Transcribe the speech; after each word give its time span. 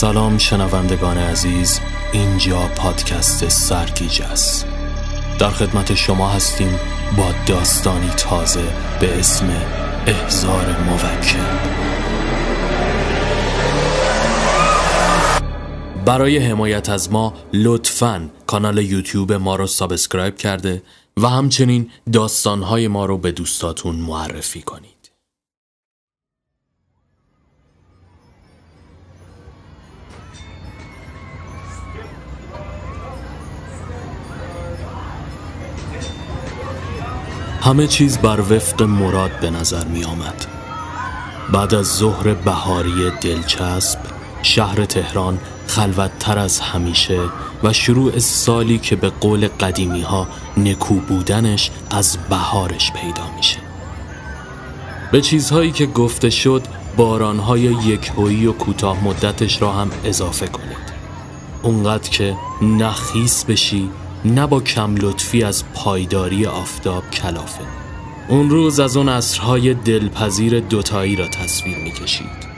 سلام 0.00 0.38
شنوندگان 0.38 1.18
عزیز 1.18 1.80
اینجا 2.12 2.58
پادکست 2.76 3.48
سرگیجه 3.48 4.22
است. 4.22 4.66
در 5.38 5.50
خدمت 5.50 5.94
شما 5.94 6.28
هستیم 6.28 6.78
با 7.16 7.34
داستانی 7.46 8.08
تازه 8.08 8.64
به 9.00 9.18
اسم 9.18 9.50
احضار 10.06 10.76
موکل. 10.82 11.38
برای 16.04 16.38
حمایت 16.38 16.88
از 16.88 17.12
ما 17.12 17.34
لطفا 17.52 18.30
کانال 18.46 18.78
یوتیوب 18.78 19.32
ما 19.32 19.56
رو 19.56 19.66
subscribe 19.66 20.36
کرده 20.36 20.82
و 21.16 21.28
همچنین 21.28 21.90
داستانهای 22.12 22.88
ما 22.88 23.06
رو 23.06 23.18
به 23.18 23.32
دوستاتون 23.32 23.96
معرفی 23.96 24.62
کنید. 24.62 24.99
همه 37.60 37.86
چیز 37.86 38.18
بر 38.18 38.40
وفق 38.40 38.82
مراد 38.82 39.40
به 39.40 39.50
نظر 39.50 39.84
می 39.84 40.04
آمد. 40.04 40.46
بعد 41.52 41.74
از 41.74 41.86
ظهر 41.86 42.34
بهاری 42.34 43.10
دلچسب 43.20 43.98
شهر 44.42 44.84
تهران 44.84 45.38
خلوتتر 45.66 46.38
از 46.38 46.60
همیشه 46.60 47.20
و 47.62 47.72
شروع 47.72 48.18
سالی 48.18 48.78
که 48.78 48.96
به 48.96 49.08
قول 49.08 49.48
قدیمی 49.48 50.02
ها 50.02 50.28
نکو 50.56 50.94
بودنش 50.94 51.70
از 51.90 52.18
بهارش 52.30 52.92
پیدا 52.92 53.22
میشه 53.36 53.58
به 55.12 55.20
چیزهایی 55.20 55.70
که 55.70 55.86
گفته 55.86 56.30
شد 56.30 56.62
بارانهای 56.96 57.60
یک 57.60 58.12
هویی 58.16 58.46
و 58.46 58.52
کوتاه 58.52 59.04
مدتش 59.04 59.62
را 59.62 59.72
هم 59.72 59.90
اضافه 60.04 60.46
کنید 60.46 60.90
اونقدر 61.62 62.10
که 62.10 62.36
نخیس 62.62 63.44
بشی 63.44 63.90
نه 64.24 64.46
با 64.46 64.60
کم 64.60 64.94
لطفی 64.96 65.42
از 65.42 65.64
پایداری 65.74 66.46
آفتاب 66.46 67.10
کلافه 67.10 67.64
اون 68.28 68.50
روز 68.50 68.80
از 68.80 68.96
اون 68.96 69.08
عصرهای 69.08 69.74
دلپذیر 69.74 70.60
دوتایی 70.60 71.16
را 71.16 71.28
تصویر 71.28 71.76
می‌کشید 71.78 72.50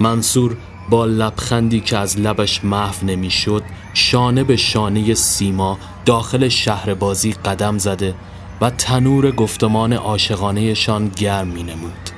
منصور 0.00 0.56
با 0.90 1.06
لبخندی 1.06 1.80
که 1.80 1.98
از 1.98 2.18
لبش 2.18 2.64
محو 2.64 3.06
نمی‌شد 3.06 3.62
شانه 3.94 4.44
به 4.44 4.56
شانه 4.56 5.14
سیما 5.14 5.78
داخل 6.04 6.48
شهر 6.48 6.94
بازی 6.94 7.32
قدم 7.32 7.78
زده 7.78 8.14
و 8.60 8.70
تنور 8.70 9.30
گفتمان 9.30 9.92
عاشقانهشان 9.92 11.08
گرم 11.08 11.48
می 11.48 11.62
نمود. 11.62 12.10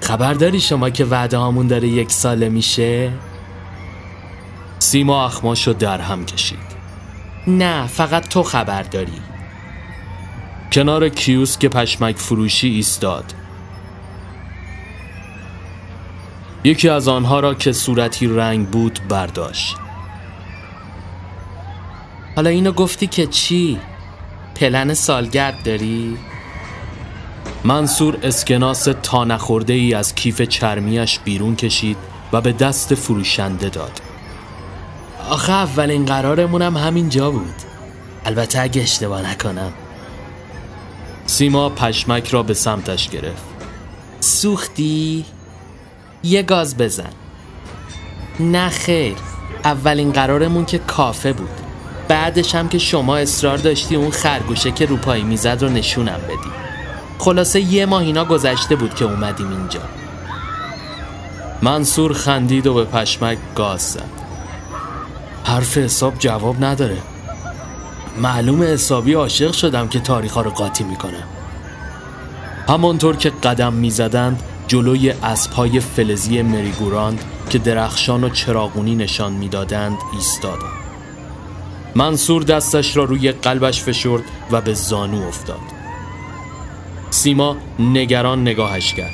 خبر 0.00 0.34
داری 0.34 0.60
شما 0.60 0.90
که 0.90 1.04
وعده 1.04 1.36
هامون 1.36 1.66
داره 1.66 1.88
یک 1.88 2.12
ساله 2.12 2.48
میشه؟ 2.48 3.12
سیما 4.78 5.24
اخماشو 5.24 5.72
در 5.72 6.00
هم 6.00 6.24
کشید 6.24 6.71
نه 7.46 7.86
فقط 7.86 8.28
تو 8.28 8.42
خبر 8.42 8.82
داری 8.82 9.20
کنار 10.72 11.08
کیوس 11.08 11.58
که 11.58 11.68
پشمک 11.68 12.16
فروشی 12.16 12.68
ایستاد 12.68 13.34
یکی 16.64 16.88
از 16.88 17.08
آنها 17.08 17.40
را 17.40 17.54
که 17.54 17.72
صورتی 17.72 18.26
رنگ 18.26 18.68
بود 18.68 19.00
برداشت 19.08 19.76
حالا 22.36 22.50
اینو 22.50 22.72
گفتی 22.72 23.06
که 23.06 23.26
چی؟ 23.26 23.78
پلن 24.54 24.94
سالگرد 24.94 25.62
داری؟ 25.64 26.18
منصور 27.64 28.18
اسکناس 28.22 28.88
تا 29.02 29.24
نخورده 29.24 29.72
ای 29.72 29.94
از 29.94 30.14
کیف 30.14 30.42
چرمیش 30.42 31.18
بیرون 31.18 31.56
کشید 31.56 31.96
و 32.32 32.40
به 32.40 32.52
دست 32.52 32.94
فروشنده 32.94 33.68
داد 33.68 34.11
آخه 35.30 35.52
اولین 35.52 36.06
قرارمونم 36.06 36.76
همینجا 36.76 37.30
بود. 37.30 37.54
البته 38.24 38.60
اگه 38.60 38.82
اشتباه 38.82 39.30
نکنم. 39.30 39.72
سیما 41.26 41.68
پشمک 41.68 42.28
را 42.28 42.42
به 42.42 42.54
سمتش 42.54 43.08
گرفت. 43.08 43.42
سوختی؟ 44.20 45.24
یه 46.22 46.42
گاز 46.42 46.76
بزن. 46.76 47.10
نه 48.40 48.68
خیر. 48.68 49.14
اولین 49.64 50.12
قرارمون 50.12 50.64
که 50.64 50.78
کافه 50.78 51.32
بود. 51.32 51.48
بعدش 52.08 52.54
هم 52.54 52.68
که 52.68 52.78
شما 52.78 53.16
اصرار 53.16 53.58
داشتی 53.58 53.96
اون 53.96 54.10
خرگوشه 54.10 54.70
که 54.70 54.86
روپایی 54.86 55.22
می‌زد 55.22 55.58
رو 55.62 55.68
نشونم 55.68 56.20
بدی. 56.28 56.52
خلاصه 57.18 57.60
یه 57.60 57.86
ماه 57.86 58.02
اینا 58.02 58.24
گذشته 58.24 58.76
بود 58.76 58.94
که 58.94 59.04
اومدیم 59.04 59.48
اینجا. 59.48 59.80
منصور 61.62 62.12
خندید 62.12 62.66
و 62.66 62.74
به 62.74 62.84
پشمک 62.84 63.38
گاز 63.56 63.80
زد. 63.80 64.21
حرف 65.44 65.78
حساب 65.78 66.14
جواب 66.18 66.64
نداره. 66.64 66.98
معلوم 68.18 68.62
حسابی 68.62 69.12
عاشق 69.12 69.52
شدم 69.52 69.88
که 69.88 70.00
تاریخ 70.00 70.36
رو 70.36 70.50
قاطی 70.50 70.84
می‌کنم 70.84 71.24
همانطور 72.68 73.16
که 73.16 73.30
قدم 73.30 73.72
می‌زدند 73.72 74.42
جلوی 74.68 75.10
اسبهای 75.10 75.80
فلزی 75.80 76.42
مریگوراند 76.42 77.24
که 77.50 77.58
درخشان 77.58 78.24
و 78.24 78.28
چراغونی 78.28 78.94
نشان 78.94 79.32
می‌دادند 79.32 79.98
ایستادم. 80.12 80.72
منصور 81.94 82.42
دستش 82.42 82.96
را 82.96 83.04
روی 83.04 83.32
قلبش 83.32 83.82
فشرد 83.82 84.22
و 84.50 84.60
به 84.60 84.74
زانو 84.74 85.28
افتاد. 85.28 85.60
سیما 87.10 87.56
نگران 87.78 88.42
نگاهش 88.42 88.94
کرد. 88.94 89.12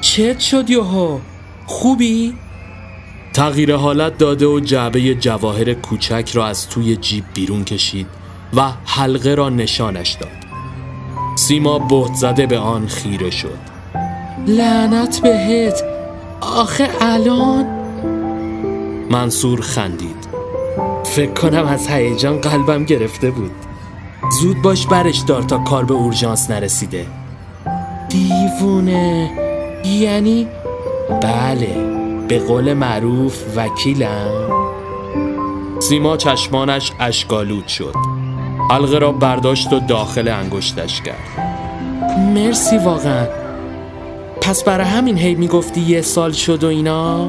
چت 0.00 0.40
شد 0.40 0.70
یوهو. 0.70 1.18
خوبی؟ 1.66 2.34
تغییر 3.32 3.76
حالت 3.76 4.18
داده 4.18 4.46
و 4.46 4.60
جعبه 4.60 5.14
جواهر 5.14 5.74
کوچک 5.74 6.30
را 6.34 6.46
از 6.46 6.68
توی 6.68 6.96
جیب 6.96 7.24
بیرون 7.34 7.64
کشید 7.64 8.06
و 8.56 8.68
حلقه 8.84 9.34
را 9.34 9.50
نشانش 9.50 10.12
داد. 10.12 10.42
سیما 11.36 11.78
بهت 11.78 12.14
زده 12.14 12.46
به 12.46 12.58
آن 12.58 12.86
خیره 12.86 13.30
شد. 13.30 13.58
لعنت 14.46 15.20
بهت. 15.22 15.82
آخه 16.40 16.88
الان؟ 17.00 17.66
منصور 19.10 19.60
خندید. 19.60 20.28
فکر 21.04 21.32
کنم 21.32 21.66
از 21.66 21.88
هیجان 21.88 22.40
قلبم 22.40 22.84
گرفته 22.84 23.30
بود. 23.30 23.50
زود 24.40 24.62
باش 24.62 24.86
برش 24.86 25.18
دار 25.18 25.42
تا 25.42 25.58
کار 25.58 25.84
به 25.84 25.94
اورژانس 25.94 26.50
نرسیده. 26.50 27.06
دیوونه. 28.08 29.30
یعنی؟ 29.84 30.48
بله. 31.22 31.91
به 32.28 32.38
قول 32.38 32.74
معروف 32.74 33.44
وکیلم. 33.56 34.30
سیما 35.80 36.16
چشمانش 36.16 36.92
اشکالود 37.00 37.68
شد. 37.68 37.94
حلقه 38.70 38.98
را 38.98 39.12
برداشت 39.12 39.72
و 39.72 39.80
داخل 39.80 40.28
انگشتش 40.28 41.02
کرد. 41.02 41.52
مرسی 42.34 42.78
واقعا. 42.78 43.26
پس 44.40 44.64
برای 44.64 44.86
همین 44.86 45.18
هی 45.18 45.34
می‌گفتی 45.34 45.80
یه 45.80 46.00
سال 46.00 46.32
شد 46.32 46.64
و 46.64 46.66
اینا؟ 46.66 47.28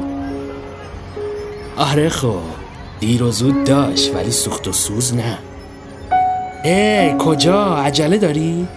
آره 1.77 2.09
خب. 2.09 2.39
دیر 2.99 3.23
و 3.23 3.31
زود 3.31 3.63
داشت 3.63 4.15
ولی 4.15 4.31
سوخت 4.31 4.67
و 4.67 4.71
سوز 4.71 5.15
نه. 5.15 5.37
ای 6.63 7.17
کجا؟ 7.19 7.75
عجله 7.75 8.17
داری؟ 8.17 8.67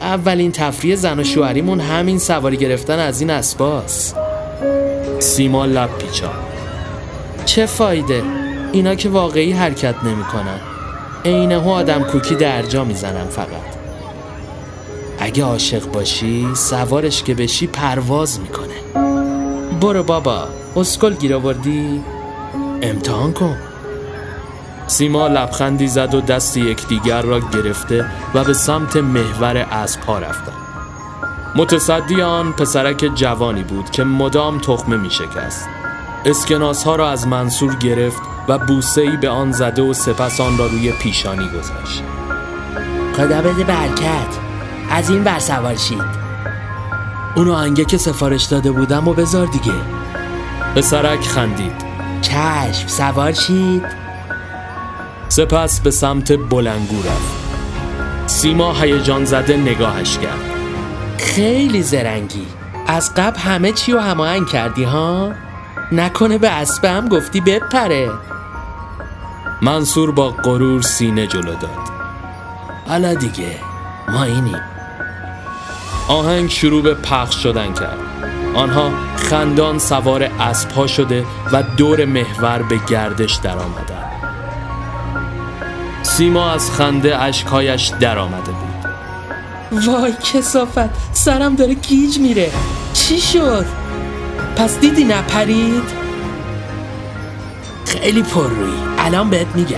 اولین 0.00 0.52
تفریح 0.52 0.96
زن 0.96 1.20
و 1.20 1.24
شوهریمون 1.24 1.80
همین 1.80 2.18
سواری 2.18 2.56
گرفتن 2.56 2.98
از 2.98 3.20
این 3.20 3.30
اسباس. 3.30 4.14
سیما 5.26 5.66
لب 5.66 5.98
پیچا. 5.98 6.30
چه 7.44 7.66
فایده؟ 7.66 8.22
اینا 8.72 8.94
که 8.94 9.08
واقعی 9.08 9.52
حرکت 9.52 9.94
نمی‌کنن. 10.04 10.60
عینه 11.24 11.70
آدم 11.70 12.02
کوکی 12.02 12.34
درجا 12.34 12.84
می‌زنن 12.84 13.24
فقط. 13.24 13.76
اگه 15.18 15.44
عاشق 15.44 15.90
باشی 15.92 16.48
سوارش 16.54 17.22
که 17.22 17.34
بشی 17.34 17.66
پرواز 17.66 18.40
می‌کنه. 18.40 19.02
برو 19.80 20.02
بابا 20.02 20.48
اسکل 20.76 21.14
گیر 21.14 21.34
آوردی؟ 21.34 22.02
امتحان 22.82 23.32
کن. 23.32 23.56
سیما 24.86 25.28
لبخندی 25.28 25.86
زد 25.86 26.14
و 26.14 26.20
دست 26.20 26.56
یکدیگر 26.56 27.22
را 27.22 27.40
گرفته 27.40 28.04
و 28.34 28.44
به 28.44 28.52
سمت 28.52 28.96
محور 28.96 29.56
اسبها 29.56 30.18
رفتند 30.18 30.65
متصدی 31.54 32.22
آن 32.22 32.52
پسرک 32.52 33.10
جوانی 33.14 33.62
بود 33.62 33.90
که 33.90 34.04
مدام 34.04 34.58
تخمه 34.58 34.96
می 34.96 35.10
شکست. 35.10 35.68
اسکناس 36.24 36.84
ها 36.84 36.96
را 36.96 37.10
از 37.10 37.26
منصور 37.26 37.74
گرفت 37.74 38.22
و 38.48 38.58
بوسه 38.58 39.00
ای 39.00 39.16
به 39.16 39.28
آن 39.28 39.52
زده 39.52 39.82
و 39.82 39.92
سپس 39.92 40.40
آن 40.40 40.58
را 40.58 40.66
روی 40.66 40.92
پیشانی 40.92 41.48
گذاشت. 41.48 42.02
خدا 43.16 43.42
بده 43.42 43.64
برکت. 43.64 44.38
از 44.90 45.10
این 45.10 45.24
بر 45.24 45.38
سوار 45.38 45.76
شید. 45.76 46.26
اونو 47.36 47.52
انگه 47.52 47.84
که 47.84 47.98
سفارش 47.98 48.44
داده 48.44 48.70
بودم 48.70 49.08
و 49.08 49.12
بذار 49.12 49.46
دیگه. 49.46 49.74
پسرک 50.76 51.20
خندید. 51.20 51.86
چشم 52.22 52.88
سوار 52.88 53.32
شید. 53.32 53.82
سپس 55.28 55.80
به 55.80 55.90
سمت 55.90 56.32
بلنگو 56.32 56.98
رفت. 56.98 57.36
سیما 58.26 58.72
هیجان 58.72 59.24
زده 59.24 59.56
نگاهش 59.56 60.18
کرد. 60.18 60.55
خیلی 61.18 61.82
زرنگی. 61.82 62.46
از 62.86 63.14
قبل 63.14 63.38
همه 63.38 63.72
چی 63.72 63.92
رو 63.92 64.00
هماهنگ 64.00 64.46
کردی 64.46 64.84
ها؟ 64.84 65.32
نکنه 65.92 66.38
به 66.38 66.50
اسبم 66.50 67.08
گفتی 67.08 67.40
بپره. 67.40 68.10
منصور 69.62 70.12
با 70.12 70.30
غرور 70.30 70.82
سینه 70.82 71.26
جلو 71.26 71.54
داد. 71.54 71.90
حالا 72.88 73.14
دیگه 73.14 73.58
ما 74.08 74.24
اینیم. 74.24 74.60
آهنگ 76.08 76.50
شروع 76.50 76.82
به 76.82 76.94
پخش 76.94 77.42
شدن 77.42 77.72
کرد. 77.72 77.98
آنها 78.54 78.90
خندان 79.16 79.78
سوار 79.78 80.22
اسبها 80.22 80.86
شده 80.86 81.24
و 81.52 81.62
دور 81.62 82.04
محور 82.04 82.62
به 82.62 82.78
گردش 82.88 83.34
در 83.34 83.58
آمدن 83.58 84.06
سیما 86.02 86.50
از 86.50 86.70
خنده 86.70 87.22
اشکهایش 87.22 87.92
در 88.00 88.18
آمده 88.18 88.52
بود. 88.52 88.65
وای 89.78 90.12
کسافت. 90.32 90.90
سرم 91.12 91.54
داره 91.54 91.74
گیج 91.74 92.18
میره. 92.18 92.52
چی 92.92 93.20
شد؟ 93.20 93.66
پس 94.56 94.78
دیدی 94.78 95.04
نپرید؟ 95.04 96.06
خیلی 97.86 98.22
پر 98.22 98.48
روی. 98.48 98.72
الان 98.98 99.30
بهت 99.30 99.46
میگم. 99.54 99.76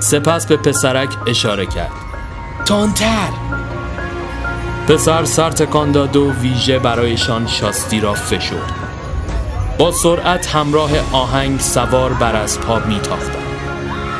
سپس 0.00 0.46
به 0.46 0.56
پسرک 0.56 1.08
اشاره 1.26 1.66
کرد. 1.66 1.92
تندتر. 2.64 3.28
پسر 4.88 5.24
سر 5.24 5.50
تکان 5.50 5.92
داد 5.92 6.16
و 6.16 6.32
ویژه 6.32 6.78
برایشان 6.78 7.46
شاستی 7.46 8.00
را 8.00 8.14
فشرد. 8.14 8.72
با 9.78 9.92
سرعت 9.92 10.46
همراه 10.46 10.90
آهنگ 11.12 11.60
سوار 11.60 12.12
بر 12.12 12.36
اسبها 12.36 12.78
میتاختند. 12.78 13.46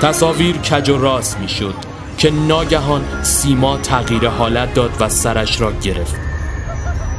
تصاویر 0.03 0.57
کج 0.57 0.91
و 0.91 0.99
راست 0.99 1.39
می‌شد. 1.39 1.75
که 2.19 2.31
ناگهان 2.31 3.05
سیما 3.23 3.77
تغییر 3.77 4.29
حالت 4.29 4.75
داد 4.75 4.91
و 5.01 5.09
سرش 5.09 5.61
را 5.61 5.73
گرفت. 5.73 6.15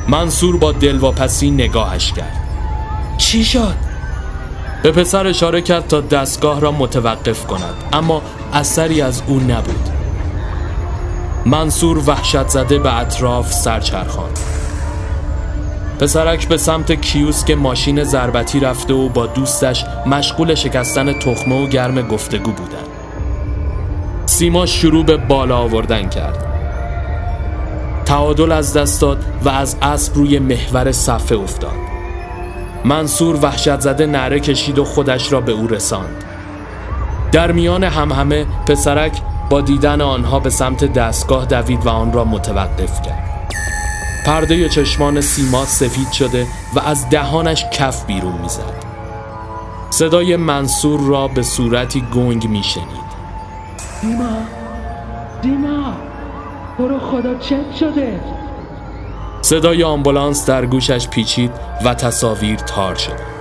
منصور 0.07 0.57
با 0.57 0.71
دلواپسی 0.71 1.51
نگاهش 1.51 2.13
کرد. 2.13 2.47
چی 3.17 3.45
شد؟ 3.45 3.75
به 4.83 4.91
پسر 4.91 5.27
اشاره 5.27 5.61
کرد 5.61 5.87
تا 5.87 6.01
دستگاه 6.01 6.59
را 6.59 6.71
متوقف 6.71 7.47
کند 7.47 7.75
اما 7.93 8.21
اثری 8.53 9.01
از 9.01 9.21
او 9.27 9.39
نبود. 9.39 9.89
منصور 11.45 11.97
وحشت 12.09 12.47
زده 12.47 12.79
به 12.79 12.99
اطراف 12.99 13.53
سرچرخاند. 13.53 14.39
پسرک 15.99 16.47
به 16.47 16.57
سمت 16.57 17.01
کیوسک 17.01 17.51
ماشین 17.51 18.03
ضربتی 18.03 18.59
رفته 18.59 18.93
و 18.93 19.09
با 19.09 19.25
دوستش 19.25 19.85
مشغول 20.05 20.55
شکستن 20.55 21.19
تخمه 21.19 21.63
و 21.63 21.67
گرم 21.67 22.07
گفتگو 22.07 22.51
بودن 22.51 22.96
سیما 24.37 24.65
شروع 24.65 25.05
به 25.05 25.17
بالا 25.17 25.57
آوردن 25.57 26.09
کرد. 26.09 26.45
تعادل 28.05 28.51
از 28.51 28.73
دست 28.73 29.01
داد 29.01 29.25
و 29.43 29.49
از 29.49 29.75
اسب 29.81 30.15
روی 30.15 30.39
محور 30.39 30.91
صفحه 30.91 31.37
افتاد. 31.37 31.75
منصور 32.85 33.35
وحشت 33.41 33.79
زده 33.79 34.05
نره 34.05 34.39
کشید 34.39 34.79
و 34.79 34.85
خودش 34.85 35.31
را 35.31 35.41
به 35.41 35.51
او 35.51 35.67
رساند. 35.67 36.23
در 37.31 37.51
میان 37.51 37.83
همهمه 37.83 38.45
پسرک 38.67 39.21
با 39.49 39.61
دیدن 39.61 40.01
آنها 40.01 40.39
به 40.39 40.49
سمت 40.49 40.93
دستگاه 40.93 41.45
دوید 41.45 41.85
و 41.85 41.89
آن 41.89 42.13
را 42.13 42.23
متوقف 42.23 43.01
کرد. 43.01 43.53
پرده 44.25 44.69
چشمان 44.69 45.21
سیما 45.21 45.65
سفید 45.65 46.11
شده 46.11 46.47
و 46.75 46.79
از 46.79 47.09
دهانش 47.09 47.65
کف 47.73 48.05
بیرون 48.05 48.35
می‌زد. 48.41 48.83
صدای 49.89 50.35
منصور 50.35 50.99
را 50.99 51.27
به 51.27 51.43
صورتی 51.43 52.01
گنگ 52.01 52.47
میشنید. 52.49 53.06
دیما. 54.01 54.37
دیما 55.41 55.93
برو 56.79 56.99
خدا 56.99 57.35
چت 57.39 57.75
شده؟ 57.79 58.19
صدای 59.41 59.83
آمبولانس 59.83 60.45
در 60.45 60.65
گوشش 60.65 61.07
پیچید 61.07 61.51
و 61.85 61.93
تصاویر 61.93 62.55
تار 62.55 62.95
شد. 62.95 63.37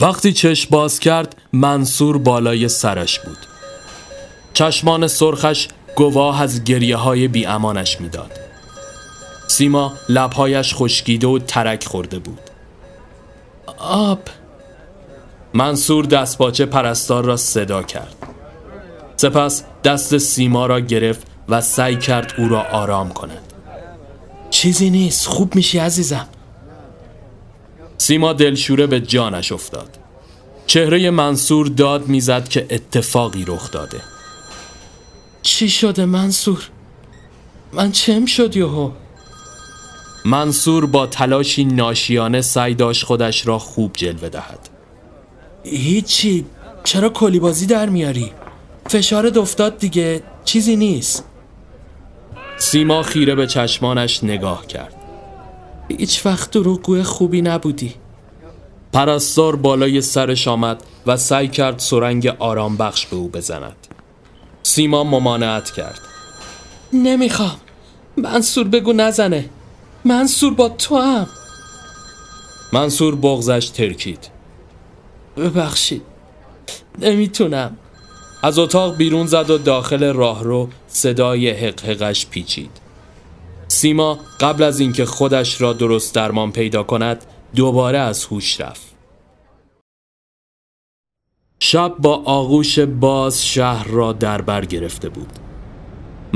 وقتی 0.00 0.32
چشم 0.32 0.68
باز 0.70 1.00
کرد 1.00 1.36
منصور 1.52 2.18
بالای 2.18 2.68
سرش 2.68 3.20
بود. 3.20 3.38
چشمان 4.52 5.06
سرخش 5.06 5.68
گواه 5.96 6.42
از 6.42 6.64
گریه 6.64 6.96
های 6.96 7.28
بی 7.28 7.46
امانش 7.46 8.00
می‌داد. 8.00 8.32
سیما 9.46 9.92
لبهایش 10.08 10.74
خشکیده 10.74 11.26
و 11.26 11.38
ترک 11.38 11.84
خورده 11.84 12.18
بود. 12.18 12.40
آب 13.78 14.20
منصور 15.56 16.04
دستپاچه 16.04 16.66
پرستار 16.66 17.24
را 17.24 17.36
صدا 17.36 17.82
کرد. 17.82 18.16
سپس 19.16 19.64
دست 19.84 20.18
سیما 20.18 20.66
را 20.66 20.80
گرفت 20.80 21.26
و 21.48 21.60
سعی 21.60 21.96
کرد 21.96 22.34
او 22.38 22.48
را 22.48 22.62
آرام 22.62 23.08
کند. 23.08 23.52
چیزی 24.50 24.90
نیست 24.90 25.26
خوب 25.26 25.54
میشی 25.54 25.78
عزیزم. 25.78 26.28
سیما 27.98 28.32
دلشوره 28.32 28.86
به 28.86 29.00
جانش 29.00 29.52
افتاد. 29.52 29.98
چهره 30.66 31.10
منصور 31.10 31.66
داد 31.66 32.08
می‌زد 32.08 32.48
که 32.48 32.66
اتفاقی 32.70 33.44
رخ 33.44 33.70
داده. 33.70 34.00
چی 35.42 35.68
شده 35.68 36.04
منصور؟ 36.04 36.68
من 37.72 37.92
چم 37.92 38.26
شد 38.26 38.56
یهو؟ 38.56 38.90
منصور 40.24 40.86
با 40.86 41.06
تلاشی 41.06 41.64
ناشیانه 41.64 42.40
سعی 42.40 42.74
داشت 42.74 43.04
خودش 43.04 43.46
را 43.46 43.58
خوب 43.58 43.92
جلوه 43.92 44.28
دهد. 44.28 44.75
هیچی. 45.70 46.46
چرا 46.84 47.08
کلی 47.08 47.38
بازی 47.38 47.66
در 47.66 47.88
میاری؟ 47.88 48.32
فشار 48.86 49.38
افتاد 49.38 49.78
دیگه. 49.78 50.22
چیزی 50.44 50.76
نیست. 50.76 51.24
سیما 52.58 53.02
خیره 53.02 53.34
به 53.34 53.46
چشمانش 53.46 54.24
نگاه 54.24 54.66
کرد. 54.66 54.94
هیچ 55.88 56.26
وقت 56.26 56.50
دروغگوی 56.50 57.02
خوبی 57.02 57.42
نبودی. 57.42 57.94
پرستار 58.92 59.56
بالای 59.56 60.00
سرش 60.00 60.48
آمد 60.48 60.82
و 61.06 61.16
سعی 61.16 61.48
کرد 61.48 61.78
سرنگ 61.78 62.26
آرام 62.38 62.76
بخش 62.76 63.06
به 63.06 63.16
او 63.16 63.28
بزند. 63.28 63.76
سیما 64.62 65.04
ممانعت 65.04 65.70
کرد. 65.70 66.00
نمی‌خوام. 66.92 67.56
منصور 68.16 68.68
بگو 68.68 68.92
نزنه. 68.92 69.48
منصور 70.04 70.54
با 70.54 70.68
تو 70.68 70.96
هم 70.96 71.26
منصور 72.72 73.16
بغزش 73.16 73.68
ترکید. 73.68 74.35
ببخشید. 75.36 76.02
نمی‌تونم. 76.98 77.76
از 78.42 78.58
اتاق 78.58 78.96
بیرون 78.96 79.26
زد 79.26 79.50
و 79.50 79.58
داخل 79.58 80.12
راهرو 80.12 80.68
صدای 80.88 81.50
حقحقش 81.50 82.26
پیچید. 82.26 82.70
سیما 83.68 84.18
قبل 84.40 84.62
از 84.62 84.80
اینکه 84.80 85.04
خودش 85.04 85.60
را 85.60 85.72
درست 85.72 86.14
درمان 86.14 86.52
پیدا 86.52 86.82
کند 86.82 87.24
دوباره 87.56 87.98
از 87.98 88.24
هوش 88.24 88.60
رفت. 88.60 88.96
شب 91.58 91.94
با 91.98 92.22
آغوش 92.24 92.78
باز 92.78 93.46
شهر 93.46 93.88
را 93.88 94.12
در 94.12 94.42
بر 94.42 94.64
گرفته 94.64 95.08
بود. 95.08 95.45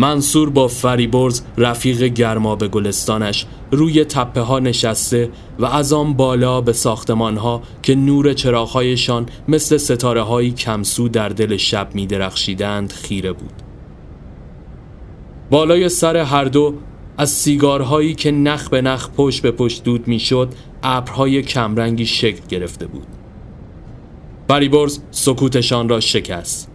منصور 0.01 0.51
با 0.51 0.69
فریبرز 0.69 1.43
رفیق 1.59 2.03
گرما 2.03 2.57
به 2.57 2.69
گلستانش 2.69 3.47
روی 3.71 4.05
تپه 4.05 4.41
ها 4.41 4.59
نشسته 4.59 5.31
و 5.59 5.65
از 5.65 5.93
آن 5.93 6.15
بالا 6.15 6.61
به 6.61 6.73
ساختمان 6.73 7.37
ها 7.37 7.63
که 7.83 7.95
نور 7.95 8.33
چراغهایشان 8.33 9.27
مثل 9.49 9.77
ستاره 9.77 10.23
های 10.23 10.51
کمسو 10.51 11.09
در 11.09 11.29
دل 11.29 11.57
شب 11.57 11.95
می 11.95 12.07
درخشیدند 12.07 12.93
خیره 12.93 13.33
بود. 13.33 13.53
بالای 15.51 15.89
سر 15.89 16.17
هر 16.17 16.45
دو 16.45 16.75
از 17.19 17.31
سیگارهایی 17.31 18.15
که 18.15 18.31
نخ 18.31 18.69
به 18.69 18.83
نخ 18.83 19.09
پشت 19.17 19.43
به 19.43 19.51
پشت 19.51 19.85
دود 19.85 20.09
می‌شد 20.09 20.49
ابرهای 20.83 21.43
کمرنگی 21.43 22.07
شکل 22.07 22.47
گرفته 22.49 22.87
بود. 22.87 23.07
فریبرز 24.49 25.01
سکوتشان 25.11 25.89
را 25.89 26.01
شکست. 26.01 26.71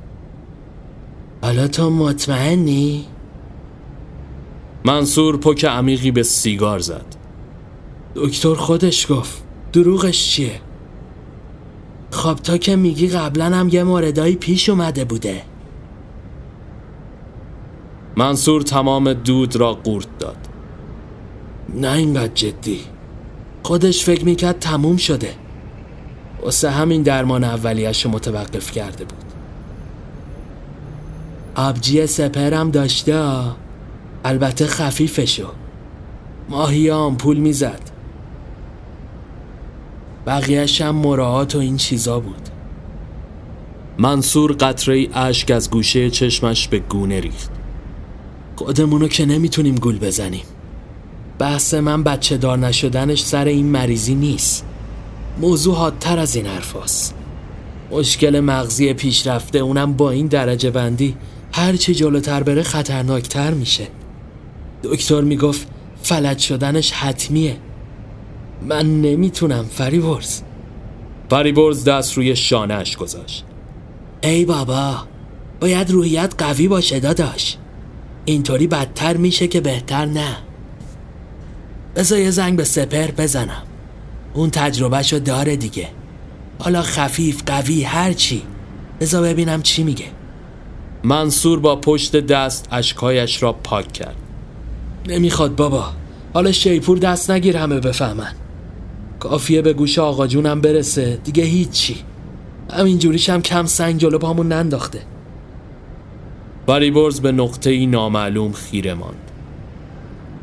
حالا 1.41 1.67
تو 1.67 1.89
مطمئنی؟ 1.89 3.14
منصور 4.85 5.37
پک 5.37 5.65
عمیقی 5.65 6.11
به 6.11 6.23
سیگار 6.23 6.79
زد. 6.79 7.05
دکتر 8.15 8.53
خودش 8.53 9.11
گفت 9.11 9.43
دروغش 9.73 10.29
چیه؟ 10.29 10.61
خب 12.11 12.35
تا 12.35 12.57
که 12.57 12.75
میگی 12.75 13.07
قبلا 13.07 13.45
هم 13.45 13.69
یه 13.69 13.83
موردایی 13.83 14.35
پیش 14.35 14.69
اومده 14.69 15.05
بوده. 15.05 15.41
منصور 18.17 18.61
تمام 18.61 19.13
دود 19.13 19.55
را 19.55 19.73
قورت 19.73 20.17
داد. 20.19 20.37
نه 21.75 21.91
اینقدر 21.91 22.33
جدی. 22.33 22.79
خودش 23.63 24.03
فکر 24.03 24.25
می‌کرد 24.25 24.59
تموم 24.59 24.97
شده. 24.97 25.35
واسه 26.41 26.69
همین 26.69 27.03
درمان 27.03 27.43
اولیش 27.43 28.05
متوقف 28.05 28.71
کرده 28.71 29.05
بود. 29.05 29.25
آبجی 31.55 32.07
سپرم 32.07 32.71
داشته؟ 32.71 33.23
البته 34.25 34.67
خفیفشو. 34.67 35.47
ماهی 36.49 36.91
آمپول 36.91 37.37
می‌زد. 37.37 37.81
بقیهش 40.25 40.81
هم 40.81 40.95
مراعات 40.95 41.55
و 41.55 41.59
این 41.59 41.77
چیزا 41.77 42.19
بود. 42.19 42.49
منصور 43.97 44.51
قطره 44.51 45.07
اشک 45.13 45.51
از 45.51 45.69
گوشه 45.69 46.09
چشمش 46.09 46.67
به 46.67 46.79
گونه 46.79 47.19
ریخت. 47.19 47.51
خودمونو 48.55 49.07
که 49.07 49.25
نمی‌تونیم 49.25 49.75
گول 49.75 49.99
بزنیم. 49.99 50.45
بحث 51.39 51.73
من 51.73 52.03
بچه 52.03 52.37
دار 52.37 52.57
نشدنش 52.57 53.23
سر 53.23 53.45
این 53.45 53.65
مریضی 53.65 54.15
نیست. 54.15 54.65
موضوع 55.41 55.75
حادتر 55.75 56.19
از 56.19 56.35
این 56.35 56.45
حرف 56.45 56.75
مشکل 57.91 58.39
مغزی 58.39 58.93
پیشرفته 58.93 59.59
اونم 59.59 59.93
با 59.93 60.11
این 60.11 60.27
درجه 60.27 60.71
بندی 60.71 61.15
هرچی 61.51 61.95
جلوتر 61.95 62.43
بره 62.43 62.63
خطرناکتر 62.63 63.53
میشه. 63.53 63.87
دکتر 64.85 65.21
می‌گفت 65.21 65.67
فلج 66.03 66.39
شدنش 66.39 66.91
حتمیه. 66.91 67.57
من 68.67 69.01
نمی‌تونم 69.01 69.65
فریبرز. 69.71 70.41
فریبرز 71.29 71.83
دست 71.83 72.13
روی 72.13 72.35
شانهش 72.35 72.97
گذاشت. 72.97 73.45
ای 74.23 74.45
بابا 74.45 74.95
باید 75.59 75.91
روحیت 75.91 76.33
قوی 76.37 76.67
باشه 76.67 76.99
داداش. 76.99 77.57
اینطوری 78.25 78.67
بدتر 78.67 79.17
میشه 79.17 79.47
که 79.47 79.61
بهتر 79.61 80.05
نه. 80.05 80.37
بذار 81.95 82.19
یه 82.19 82.31
زنگ 82.31 82.57
به 82.57 82.63
سپر 82.63 83.11
بزنم. 83.11 83.63
اون 84.33 84.49
تجربهشو 84.49 85.19
داره 85.19 85.55
دیگه. 85.55 85.89
حالا 86.59 86.81
خفیف 86.81 87.43
قوی 87.45 87.83
هرچی 87.83 88.43
بذار 88.99 89.23
ببینم 89.23 89.61
چی 89.61 89.83
میگه. 89.83 90.05
منصور 91.03 91.59
با 91.59 91.75
پشت 91.75 92.15
دست 92.15 92.67
اشکایش 92.71 93.43
را 93.43 93.53
پاک 93.53 93.93
کرد. 93.93 94.15
نمی‌خواد 95.07 95.55
بابا. 95.55 95.93
حالا 96.33 96.51
شیپور 96.51 96.97
دست 96.97 97.31
نگیر 97.31 97.57
همه 97.57 97.79
بفهمن. 97.79 98.33
کافیه 99.19 99.61
به 99.61 99.73
گوش 99.73 99.99
آقا 99.99 100.27
جونم 100.27 100.61
برسه. 100.61 101.19
دیگه 101.23 101.43
هیچی. 101.43 101.95
همین 102.71 102.99
جوریش 102.99 103.29
هم 103.29 103.41
کم 103.41 103.65
سنگ 103.65 103.97
جلو 103.97 104.17
پامون 104.17 104.47
ننداخته. 104.47 105.01
فریبرز 106.67 107.21
به 107.21 107.31
نقطه 107.31 107.69
ای 107.69 107.85
نامعلوم 107.85 108.51
خیره 108.51 108.93
ماند. 108.93 109.31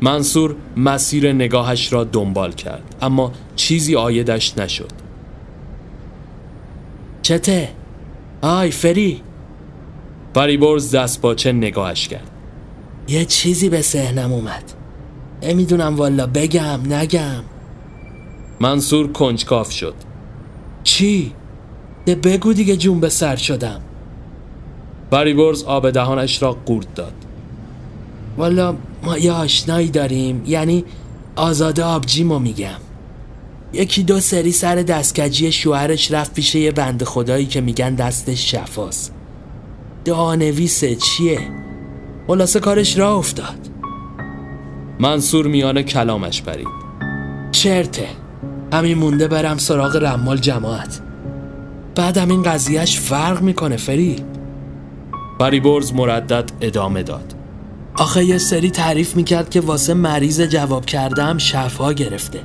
منصور 0.01 0.55
مسیر 0.77 1.33
نگاهش 1.33 1.93
را 1.93 2.03
دنبال 2.03 2.51
کرد 2.51 2.95
اما 3.01 3.31
چیزی 3.55 3.95
آیدش 3.95 4.57
نشد. 4.57 4.91
چته؟ 7.21 7.69
آی 8.41 8.71
فری. 8.71 9.21
فریبرز 10.35 10.95
دست 10.95 11.21
باچه 11.21 11.51
نگاهش 11.51 12.07
کرد؟ 12.07 12.32
یه 13.07 13.25
چیزی 13.25 13.69
به 13.69 13.81
سهنم 13.81 14.33
اومد. 14.33 14.63
نمی‌دونم 15.41 15.95
والا 15.95 16.27
بگم 16.27 16.79
نگم. 16.93 17.43
منصور 18.59 19.11
کنجکاف 19.11 19.71
شد. 19.71 19.95
چی؟ 20.83 21.33
ده 22.05 22.15
بگو 22.15 22.53
دیگه 22.53 22.75
جون 22.75 22.99
به 22.99 23.09
سر 23.09 23.35
شدم. 23.35 23.81
فریبرز 25.11 25.63
آب 25.63 25.89
دهانش 25.89 26.41
را 26.41 26.57
قورت 26.65 26.95
داد. 26.95 27.13
والا 28.37 28.75
ما 29.03 29.17
یه 29.17 29.31
آشنایی 29.31 29.87
داریم 29.87 30.43
یعنی 30.45 30.85
آزاده 31.35 31.83
آبجیمو 31.83 32.39
میگم. 32.39 32.79
یکی 33.73 34.03
دو 34.03 34.19
سری 34.19 34.51
سر 34.51 34.75
دستکجی 34.75 35.51
شوهرش 35.51 36.11
رفت 36.11 36.33
پیش 36.33 36.55
یه 36.55 36.71
بند 36.71 37.03
خدایی 37.03 37.45
که 37.45 37.61
میگن 37.61 37.95
دستش 37.95 38.51
شفاست. 38.51 39.13
دعانویسه 40.05 40.95
چیه؟ 40.95 41.62
خلاصه 42.27 42.59
کارش 42.59 42.97
را 42.97 43.15
افتاد. 43.15 43.69
منصور 44.99 45.47
میان 45.47 45.81
کلامش 45.81 46.41
برید 46.41 46.67
چرته. 47.51 48.07
همین 48.73 48.97
مونده 48.97 49.27
برم 49.27 49.57
سراغ 49.57 49.95
رمال 49.95 50.37
جماعت. 50.37 51.01
بعد 51.95 52.17
این 52.17 52.43
قضیهش 52.43 52.99
فرق 52.99 53.41
می‌کنه 53.41 53.77
فری. 53.77 54.15
فریبرز 55.39 55.93
مردد 55.93 56.51
ادامه 56.61 57.03
داد. 57.03 57.35
آخه 57.95 58.25
یه 58.25 58.37
سری 58.37 58.71
تعریف 58.71 59.15
می‌کرد 59.15 59.49
که 59.49 59.61
واسه 59.61 59.93
مریض 59.93 60.41
جواب 60.41 60.85
کردم 60.85 61.37
شفا 61.37 61.93
گرفته. 61.93 62.39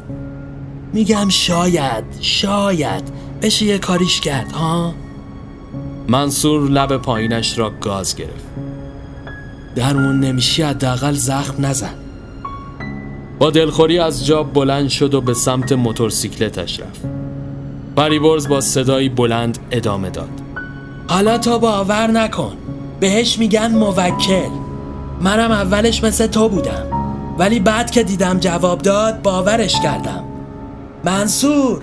میگم 0.93 1.29
شاید 1.29 2.05
شاید 2.21 3.03
بشه 3.43 3.65
یه 3.65 3.79
کاریش 3.79 4.21
کرد 4.21 4.53
ها؟ 4.53 4.95
منصور 6.09 6.71
لب 6.71 6.97
پایینش 6.97 7.59
را 7.59 7.71
گاز 7.81 8.17
گرفت. 8.17 8.45
درمون 9.79 10.21
نمیشی 10.21 10.63
حداقل 10.63 11.13
زخم 11.13 11.67
نزن. 11.67 11.95
با 13.39 13.51
دلخوری 13.51 13.99
از 13.99 14.27
جا 14.27 14.43
بلند 14.43 14.89
شد 14.89 15.15
و 15.15 15.21
به 15.21 15.35
سمت 15.35 15.73
موتورسیکلتش 15.73 16.81
رفت. 16.81 17.01
فریبرز 17.97 18.49
با 18.49 18.61
صدایی 18.61 19.09
بلند 19.09 19.59
ادامه 19.71 20.11
داد. 20.11 20.29
حالا 21.09 21.39
تا 21.39 21.59
باور 21.59 22.07
نکن. 22.07 22.53
بهش 23.01 23.39
میگن 23.39 23.75
موکل. 23.75 24.51
منم 25.21 25.51
اولش 25.51 26.05
مثل 26.05 26.27
تو 26.27 26.49
بودم. 26.49 26.87
ولی 27.39 27.61
بعد 27.61 27.91
که 27.91 28.03
دیدم 28.03 28.39
جواب 28.39 28.83
داد 28.83 29.23
باورش 29.23 29.81
کردم. 29.81 30.25
منصور! 31.05 31.83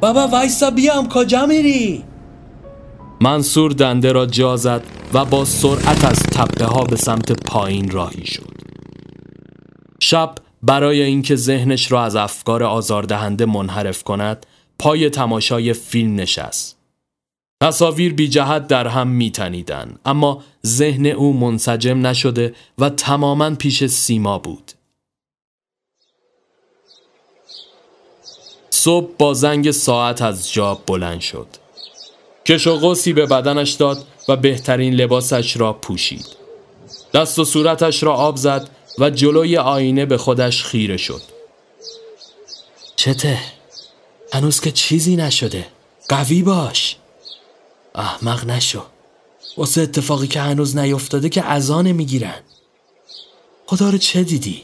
بابا 0.00 0.26
وایسا 0.26 0.70
بیام 0.70 1.08
کجا 1.08 1.46
میری؟ 1.46 2.04
منصور 3.20 3.72
دنده 3.72 4.12
را 4.12 4.26
جا 4.26 4.56
زد 4.56 4.82
و 5.14 5.24
با 5.24 5.44
سرعت 5.44 6.04
از 6.04 6.18
تپه 6.18 6.64
ها 6.64 6.84
به 6.84 6.96
سمت 6.96 7.32
پایین 7.32 7.90
راهی 7.90 8.26
شد. 8.26 8.58
شب 10.00 10.34
برای 10.62 11.02
اینکه 11.02 11.36
ذهنش 11.36 11.92
را 11.92 12.04
از 12.04 12.16
افکار 12.16 12.64
آزاردهنده 12.64 13.46
منحرف 13.46 14.02
کند 14.02 14.46
پای 14.78 15.10
تماشای 15.10 15.72
فیلم 15.72 16.14
نشست. 16.14 16.78
تصاویر 17.62 18.14
بی 18.14 18.28
جهت 18.28 18.66
در 18.66 18.86
هم 18.86 19.08
میتنیدن 19.08 19.98
اما 20.04 20.42
ذهن 20.66 21.06
او 21.06 21.38
منسجم 21.38 22.06
نشده 22.06 22.54
و 22.78 22.90
تماما 22.90 23.54
پیش 23.54 23.86
سیما 23.86 24.38
بود. 24.38 24.72
صبح 28.70 29.10
با 29.18 29.34
زنگ 29.34 29.70
ساعت 29.70 30.22
از 30.22 30.52
جا 30.52 30.74
بلند 30.74 31.20
شد. 31.20 31.46
کش 32.48 32.66
و 32.66 32.76
قوسی 32.76 33.12
به 33.12 33.26
بدنش 33.26 33.70
داد 33.70 34.04
و 34.28 34.36
بهترین 34.36 34.94
لباسش 34.94 35.56
را 35.56 35.72
پوشید. 35.72 36.26
دست 37.14 37.38
و 37.38 37.44
صورتش 37.44 38.02
را 38.02 38.14
آب 38.14 38.36
زد 38.36 38.68
و 38.98 39.10
جلوی 39.10 39.56
آینه 39.56 40.06
به 40.06 40.18
خودش 40.18 40.64
خیره 40.64 40.96
شد. 40.96 41.22
چته؟ 42.96 43.38
هنوز 44.32 44.60
که 44.60 44.70
چیزی 44.70 45.16
نشده. 45.16 45.66
قوی 46.08 46.42
باش. 46.42 46.96
احمق 47.94 48.44
نشو. 48.44 48.82
واسه 49.56 49.80
اتفاقی 49.80 50.26
که 50.26 50.40
هنوز 50.40 50.76
نیفتاده 50.76 51.28
که 51.28 51.44
ازانه 51.44 51.92
می‌گیرن 51.92 52.40
خدا 53.66 53.90
رو 53.90 53.98
چه 53.98 54.22
دیدی؟ 54.22 54.62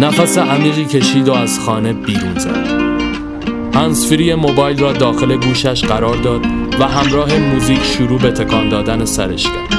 نفس 0.00 0.38
عمیقی 0.38 0.84
کشید 0.84 1.28
و 1.28 1.32
از 1.32 1.60
خانه 1.60 1.92
بیرون 1.92 2.38
زد. 2.38 2.77
هنسفری 3.78 4.34
موبایل 4.34 4.78
را 4.78 4.92
داخل 4.92 5.36
گوشش 5.36 5.84
قرار 5.84 6.16
داد 6.16 6.46
و 6.80 6.84
همراه 6.84 7.36
موزیک 7.36 7.84
شروع 7.84 8.18
به 8.20 8.30
تکان 8.30 8.68
دادن 8.68 9.04
سرش 9.04 9.44
کرد. 9.44 9.78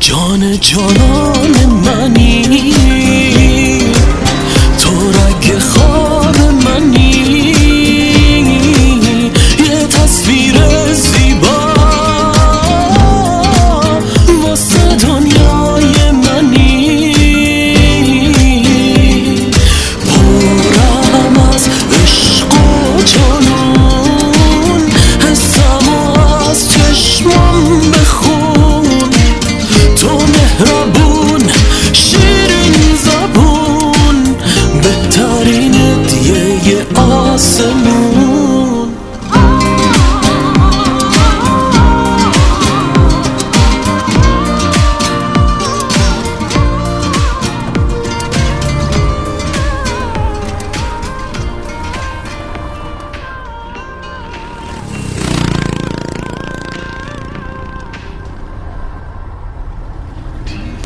جان 0.00 0.60
جانان 0.60 1.66
منی 1.84 2.42
تو 4.78 5.10
رگ 5.10 5.58
خواب 5.58 6.36
منی. 6.64 7.61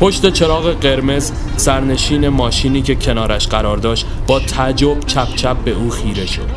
پشت 0.07 0.29
چراغ 0.29 0.71
قرمز 0.71 1.31
سرنشین 1.57 2.29
ماشینی 2.29 2.81
که 2.81 2.95
کنارش 2.95 3.47
قرار 3.47 3.77
داشت 3.77 4.05
با 4.27 4.39
تعجب 4.39 4.99
چپ 4.99 5.35
چپ 5.35 5.57
به 5.57 5.71
او 5.71 5.89
خیره 5.89 6.25
شد. 6.25 6.49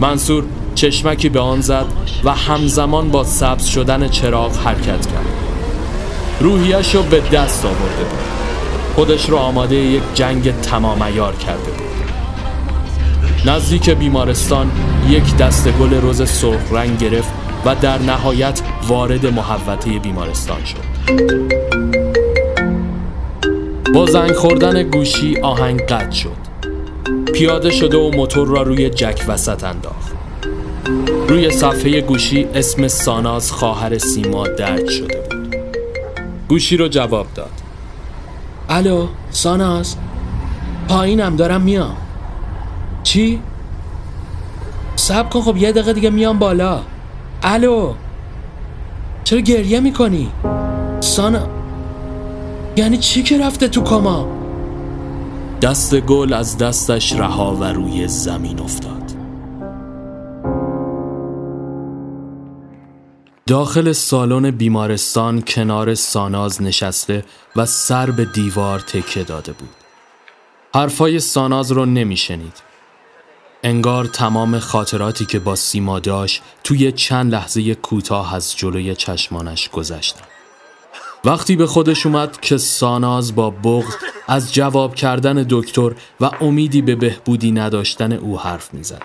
منصور 0.00 0.44
چشمکی 0.74 1.28
به 1.28 1.40
آن 1.40 1.60
زد 1.60 1.84
و 2.24 2.34
همزمان 2.34 3.10
با 3.10 3.24
سبز 3.24 3.66
شدن 3.66 4.08
چراغ 4.08 4.56
حرکت 4.56 5.06
کرد. 5.06 5.26
روحیش 6.40 6.94
رو 6.94 7.02
به 7.02 7.20
دست 7.20 7.64
آورده 7.64 8.04
بود. 8.04 8.18
خودش 8.94 9.28
رو 9.28 9.36
آماده 9.36 9.76
یک 9.76 10.02
جنگ 10.14 10.60
تمام 10.60 10.98
کرده 11.46 11.70
بود. 11.70 11.86
نزدیک 13.46 13.90
بیمارستان 13.90 14.70
یک 15.08 15.36
دست 15.36 15.68
گل 15.68 15.94
روز 15.94 16.28
سرخ 16.28 16.72
رنگ 16.72 16.98
گرفت 16.98 17.30
و 17.64 17.74
در 17.74 17.98
نهایت 17.98 18.60
وارد 18.88 19.26
محوطه 19.26 19.98
بیمارستان 19.98 20.64
شد. 20.64 21.95
با 23.96 24.06
زنگ 24.06 24.32
خوردن 24.32 24.82
گوشی 24.82 25.40
آهنگ 25.40 25.80
قطع 25.82 26.10
شد. 26.10 26.36
پیاده 27.34 27.70
شده 27.70 27.96
و 27.98 28.10
موتور 28.16 28.48
را 28.48 28.62
روی 28.62 28.90
جک 28.90 29.24
وسط 29.28 29.64
انداخت. 29.64 30.12
روی 31.28 31.50
صفحه 31.50 32.00
گوشی 32.00 32.48
اسم 32.54 32.88
ساناز 32.88 33.52
خواهر 33.52 33.98
سیما 33.98 34.48
درد 34.48 34.88
شده 34.88 35.20
بود. 35.20 35.56
گوشی 36.48 36.76
رو 36.76 36.88
جواب 36.88 37.26
داد. 37.34 37.50
الو 38.68 39.06
ساناز؟ 39.30 39.96
پایینم 40.88 41.36
دارم 41.36 41.60
میام. 41.60 41.96
چی؟ 43.02 43.40
سب 44.96 45.30
کن 45.30 45.40
خب 45.40 45.56
یه 45.56 45.72
دقیقه 45.72 45.92
دیگه 45.92 46.10
میام 46.10 46.38
بالا. 46.38 46.80
الو 47.42 47.94
چرا 49.24 49.40
گریه 49.40 49.80
می‌کنی؟ 49.80 50.30
سانا 51.00 51.55
یعنی 52.76 52.98
چی 52.98 53.22
که 53.22 53.38
رفته 53.38 53.68
تو 53.68 53.82
کما؟ 53.82 54.28
دست 55.62 56.00
گل 56.00 56.32
از 56.32 56.58
دستش 56.58 57.12
رها 57.12 57.54
و 57.54 57.64
روی 57.64 58.08
زمین 58.08 58.60
افتاد. 58.60 59.12
داخل 63.46 63.92
سالن 63.92 64.50
بیمارستان 64.50 65.42
کنار 65.42 65.94
ساناز 65.94 66.62
نشسته 66.62 67.24
و 67.56 67.66
سر 67.66 68.10
به 68.10 68.24
دیوار 68.24 68.80
تکه 68.80 69.24
داده 69.24 69.52
بود. 69.52 69.68
حرفای 70.74 71.20
ساناز 71.20 71.72
رو 71.72 71.86
نمیشنید. 71.86 72.62
انگار 73.62 74.04
تمام 74.04 74.58
خاطراتی 74.58 75.24
که 75.24 75.38
با 75.38 75.56
سیما 75.56 76.00
داشت 76.00 76.42
توی 76.64 76.92
چند 76.92 77.34
لحظه 77.34 77.74
کوتاه 77.74 78.34
از 78.34 78.56
جلوی 78.56 78.94
چشمانش 78.94 79.70
گذشتن. 79.70 80.35
وقتی 81.26 81.56
به 81.56 81.66
خودش 81.66 82.06
اومد 82.06 82.40
که 82.40 82.56
ساناز 82.56 83.34
با 83.34 83.50
بغض 83.50 83.94
از 84.28 84.54
جواب 84.54 84.94
کردن 84.94 85.46
دکتر 85.50 85.92
و 86.20 86.30
امیدی 86.40 86.82
به 86.82 86.94
بهبودی 86.94 87.52
نداشتن 87.52 88.12
او 88.12 88.40
حرف 88.40 88.74
می‌زد. 88.74 89.02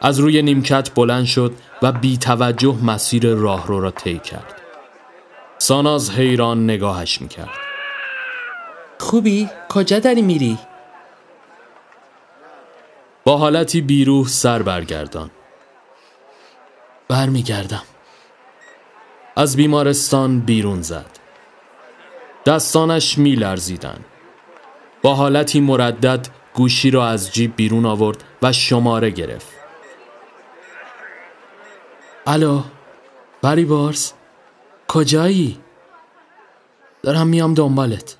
از 0.00 0.18
روی 0.18 0.42
نیمکت 0.42 0.94
بلند 0.94 1.24
شد 1.24 1.54
و 1.82 1.92
بی 1.92 2.18
توجه 2.18 2.84
مسیر 2.84 3.34
راهرو 3.34 3.80
را 3.80 3.90
طی 3.90 4.18
کرد. 4.18 4.54
ساناز 5.58 6.10
حیران 6.10 6.64
نگاهش 6.64 7.20
می‌کرد. 7.20 7.58
خوبی؟ 8.98 9.50
کجا 9.68 9.98
داری 9.98 10.22
میری؟ 10.22 10.58
با 13.24 13.36
حالتی 13.36 13.80
بیروح 13.80 14.28
سر 14.28 14.62
برگردان 14.62 15.30
برمیگردم 17.08 17.82
از 19.36 19.56
بیمارستان 19.56 20.40
بیرون 20.40 20.82
زد 20.82 21.10
دستانش 22.46 23.18
می 23.18 23.34
لرزیدن. 23.34 24.04
با 25.02 25.14
حالتی 25.14 25.60
مردد 25.60 26.28
گوشی 26.54 26.90
را 26.90 27.08
از 27.08 27.32
جیب 27.32 27.56
بیرون 27.56 27.86
آورد 27.86 28.24
و 28.42 28.52
شماره 28.52 29.10
گرفت 29.10 29.48
الو 32.26 32.62
بری 33.42 33.64
بارس 33.64 34.12
کجایی؟ 34.88 35.58
دارم 37.02 37.26
میام 37.26 37.54
دنبالت 37.54 38.16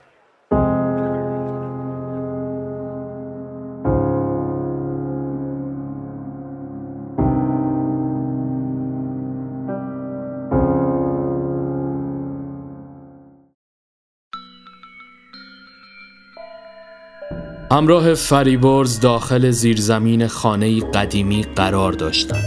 همراه 17.72 18.14
فریبرز 18.14 19.00
داخل 19.00 19.50
زیرزمین 19.50 20.26
خانه 20.26 20.80
قدیمی 20.80 21.42
قرار 21.56 21.92
داشتند. 21.92 22.44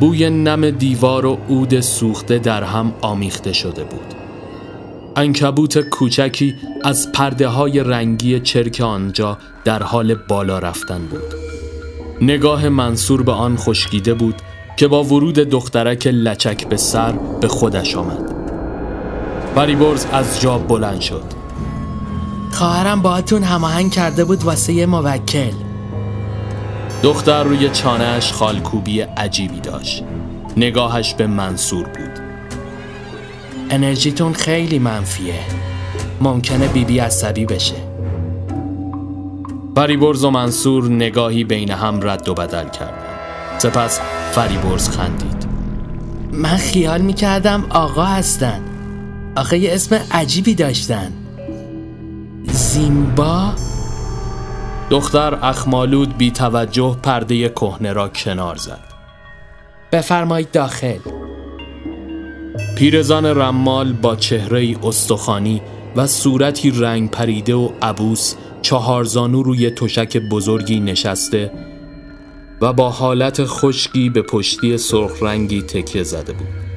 بوی 0.00 0.30
نم 0.30 0.70
دیوار 0.70 1.26
و 1.26 1.38
عود 1.48 1.80
سوخته 1.80 2.38
در 2.38 2.62
هم 2.62 2.92
آمیخته 3.00 3.52
شده 3.52 3.84
بود. 3.84 4.14
انکبوت 5.16 5.80
کوچکی 5.80 6.54
از 6.84 7.12
پرده 7.12 7.48
های 7.48 7.80
رنگی 7.80 8.40
چرک 8.40 8.80
آنجا 8.80 9.38
در 9.64 9.82
حال 9.82 10.14
بالا 10.14 10.58
رفتن 10.58 10.98
بود. 10.98 11.34
نگاه 12.20 12.68
منصور 12.68 13.22
به 13.22 13.32
آن 13.32 13.56
خشکیده 13.56 14.14
بود 14.14 14.34
که 14.76 14.88
با 14.88 15.04
ورود 15.04 15.34
دخترک 15.34 16.06
لچک 16.06 16.68
به 16.68 16.76
سر 16.76 17.12
به 17.40 17.48
خودش 17.48 17.96
آمد. 17.96 18.34
فریبرز 19.54 20.06
از 20.12 20.40
جا 20.40 20.58
بلند 20.58 21.00
شد. 21.00 21.37
خواهرم 22.50 23.02
باهاتون 23.02 23.42
هماهنگ 23.42 23.90
کرده 23.90 24.24
بود 24.24 24.42
واسه 24.42 24.72
یه 24.72 24.86
موکل. 24.86 25.52
دختر 27.02 27.42
روی 27.42 27.68
چانهش 27.68 28.32
خالکوبی 28.32 29.00
عجیبی 29.00 29.60
داشت. 29.60 30.04
نگاهش 30.56 31.14
به 31.14 31.26
منصور 31.26 31.84
بود. 31.84 32.20
انرژیتون 33.70 34.32
خیلی 34.32 34.78
منفیه. 34.78 35.40
ممکنه 36.20 36.68
بیبی 36.68 36.84
بی 36.84 36.98
عصبی 36.98 37.44
بشه. 37.44 37.74
فریبرز 39.76 40.24
و 40.24 40.30
منصور 40.30 40.90
نگاهی 40.90 41.44
بین 41.44 41.70
هم 41.70 42.00
رد 42.02 42.28
و 42.28 42.34
بدل 42.34 42.68
کردن 42.68 43.08
سپس 43.58 44.00
فریبرز 44.32 44.88
خندید. 44.88 45.48
من 46.32 46.56
خیال 46.56 47.00
می‌کردم 47.00 47.66
آقا 47.70 48.04
هستن. 48.04 48.60
آخه 49.36 49.58
یه 49.58 49.74
اسم 49.74 50.00
عجیبی 50.10 50.54
داشتن. 50.54 51.12
زیمبا؟ 52.52 53.54
دختر 54.90 55.38
اخمالود 55.42 56.16
بی 56.16 56.30
توجه 56.30 56.96
پرده 57.02 57.48
کهنه 57.48 57.92
را 57.92 58.08
کنار 58.08 58.56
زد. 58.56 58.80
بفرمایید 59.92 60.50
داخل. 60.50 60.98
پیرزن 62.76 63.26
رمال 63.26 63.92
با 63.92 64.16
چهره 64.16 64.76
استخانی 64.82 65.62
و 65.96 66.06
صورتی 66.06 66.70
رنگ 66.70 67.10
پریده 67.10 67.54
و 67.54 67.68
عبوس 67.82 68.34
چهارزانو 68.62 69.42
روی 69.42 69.70
تشک 69.70 70.16
بزرگی 70.16 70.80
نشسته 70.80 71.52
و 72.60 72.72
با 72.72 72.90
حالت 72.90 73.44
خشکی 73.44 74.10
به 74.10 74.22
پشتی 74.22 74.78
سرخ 74.78 75.22
رنگی 75.22 75.62
تکیه 75.62 76.02
زده 76.02 76.32
بود. 76.32 76.67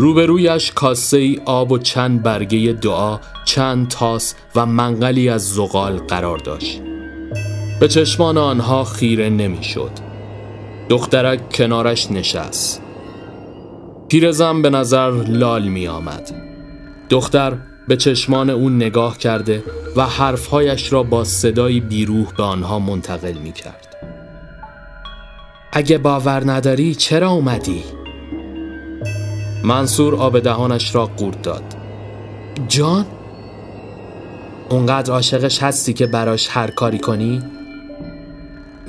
روبرویش 0.00 0.72
کاسه 0.72 1.16
ای 1.16 1.40
آب 1.44 1.72
و 1.72 1.78
چند 1.78 2.22
برگه 2.22 2.72
دعا 2.72 3.18
چند 3.44 3.88
تاس 3.88 4.34
و 4.56 4.66
منقلی 4.66 5.28
از 5.28 5.54
زغال 5.54 5.98
قرار 5.98 6.38
داشت 6.38 6.82
به 7.80 7.88
چشمان 7.88 8.38
آنها 8.38 8.84
خیره 8.84 9.30
نمی‌شد. 9.30 9.90
دخترک 10.88 11.52
کنارش 11.52 12.10
نشست 12.10 12.82
پیرزن 14.08 14.62
به 14.62 14.70
نظر 14.70 15.10
لال 15.10 15.68
می 15.68 15.88
آمد 15.88 16.34
دختر 17.10 17.58
به 17.88 17.96
چشمان 17.96 18.50
اون 18.50 18.76
نگاه 18.76 19.18
کرده 19.18 19.62
و 19.96 20.06
حرفهایش 20.06 20.92
را 20.92 21.02
با 21.02 21.24
صدایی 21.24 21.80
بیروح 21.80 22.26
به 22.36 22.42
آنها 22.42 22.78
منتقل 22.78 23.32
می 23.32 23.52
کرد 23.52 23.96
اگه 25.72 25.98
باور 25.98 26.50
نداری 26.50 26.94
چرا 26.94 27.30
اومدی؟ 27.30 27.82
منصور 29.64 30.14
آب 30.14 30.38
دهانش 30.38 30.94
را 30.94 31.06
قورت 31.06 31.42
داد. 31.42 31.64
جان؟ 32.68 33.06
اونقدر 34.68 35.12
عاشقش 35.12 35.62
هستی 35.62 35.92
که 35.92 36.06
براش 36.06 36.48
هر 36.50 36.70
کاری 36.70 36.98
کنی؟ 36.98 37.42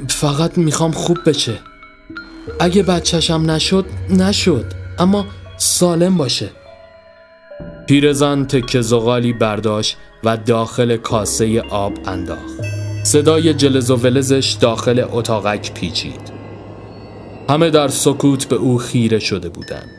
فقط 0.08 0.58
می‌خوام 0.58 0.91
خوب 0.91 1.17
بشه. 1.25 1.60
اگه 2.60 2.84
بچهشم 2.84 3.51
نشد 3.51 3.86
نشد. 4.10 4.65
اما 4.99 5.25
سالم 5.58 6.17
باشه. 6.17 6.49
پیرزن 7.88 8.45
تک 8.45 8.82
زغالی 8.82 9.34
برداشت 9.34 9.97
و 10.23 10.38
داخل 10.38 10.97
کاسه 10.97 11.62
آب 11.62 11.93
انداخت. 12.05 12.60
صدای 13.03 13.53
جلز 13.53 13.91
و 13.91 13.95
ولزش 13.95 14.58
داخل 14.62 15.05
اتاقک 15.12 15.73
پیچید. 15.73 16.39
همه 17.49 17.69
در 17.69 17.88
سکوت 17.88 18.45
به 18.45 18.55
او 18.55 18.77
خیره 18.77 19.19
شده 19.19 19.49
بودند. 19.49 19.98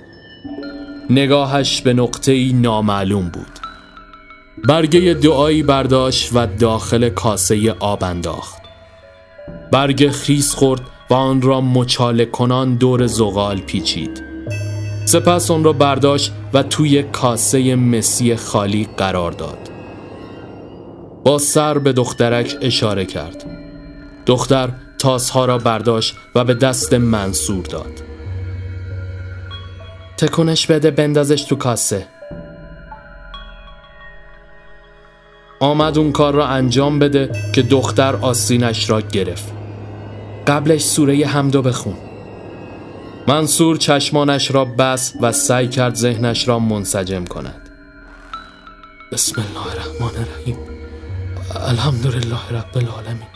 نگاهش 1.11 1.81
به 1.83 1.93
نقطه 1.93 2.53
نامعلوم 2.53 3.29
بود. 3.29 3.59
برگه 4.65 5.15
دعایی 5.15 5.63
برداشت 5.63 6.31
و 6.35 6.47
داخل 6.47 7.09
کاسه 7.09 7.73
آب 7.73 8.05
انداخت. 8.05 8.61
برگ 9.73 10.11
خیس 10.11 10.55
خورد 10.55 10.81
و 11.11 11.15
آن 11.15 11.43
را 11.43 11.61
مچاله 11.61 12.25
کنان 12.25 12.75
دور 12.75 13.07
زغال 13.07 13.61
پیچید. 13.61 14.23
سپس 15.07 15.51
آن 15.51 15.65
را 15.65 15.73
برداشت 15.73 16.33
و 16.53 16.63
توی 16.63 17.03
کاسه 17.03 17.75
مسی 17.75 18.37
خالی 18.37 18.89
قرار 18.97 19.33
داد. 19.33 19.71
با 21.25 21.39
سر 21.39 21.79
به 21.79 21.93
دخترک 21.93 22.57
اشاره 22.61 23.05
کرد. 23.05 23.47
دختر 24.27 24.69
تاسها 24.99 25.45
را 25.45 25.59
برداشت 25.59 26.15
و 26.35 26.45
به 26.45 26.55
دست 26.55 26.95
منصور 26.95 27.65
داد. 27.65 28.10
تکونش 30.21 30.67
بده 30.67 30.91
بندازش 30.91 31.43
تو 31.43 31.57
کاسه. 31.57 32.07
آمد 35.61 35.99
اون 35.99 36.13
کار 36.13 36.35
را 36.35 36.47
انجام 36.47 36.99
بده 36.99 37.31
که 37.55 37.63
دختر 37.63 38.17
آسینش 38.17 38.91
را 38.91 39.01
گرفت. 39.01 39.53
قبلش 40.47 40.83
سوره 40.83 41.27
حمدو 41.27 41.63
بخون. 41.63 41.97
منصور 43.29 43.77
چشمانش 43.77 44.51
را 44.51 44.65
بس 44.65 45.15
و 45.21 45.33
سعی 45.33 45.69
کرد 45.69 45.95
ذهنش 45.95 46.49
را 46.49 46.59
منسجم 46.59 47.25
کند. 47.25 47.71
بسم 49.13 49.43
الله 49.43 49.73
الرحمن 49.73 50.23
الرحیم. 50.23 50.57
الحمدلله 51.55 52.49
رب 52.51 52.77
العالمین. 52.77 53.30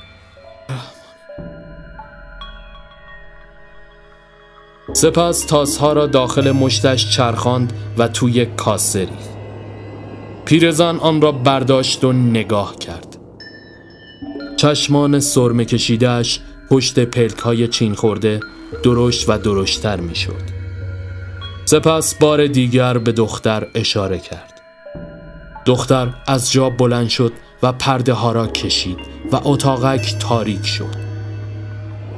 سپس 4.92 5.44
تاسها 5.44 5.92
را 5.92 6.06
داخل 6.06 6.50
مشتش 6.50 7.10
چرخاند 7.10 7.72
و 7.98 8.08
توی 8.08 8.46
کاسه 8.46 9.08
پیرزن 10.44 10.96
آن 10.96 11.20
را 11.20 11.32
برداشت 11.32 12.04
و 12.04 12.12
نگاه 12.12 12.76
کرد. 12.76 13.16
چشمان 14.56 15.20
سرمه 15.20 15.64
کشیدهش 15.64 16.40
پشت 16.70 16.98
پلک 16.98 17.38
های 17.38 17.68
چین 17.68 17.94
خورده 17.94 18.40
درشت 18.82 19.28
و 19.28 19.38
درشتر 19.38 20.00
می 20.00 20.14
شد 20.14 20.42
سپس 21.64 22.14
بار 22.14 22.46
دیگر 22.46 22.98
به 22.98 23.12
دختر 23.12 23.66
اشاره 23.74 24.18
کرد. 24.18 24.60
دختر 25.66 26.14
از 26.26 26.52
جا 26.52 26.70
بلند 26.70 27.08
شد 27.08 27.32
و 27.62 27.72
پرده 27.72 28.12
ها 28.12 28.32
را 28.32 28.46
کشید 28.46 28.98
و 29.32 29.40
اتاقک 29.44 30.14
تاریک 30.18 30.66
شد. 30.66 31.03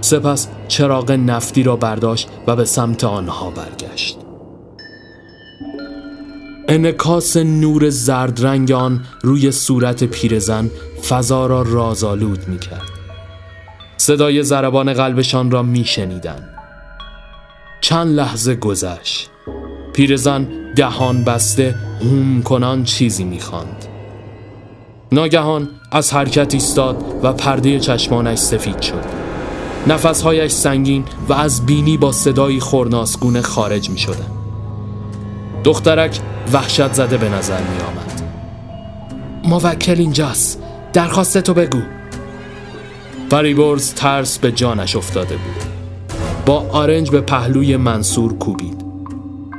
سپس 0.07 0.49
چراغ 0.69 1.11
نفتی 1.11 1.63
را 1.63 1.77
برداشت 1.77 2.29
و 2.47 2.57
به 2.57 2.65
سمت 2.65 3.05
آنها 3.05 3.51
برگشت 3.51 4.19
انکاس 6.69 7.37
نور 7.37 7.91
زرد 7.91 8.47
رنگ 8.47 8.73
آن 8.73 9.05
روی 9.23 9.53
صورت 9.53 10.05
پیرزن 10.05 10.71
فضا 11.09 11.47
را 11.47 11.63
رازآلود 11.63 12.49
می 12.49 12.59
کرد 12.59 12.83
صدای 13.97 14.43
ضربان 14.43 14.93
قلبشان 14.93 15.51
را 15.51 15.63
می 15.63 15.85
شنیدن. 15.85 16.49
چند 17.81 18.17
لحظه 18.17 18.55
گذشت 18.55 19.31
پیرزن 19.93 20.49
دهان 20.77 21.25
بسته 21.25 21.75
هوم 22.01 22.43
کنان 22.43 22.85
چیزی 22.85 23.25
می 23.25 23.41
خاند. 23.41 23.85
ناگهان 25.13 25.69
از 25.93 26.13
حرکت 26.13 26.55
ایستاد 26.55 27.05
و 27.23 27.33
پرده 27.33 27.81
چشمانش 27.81 28.39
سفید 28.39 28.81
شد 28.81 29.26
نفسهایش 29.87 30.53
سنگین 30.53 31.05
و 31.29 31.33
از 31.33 31.67
بینی 31.67 31.97
با 31.97 32.13
صدایی 32.13 32.61
خورناسگونه 32.61 33.43
خارج 33.43 33.91
می 33.91 33.99
شدن. 33.99 34.31
دخترک 35.65 36.21
وحشت 36.53 36.93
زده 36.93 37.17
به 37.17 37.29
نظر 37.29 37.61
می 37.61 37.79
آمد 37.79 38.23
موکل 39.45 39.99
اینجاست. 39.99 40.63
درخواست 40.93 41.39
تو 41.39 41.55
بگو. 41.55 41.79
فریبرز 43.31 43.95
ترس 43.95 44.39
به 44.39 44.53
جانش 44.53 44.97
افتاده 44.97 45.37
بود. 45.37 45.63
با 46.47 46.67
آرنج 46.73 47.11
به 47.11 47.21
پهلوی 47.21 47.77
منصور 47.77 48.39
کوبید. 48.39 48.85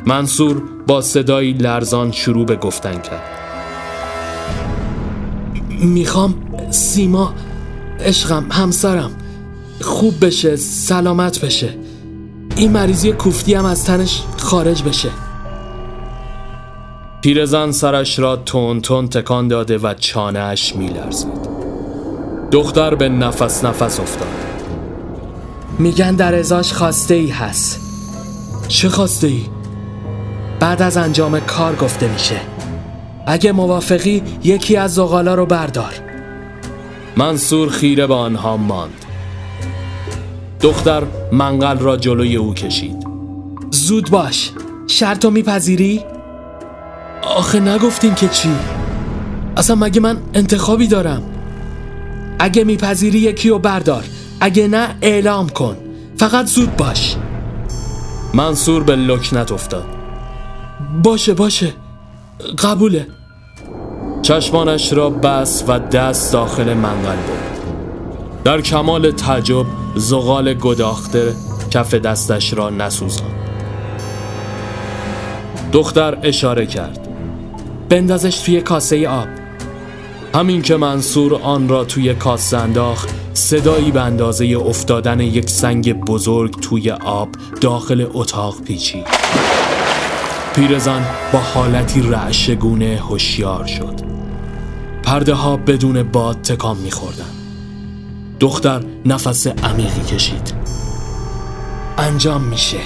منصور 0.05 0.61
با 0.87 1.01
صدایی 1.01 1.53
لرزان 1.53 2.11
شروع 2.11 2.45
به 2.45 2.55
گفتن 2.55 3.01
کرد. 3.01 3.23
می‌خوام 5.79 6.35
سیما 6.69 7.33
عشقم 7.99 8.45
همسرم. 8.51 9.11
خوب 9.81 10.25
بشه 10.25 10.55
سلامت 10.55 11.45
بشه. 11.45 11.77
این 12.55 12.71
مریضی 12.71 13.11
کوفتی 13.11 13.53
هم 13.53 13.65
از 13.65 13.85
تنش 13.85 14.23
خارج 14.37 14.83
بشه. 14.83 15.09
پیرزن 17.21 17.71
سرش 17.71 18.19
را 18.19 18.35
تون 18.35 18.81
تون 18.81 19.07
تکان 19.07 19.47
داده 19.47 19.77
و 19.77 19.93
چانهش 19.93 20.75
میلرزید. 20.75 21.47
دختر 22.51 22.95
به 22.95 23.09
نفس 23.09 23.65
نفس 23.65 23.99
افتاد. 23.99 24.27
میگن 25.79 26.15
در 26.15 26.35
ازاش 26.35 26.73
خواسته 26.73 27.13
ای 27.13 27.27
هست. 27.27 27.81
چه 28.67 28.89
خواسته 28.89 29.27
ای؟ 29.27 29.41
بعد 30.59 30.81
از 30.81 30.97
انجام 30.97 31.39
کار 31.39 31.75
گفته 31.75 32.07
میشه. 32.07 32.41
اگه 33.25 33.51
موافقی 33.51 34.23
یکی 34.43 34.77
از 34.77 34.93
زغالا 34.93 35.35
رو 35.35 35.45
بردار. 35.45 35.93
منصور 37.17 37.69
خیره 37.69 38.07
به 38.07 38.13
آنها 38.13 38.57
ماند. 38.57 39.05
دختر 40.61 41.03
منقل 41.31 41.77
را 41.77 41.97
جلوی 41.97 42.35
او 42.35 42.53
کشید. 42.53 43.07
زود 43.71 44.09
باش. 44.09 44.51
شرطو 44.87 45.31
میپذیری؟ 45.31 46.03
آخه 47.23 47.59
نگفتین 47.59 48.15
که 48.15 48.27
چی؟ 48.27 48.49
اصلا 49.57 49.75
مگه 49.75 50.01
من 50.01 50.17
انتخابی 50.33 50.87
دارم؟ 50.87 51.23
اگه 52.39 52.63
میپذیری 52.63 53.19
یکی 53.19 53.49
رو 53.49 53.59
بردار. 53.59 54.03
اگه 54.39 54.67
نه 54.67 54.95
اعلام 55.01 55.49
کن. 55.49 55.77
فقط 56.17 56.45
زود 56.45 56.75
باش. 56.75 57.15
منصور 58.33 58.83
به 58.83 58.95
لکنت 58.95 59.51
افتاد. 59.51 59.85
باشه 61.03 61.33
باشه. 61.33 61.73
قبوله. 62.57 63.07
چشمانش 64.21 64.93
را 64.93 65.09
بس 65.09 65.63
و 65.67 65.79
دست 65.79 66.33
داخل 66.33 66.73
منقل 66.73 67.15
بود 67.15 67.47
در 68.43 68.61
کمال 68.61 69.11
تعجب 69.11 69.65
زغال 69.97 70.53
گداخته 70.53 71.35
کف 71.71 71.93
دستش 71.93 72.53
را 72.53 72.69
نسوزان. 72.69 73.31
دختر 75.71 76.17
اشاره 76.23 76.65
کرد. 76.65 77.07
بندازش 77.89 78.39
توی 78.39 78.61
کاسه 78.61 79.07
آب. 79.09 79.27
همین 80.35 80.61
که 80.61 80.77
منصور 80.77 81.35
آن 81.35 81.69
را 81.69 81.83
توی 81.83 82.13
کاسه 82.13 82.57
انداخت 82.57 83.09
صدایی 83.33 83.91
به 83.91 84.01
اندازه 84.01 84.45
افتادن 84.45 85.19
یک 85.19 85.49
سنگ 85.49 85.93
بزرگ 85.93 86.59
توی 86.59 86.91
آب 86.91 87.29
داخل 87.61 88.07
اتاق 88.13 88.61
پیچی 88.61 89.03
پیرزن 90.55 91.05
با 91.33 91.39
حالتی 91.39 92.01
رعشگونه 92.01 92.99
هوشیار 93.09 93.65
شد. 93.65 93.95
پرده 95.03 95.33
ها 95.33 95.57
بدون 95.57 96.03
باد 96.03 96.41
تکان 96.41 96.77
میخوردن 96.77 97.36
دختر 98.39 98.83
نفس 99.05 99.47
عمیقی 99.47 100.01
کشید. 100.01 100.53
انجام 101.97 102.41
میشه. 102.41 102.79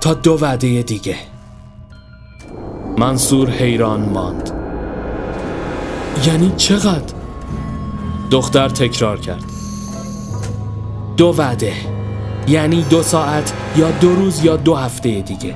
تا 0.00 0.14
دو 0.14 0.38
وعده 0.40 0.82
دیگه. 0.82 1.16
منصور 2.98 3.50
حیران 3.50 4.00
ماند. 4.00 4.50
یعنی 6.26 6.52
چقدر؟ 6.56 7.14
دختر 8.30 8.68
تکرار 8.68 9.20
کرد. 9.20 9.44
دو 11.16 11.34
وعده. 11.38 11.72
یعنی 12.48 12.82
دو 12.82 13.02
ساعت 13.02 13.52
یا 13.76 13.90
دو 13.90 14.14
روز 14.14 14.44
یا 14.44 14.56
دو 14.56 14.74
هفته 14.74 15.20
دیگه. 15.20 15.54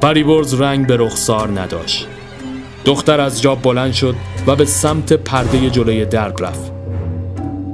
پریبرز 0.00 0.54
رنگ 0.54 0.86
به 0.86 0.96
رخسار 0.96 1.60
نداشت. 1.60 2.06
دختر 2.84 3.20
از 3.20 3.42
جا 3.42 3.54
بلند 3.54 3.92
شد 3.92 4.14
و 4.46 4.56
به 4.56 4.64
سمت 4.64 5.12
پرده 5.12 5.70
جلوی 5.70 6.04
درب 6.04 6.44
رفت. 6.44 6.75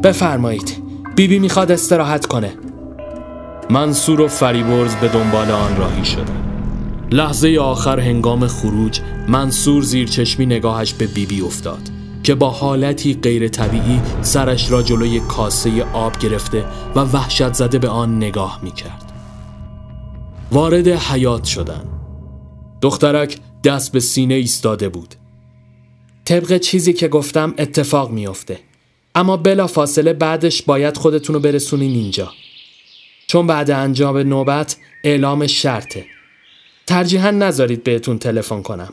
بفرمایید. 0.02 0.82
بیبی 1.16 1.34
بی 1.34 1.38
می‌خواد 1.38 1.72
استراحت 1.72 2.26
کنه. 2.26 2.52
منصور 3.70 4.20
و 4.20 4.28
فریبرز 4.28 4.94
به 4.94 5.08
دنبال 5.08 5.50
آن 5.50 5.76
راهی 5.76 6.04
شدند 6.04 6.42
لحظه 7.12 7.58
آخر 7.60 8.00
هنگام 8.00 8.46
خروج 8.46 9.00
منصور 9.28 9.82
زیر 9.82 10.08
چشمی 10.08 10.46
نگاهش 10.46 10.92
به 10.92 11.06
بیبی 11.06 11.36
بی 11.36 11.42
افتاد 11.42 11.80
که 12.22 12.34
با 12.34 12.50
حالتی 12.50 13.14
غیر 13.14 13.48
طبیعی 13.48 14.00
سرش 14.22 14.70
را 14.70 14.82
جلوی 14.82 15.20
کاسه 15.20 15.84
آب 15.84 16.18
گرفته 16.18 16.64
و 16.96 17.00
وحشت 17.00 17.54
زده 17.54 17.78
به 17.78 17.88
آن 17.88 18.16
نگاه 18.16 18.60
می 18.62 18.70
کرد. 18.70 19.12
وارد 20.52 20.88
حیات 20.88 21.44
شدن. 21.44 21.82
دخترک 22.80 23.38
دست 23.64 23.92
به 23.92 24.00
سینه 24.00 24.34
ایستاده 24.34 24.88
بود. 24.88 25.14
طبق 26.24 26.58
چیزی 26.58 26.92
که 26.92 27.08
گفتم 27.08 27.54
اتفاق 27.58 28.10
میافته. 28.10 28.58
اما 29.14 29.36
بلا 29.36 29.66
فاصله 29.66 30.12
بعدش 30.12 30.62
باید 30.62 30.96
خودتون 30.96 31.34
رو 31.34 31.40
برسونین 31.40 31.90
اینجا 31.90 32.32
چون 33.26 33.46
بعد 33.46 33.70
انجام 33.70 34.18
نوبت 34.18 34.76
اعلام 35.04 35.46
شرطه. 35.46 36.06
ترجیحا 36.86 37.30
نذارید 37.30 37.84
بهتون 37.84 38.18
تلفن 38.18 38.62
کنم. 38.62 38.92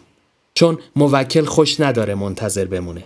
چون 0.54 0.78
موکل 0.96 1.46
خوش 1.46 1.80
نداره 1.80 2.16
منتظر 2.16 2.66
بمونه. 2.66 3.04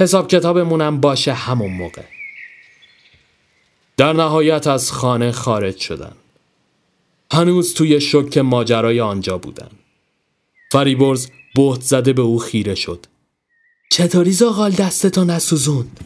حساب 0.00 0.28
کتابمونم 0.28 1.00
باشه 1.00 1.32
همون 1.32 1.72
موقع. 1.72 2.02
در 3.96 4.12
نهایت 4.12 4.66
از 4.66 4.92
خانه 4.92 5.32
خارج 5.32 5.76
شدن. 5.76 6.12
هنوز 7.32 7.74
توی 7.74 8.00
شک 8.00 8.38
ماجرای 8.38 9.00
آنجا 9.00 9.38
بودن. 9.38 9.68
فریبرز 10.72 11.28
بهت 11.54 11.80
زده 11.80 12.12
به 12.12 12.22
او 12.22 12.38
خیره 12.38 12.74
شد. 12.74 13.06
چطوری 13.90 14.32
زاغال 14.32 14.70
دستتو 14.70 15.24
نسوزوند؟ 15.24 16.00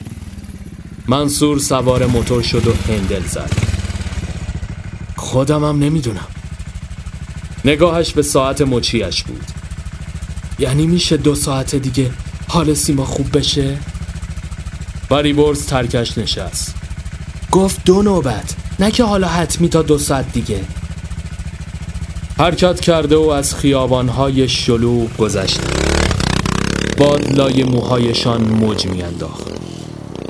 منصور 1.09 1.59
سوار 1.59 2.07
موتور 2.07 2.43
شد 2.43 2.67
و 2.67 2.73
هندل 2.89 3.23
زد. 3.27 3.51
خودمم 5.17 5.79
نمی‌دونم. 5.79 6.27
نگاهش 7.65 8.13
به 8.13 8.23
ساعت 8.23 8.61
مچیش 8.61 9.23
بود. 9.23 9.45
یعنی 10.59 10.87
میشه 10.87 11.17
دو 11.17 11.35
ساعت 11.35 11.75
دیگه 11.75 12.11
حال 12.49 12.75
سیما 12.75 13.05
خوب 13.05 13.39
بشه؟ 13.39 13.79
فریبرز 15.09 15.67
ترکش 15.67 16.19
نشست. 16.19 16.75
گفت 17.51 17.85
دو 17.85 18.03
نوبت 18.03 18.57
نه 18.79 18.91
که 18.91 19.05
حالا 19.05 19.29
حتمی 19.29 19.69
تا 19.69 19.83
دو 19.83 19.99
ساعت 19.99 20.33
دیگه. 20.33 20.61
حرکت 22.39 22.81
کرده 22.81 23.17
و 23.17 23.29
از 23.29 23.55
خیابانهای 23.55 24.49
شلوغ 24.49 25.17
گذشته 25.17 25.90
باد 27.01 27.33
لای 27.33 27.65
موهایشان 27.65 28.41
موج 28.41 28.87
میانداخت. 28.87 29.47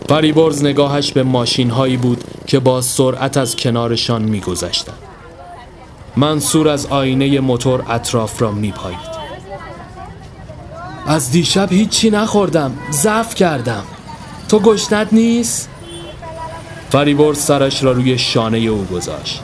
فریبرز 0.08 0.64
نگاهش 0.64 1.12
به 1.12 1.22
ماشین 1.22 1.70
هایی 1.70 1.96
بود 1.96 2.24
که 2.46 2.58
با 2.58 2.80
سرعت 2.80 3.36
از 3.36 3.56
کنارشان 3.56 4.22
میگذشتند. 4.22 4.98
منصور 6.16 6.68
از 6.68 6.86
آینه 6.86 7.40
موتور 7.40 7.84
اطراف 7.88 8.42
را 8.42 8.52
میپایید. 8.52 8.98
از 11.06 11.30
دیشب 11.30 11.72
هیچی 11.72 12.10
نخوردم 12.10 12.78
ضعف 12.92 13.34
کردم. 13.34 13.84
تو 14.48 14.58
گشنت 14.58 15.08
نیست؟ 15.12 15.68
فریبرز 16.90 17.38
سرش 17.38 17.82
را 17.82 17.92
روی 17.92 18.18
شانه 18.18 18.58
او 18.58 18.84
گذاشت. 18.84 19.40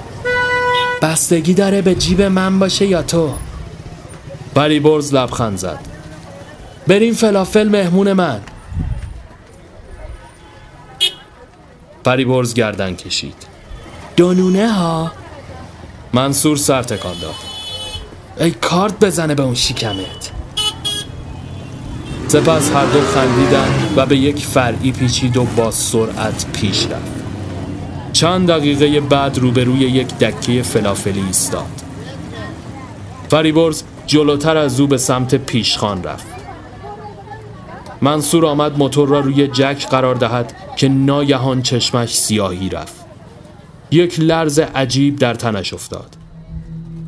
بستگی 1.02 1.54
داره 1.54 1.82
به 1.82 1.94
جیب 1.94 2.22
من 2.22 2.58
باشه 2.58 2.86
یا 2.86 3.02
تو؟ 3.02 3.30
فریبرز 4.54 5.14
لبخند 5.14 5.58
زد. 5.58 5.95
بریم 6.86 7.14
فلافل 7.14 7.68
مهمون 7.68 8.12
من. 8.12 8.40
فریبرز 12.04 12.54
گردن 12.54 12.96
کشید. 12.96 13.46
دونونه 14.16 14.72
ها؟ 14.72 15.12
منصور 16.12 16.56
سر 16.56 16.82
تکان 16.82 17.18
داد. 17.18 17.34
ای 18.40 18.50
کارت 18.50 18.98
بزنه 19.00 19.34
به 19.34 19.42
اون 19.42 19.54
شکمت. 19.54 20.30
سپس 22.28 22.70
هر 22.70 22.86
دو 22.86 23.00
خندیدن 23.00 23.68
و 23.96 24.06
به 24.06 24.16
یک 24.16 24.46
فرعی 24.46 24.92
پیچید 24.92 25.36
و 25.36 25.44
با 25.44 25.70
سرعت 25.70 26.46
پیش 26.52 26.86
رفت. 26.86 27.12
چند 28.12 28.48
دقیقه 28.48 29.00
بعد 29.00 29.38
روبروی 29.38 29.78
یک 29.78 30.18
دکه 30.18 30.62
فلافلی 30.62 31.20
ایستاد. 31.20 31.82
فریبرز 33.30 33.82
جلوتر 34.06 34.56
از 34.56 34.80
او 34.80 34.86
به 34.86 34.98
سمت 34.98 35.34
پیشخان 35.34 36.02
رفت. 36.02 36.35
منصور 38.06 38.46
آمد 38.46 38.78
موتور 38.78 39.08
را 39.08 39.20
روی 39.20 39.46
جک 39.46 39.86
قرار 39.90 40.14
دهد 40.14 40.52
که 40.76 40.88
ناگهان 40.88 41.62
چشمش 41.62 42.16
سیاهی 42.16 42.68
رفت. 42.68 43.04
یک 43.90 44.20
لرز 44.20 44.58
عجیب 44.58 45.16
در 45.16 45.34
تنش 45.34 45.74
افتاد. 45.74 46.16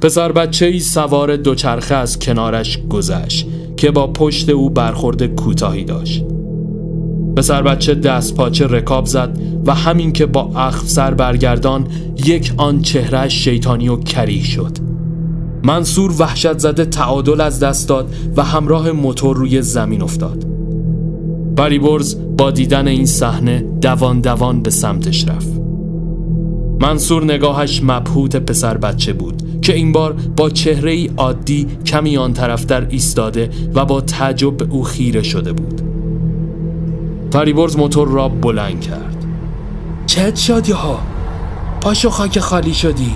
پسر 0.00 0.32
بچه 0.32 0.66
ای 0.66 0.80
سوار 0.80 1.36
دوچرخه 1.36 1.94
از 1.94 2.18
کنارش 2.18 2.78
گذشت 2.90 3.46
که 3.76 3.90
با 3.90 4.06
پشت 4.06 4.48
او 4.48 4.70
برخورد 4.70 5.26
کوتاهی 5.26 5.84
داشت. 5.84 6.24
پسر 7.36 7.62
بچه 7.62 7.94
دست 7.94 8.34
پاچه 8.34 8.66
رکاب 8.66 9.06
زد 9.06 9.38
و 9.66 9.74
همین 9.74 10.12
که 10.12 10.26
با 10.26 10.52
اخف 10.56 10.88
سر 10.88 11.14
برگردان 11.14 11.86
یک 12.24 12.52
آن 12.56 12.82
چهره 12.82 13.28
شیطانی 13.28 13.88
و 13.88 13.96
کریه 13.96 14.44
شد. 14.44 14.78
منصور 15.64 16.12
وحشت 16.18 16.58
زده 16.58 16.84
تعادل 16.84 17.40
از 17.40 17.60
دست 17.60 17.88
داد 17.88 18.14
و 18.36 18.42
همراه 18.42 18.92
موتور 18.92 19.36
روی 19.36 19.62
زمین 19.62 20.02
افتاد. 20.02 20.57
بریبرز 21.58 22.16
با 22.36 22.50
دیدن 22.50 22.88
این 22.88 23.06
صحنه 23.06 23.64
دوان 23.80 24.20
دوان 24.20 24.62
به 24.62 24.70
سمتش 24.70 25.28
رفت. 25.28 25.48
منصور 26.80 27.24
نگاهش 27.24 27.80
مبهوت 27.82 28.36
پسر 28.36 28.76
بچه 28.76 29.12
بود 29.12 29.60
که 29.62 29.74
این 29.74 29.92
بار 29.92 30.12
با 30.12 30.50
چهره 30.50 30.90
ای 30.90 31.10
عادی 31.16 31.66
کمی 31.86 32.16
آن 32.16 32.32
طرف 32.32 32.66
در 32.66 32.86
ایستاده 32.88 33.50
و 33.74 33.84
با 33.84 34.00
تعجب 34.00 34.56
به 34.56 34.66
او 34.70 34.84
خیره 34.84 35.22
شده 35.22 35.52
بود. 35.52 35.80
فریبرز 37.30 37.76
موتور 37.76 38.08
را 38.08 38.28
بلند 38.28 38.80
کرد. 38.80 39.24
چت 40.06 40.36
شدی 40.36 40.72
ها 40.72 40.98
پاشو 41.80 42.10
خاک 42.10 42.38
خالی 42.38 42.74
شدی. 42.74 43.14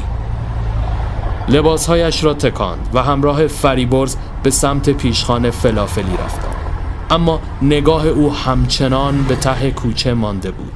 لباسهایش 1.49 2.25
را 2.25 2.35
تکاند 2.35 2.89
و 2.95 3.03
همراه 3.03 3.47
فریبرز 3.47 4.17
به 4.43 4.51
سمت 4.51 4.91
پیشخانه 4.91 5.51
فلافلی 5.51 6.13
رفتند. 6.25 6.62
اما 7.13 7.41
نگاه 7.63 8.07
او 8.07 8.35
همچنان 8.35 9.23
به 9.23 9.37
ته 9.37 9.71
کوچه 9.71 10.15
مانده 10.15 10.51
بود 10.51 10.73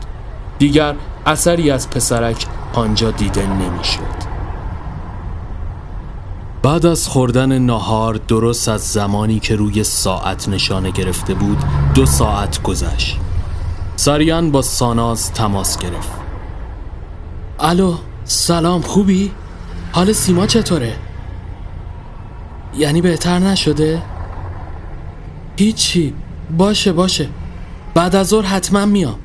دیگر 0.58 0.94
اثری 1.26 1.70
از 1.70 1.90
پسرک 1.90 2.46
آنجا 2.74 3.10
دیده 3.10 3.46
نمی‌شد. 3.46 4.26
بعد 6.62 6.86
از 6.86 7.08
خوردن 7.08 7.58
ناهار 7.58 8.14
درست 8.14 8.68
از 8.68 8.80
زمانی 8.80 9.40
که 9.40 9.56
روی 9.56 9.84
ساعت 9.84 10.48
نشانه 10.48 10.90
گرفته 10.90 11.34
بود 11.34 11.58
دو 11.94 12.06
ساعت 12.06 12.62
گذشت 12.62 13.16
ساریان 13.96 14.50
با 14.50 14.62
ساناز 14.62 15.32
تماس 15.32 15.78
گرفت 15.78 16.12
الو 17.60 17.94
سلام 18.24 18.80
خوبی؟ 18.80 19.32
حال 19.92 20.12
سیما 20.12 20.46
چطوره؟ 20.46 20.96
یعنی 22.78 23.00
بهتر 23.00 23.38
نشده؟ 23.38 24.02
هیچی 25.56 26.14
باشه 26.50 26.92
باشه. 26.92 27.28
بعد 27.94 28.16
از 28.16 28.28
ظهر 28.28 28.46
حتما 28.46 28.86
میام. 28.86 29.18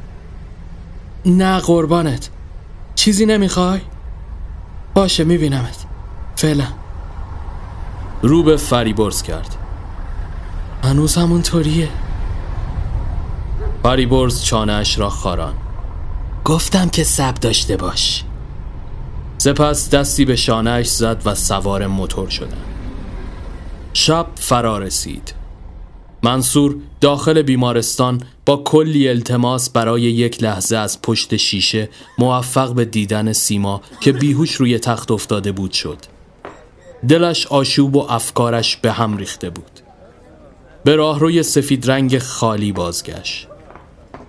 نه 1.25 1.59
قربانت. 1.59 2.29
چیزی 2.95 3.25
نمی‌خوای؟ 3.25 3.81
باشه 4.93 5.23
میبینمت. 5.23 5.85
فعلا. 6.35 6.67
رو 8.21 8.43
به 8.43 8.57
فریبرز 8.57 9.21
کرد. 9.21 9.55
هنوز 10.83 11.15
همونطوریه 11.15 11.89
فریبرز 13.83 14.43
چانهش 14.43 14.99
را 14.99 15.09
خاران. 15.09 15.53
گفتم 16.45 16.89
که 16.89 17.03
سب 17.03 17.33
داشته 17.33 17.77
باش. 17.77 18.23
سپس 19.37 19.89
دستی 19.89 20.25
به 20.25 20.35
شانهش 20.35 20.87
زد 20.87 21.21
و 21.25 21.35
سوار 21.35 21.87
موتور 21.87 22.29
شدن 22.29 22.57
شب 23.93 24.27
فرا 24.35 24.77
رسید. 24.77 25.33
منصور 26.23 26.75
داخل 27.01 27.41
بیمارستان 27.41 28.21
با 28.45 28.57
کلی 28.57 29.09
التماس 29.09 29.69
برای 29.69 30.01
یک 30.01 30.43
لحظه 30.43 30.77
از 30.77 31.01
پشت 31.01 31.35
شیشه 31.35 31.89
موفق 32.17 32.73
به 32.73 32.85
دیدن 32.85 33.33
سیما 33.33 33.81
که 33.99 34.11
بیهوش 34.11 34.51
روی 34.51 34.79
تخت 34.79 35.11
افتاده 35.11 35.51
بود 35.51 35.71
شد. 35.71 35.97
دلش 37.09 37.47
آشوب 37.47 37.95
و 37.95 38.05
افکارش 38.09 38.77
به 38.77 38.91
هم 38.91 39.17
ریخته 39.17 39.49
بود. 39.49 39.79
به 40.83 40.95
راه 40.95 41.19
روی 41.19 41.43
سفید 41.43 41.91
رنگ 41.91 42.19
خالی 42.19 42.71
بازگشت. 42.71 43.47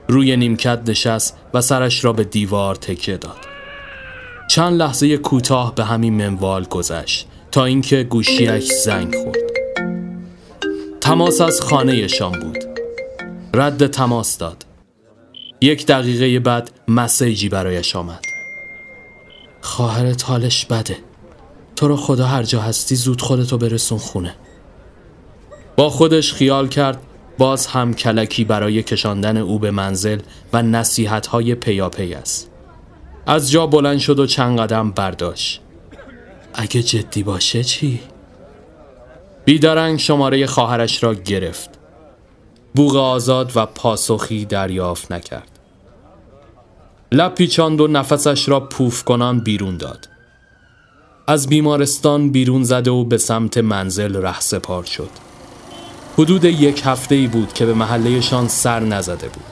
روی 0.08 0.36
نیمکت 0.36 0.82
نشست 0.86 1.36
و 1.54 1.60
سرش 1.60 2.04
را 2.04 2.12
به 2.12 2.24
دیوار 2.24 2.74
تکیه 2.74 3.16
داد. 3.16 3.38
چند 4.48 4.78
لحظه 4.82 5.16
کوتاه 5.16 5.74
به 5.74 5.84
همین 5.84 6.14
منوال 6.14 6.64
گذشت 6.64 7.26
تا 7.52 7.64
اینکه 7.64 8.02
گوشیش 8.02 8.64
زنگ 8.64 9.14
خورد. 9.14 9.61
تماس 11.02 11.40
از 11.40 11.60
خانه 11.60 12.08
شام 12.08 12.32
بود. 12.32 12.58
رد 13.54 13.86
تماس 13.86 14.38
داد. 14.38 14.64
یک 15.60 15.86
دقیقه 15.86 16.40
بعد 16.40 16.70
مسیجی 16.88 17.48
برایش 17.48 17.96
آمد. 17.96 18.24
خواهرت 19.60 20.24
حالش 20.24 20.66
بده. 20.66 20.96
تو 21.76 21.88
رو 21.88 21.96
خدا 21.96 22.26
هر 22.26 22.42
جا 22.42 22.60
هستی 22.60 22.96
زود 22.96 23.20
خودتو 23.20 23.58
برسون 23.58 23.98
خونه. 23.98 24.34
با 25.76 25.90
خودش 25.90 26.32
خیال 26.32 26.68
کرد 26.68 27.02
باز 27.38 27.66
هم 27.66 27.94
کلکی 27.94 28.44
برای 28.44 28.82
کشاندن 28.82 29.36
او 29.36 29.58
به 29.58 29.70
منزل 29.70 30.18
و 30.52 30.62
نصیحت 30.62 31.26
های 31.26 31.54
پیاپی 31.54 32.14
است. 32.14 32.50
از 33.26 33.50
جا 33.50 33.66
بلند 33.66 33.98
شد 33.98 34.18
و 34.18 34.26
چند 34.26 34.60
قدم 34.60 34.90
برداشت. 34.90 35.60
اگه 36.54 36.82
جدی 36.82 37.22
باشه 37.22 37.64
چی؟ 37.64 38.00
بیدارنگ 39.44 39.98
شماره 39.98 40.46
خواهرش 40.46 41.02
را 41.02 41.14
گرفت. 41.14 41.70
بوغ 42.74 42.96
آزاد 42.96 43.52
و 43.54 43.66
پاسخی 43.66 44.44
دریافت 44.44 45.12
نکرد. 45.12 45.48
لب 47.12 47.34
پیچاند 47.34 47.80
و 47.80 47.86
نفسش 47.86 48.48
را 48.48 48.60
پوف 48.60 49.04
کنان 49.04 49.40
بیرون 49.40 49.76
داد. 49.76 50.08
از 51.26 51.48
بیمارستان 51.48 52.30
بیرون 52.30 52.62
زده 52.62 52.90
و 52.90 53.04
به 53.04 53.18
سمت 53.18 53.58
منزل 53.58 54.16
ره 54.16 54.40
سپار 54.40 54.84
شد. 54.84 55.10
حدود 56.18 56.44
یک 56.44 56.82
هفته 56.84 57.14
ای 57.14 57.26
بود 57.26 57.52
که 57.52 57.66
به 57.66 57.74
محلهشان 57.74 58.48
سر 58.48 58.80
نزده 58.80 59.28
بود. 59.28 59.44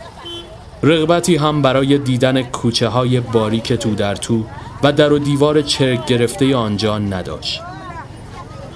رغبتی 0.82 1.36
هم 1.36 1.62
برای 1.62 1.98
دیدن 1.98 2.42
کوچه 2.42 2.88
های 2.88 3.20
باریک 3.20 3.72
تو 3.72 3.94
در 3.94 4.14
تو 4.14 4.44
و 4.82 4.92
در 4.92 5.12
و 5.12 5.18
دیوار 5.18 5.62
چرک 5.62 6.06
گرفته 6.06 6.56
آنجا 6.56 6.98
نداشت. 6.98 7.69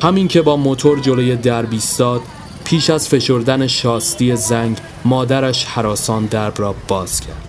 همین 0.05 0.29
که 0.29 0.43
با 0.43 0.57
موتور 0.57 1.01
جلوی 1.01 1.37
در 1.37 1.67
بیستاد 1.67 2.21
پیش 2.65 2.91
از 2.91 3.09
فشردن 3.09 3.67
شاستی 3.67 4.37
زنگ 4.37 4.79
مادرش 5.05 5.65
حراسان 5.65 6.27
درب 6.27 6.55
را 6.57 6.75
باز 6.89 7.21
کرد. 7.21 7.49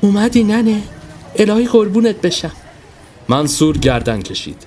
اومدی 0.00 0.44
ننه؟ 0.44 0.82
الهی 1.36 1.66
قربونت 1.66 2.20
بشم. 2.20 2.52
منصور 3.28 3.78
گردن 3.78 4.22
کشید. 4.22 4.66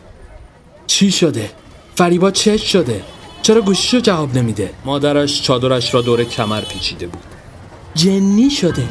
چی 0.87 1.11
شده؟ 1.11 1.49
فریبا 1.95 2.31
چش 2.31 2.71
شده؟ 2.71 3.01
چرا 3.41 3.61
گوشیشو 3.61 3.99
جواب 3.99 4.37
نمیده؟ 4.37 4.69
مادرش 4.85 5.41
چادرش 5.41 5.93
را 5.93 6.01
دور 6.01 6.23
کمر 6.23 6.61
پیچیده 6.61 7.07
بود. 7.07 7.23
جنی 7.95 8.49
شده. 8.49 8.87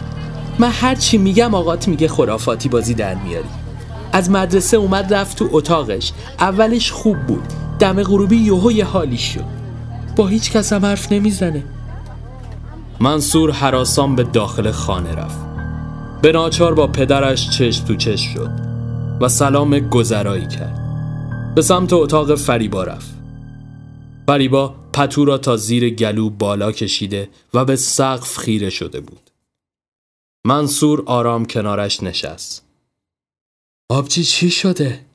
من 0.59 0.71
هر 0.71 0.95
چی 0.95 1.19
میگم 1.19 1.55
آقات 1.55 1.89
میگه 1.89 2.09
خرافاتی 2.09 2.69
بازی 2.69 2.95
در 2.95 3.15
میاری. 3.15 3.66
از 4.13 4.31
مدرسه 4.31 4.77
اومد 4.77 5.15
رفت 5.15 5.39
تو 5.39 5.49
اتاقش. 5.53 6.13
اولش 6.39 6.93
خوب 6.93 7.19
بود. 7.19 7.45
دم 7.79 8.03
غروبی 8.03 8.37
یهو 8.37 8.73
یه 8.73 8.85
حالی 8.85 9.19
شد. 9.19 9.45
با 10.17 10.27
هیچ 10.27 10.53
کس 10.53 10.73
هم 10.73 10.85
حرف 10.85 11.13
نمی‌زنه. 11.13 11.65
منصور 13.01 13.51
حراسان 13.51 14.17
به 14.17 14.23
داخل 14.23 14.71
خانه 14.71 15.15
رفت. 15.15 15.39
به 16.23 16.33
ناچار 16.33 16.75
با 16.75 16.87
پدرش 16.87 17.51
چشم 17.51 17.85
تو 17.85 17.97
چشم 17.97 18.35
شد 18.35 18.51
و 19.21 19.29
سلام 19.29 19.79
گذرایی 19.79 20.47
کرد. 20.47 20.83
به 21.55 21.63
سمت 21.63 21.93
اتاق 21.93 22.35
فریبا 22.35 22.85
رفت. 22.85 23.15
فریبا 24.27 24.75
پتو 24.93 25.25
را 25.25 25.39
تا 25.39 25.57
زیر 25.57 25.91
گلو 25.91 26.31
بالا 26.31 26.73
کشیده 26.73 27.29
و 27.55 27.65
به 27.65 27.77
سقف 27.77 28.39
خیره 28.39 28.71
شده 28.71 29.01
بود. 29.01 29.31
منصور 30.47 31.03
آرام 31.07 31.45
کنارش 31.45 32.03
نشست. 32.03 32.66
آبجی 33.89 34.25
چی 34.25 34.51
شده؟ 34.51 35.07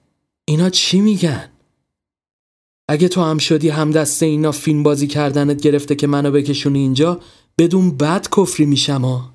اینا 0.45 0.69
چی 0.69 1.01
میگن؟ 1.01 1.49
اگه 2.89 3.07
تو 3.07 3.21
هم 3.21 3.37
شدی 3.37 3.69
هم 3.69 3.91
دسته 3.91 4.25
اینا 4.25 4.51
فیلم 4.51 4.83
بازی 4.83 5.07
کردنت 5.07 5.61
گرفته 5.61 5.95
که 5.95 6.07
منو 6.07 6.31
بکشونی 6.31 6.79
اینجا 6.79 7.19
بدون 7.57 7.97
بد 7.97 8.27
کفری 8.37 8.65
میشم 8.65 9.01
ها. 9.01 9.33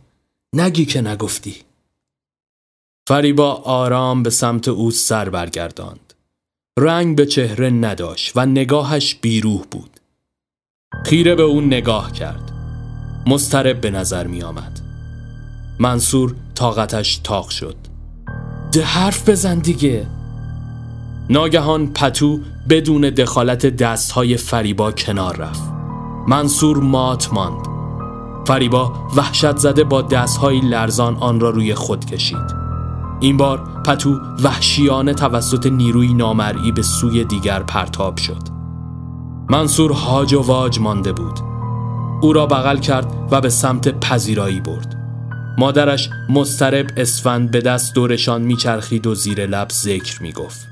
نگی 0.55 0.85
که 0.85 1.01
نگفتی. 1.01 1.57
فریبا 3.09 3.53
آرام 3.55 4.23
به 4.23 4.31
سمت 4.31 4.69
او 4.69 4.91
سر 4.91 5.29
برگرداند. 5.29 6.15
رنگ 6.79 7.17
به 7.17 7.27
چهره 7.27 7.71
نداشت 7.71 8.33
و 8.37 8.47
نگاهش 8.47 9.15
بیروح 9.15 9.65
بود. 9.71 10.01
خیره 11.05 11.35
به 11.35 11.43
اون 11.43 11.67
نگاه 11.67 12.13
کرد. 12.13 12.53
مسترب 13.27 13.81
به 13.81 13.91
نظر 13.91 14.27
می 14.27 14.43
آمد 14.43 14.81
منصور 15.79 16.35
طاقتش 16.55 17.17
تاق 17.17 17.49
شد. 17.49 17.86
ده 18.77 18.85
حرف 18.85 19.29
بزن 19.29 19.59
دیگه. 19.59 20.07
ناگهان 21.31 21.87
پتو 21.87 22.41
بدون 22.69 23.01
دخالت 23.01 23.67
دستهای 23.67 24.37
فریبا 24.37 24.93
کنار 24.93 25.37
رفت. 25.37 25.63
منصور 26.29 26.79
مات 26.79 27.33
ماند. 27.33 27.67
فریبا 28.47 28.93
وحشت 29.17 29.57
زده 29.57 29.85
با 29.85 30.03
دستهای 30.03 30.61
لرزان 30.61 31.17
آن 31.17 31.41
را 31.41 31.51
روی 31.51 31.75
خود 31.75 32.05
کشید. 32.05 32.55
این 33.21 33.37
بار 33.37 33.83
پتو 33.87 34.21
وحشیانه 34.43 35.15
توسط 35.15 35.67
نیروی 35.67 36.15
نامرئی 36.15 36.73
به 36.73 36.83
سوی 36.83 37.25
دیگر 37.25 37.63
پرتاب 37.63 38.17
شد. 38.17 38.43
منصور 39.51 39.93
هاج 39.93 40.35
و 40.35 40.43
واج 40.43 40.81
مانده 40.81 41.13
بود. 41.13 41.39
او 42.21 42.33
را 42.33 42.47
بغل 42.47 42.79
کرد 42.79 43.13
و 43.31 43.41
به 43.41 43.49
سمت 43.49 44.01
پذیرایی 44.01 44.61
برد. 44.61 45.06
مادرش 45.59 46.11
مسترب 46.29 46.87
اسفند 46.97 47.51
به 47.51 47.61
دست 47.61 47.95
دورشان 47.95 48.43
میچرخید 48.43 49.07
و 49.07 49.15
زیر 49.15 49.47
لب 49.47 49.69
ذکر 49.71 50.23
می‌گفت. 50.23 50.67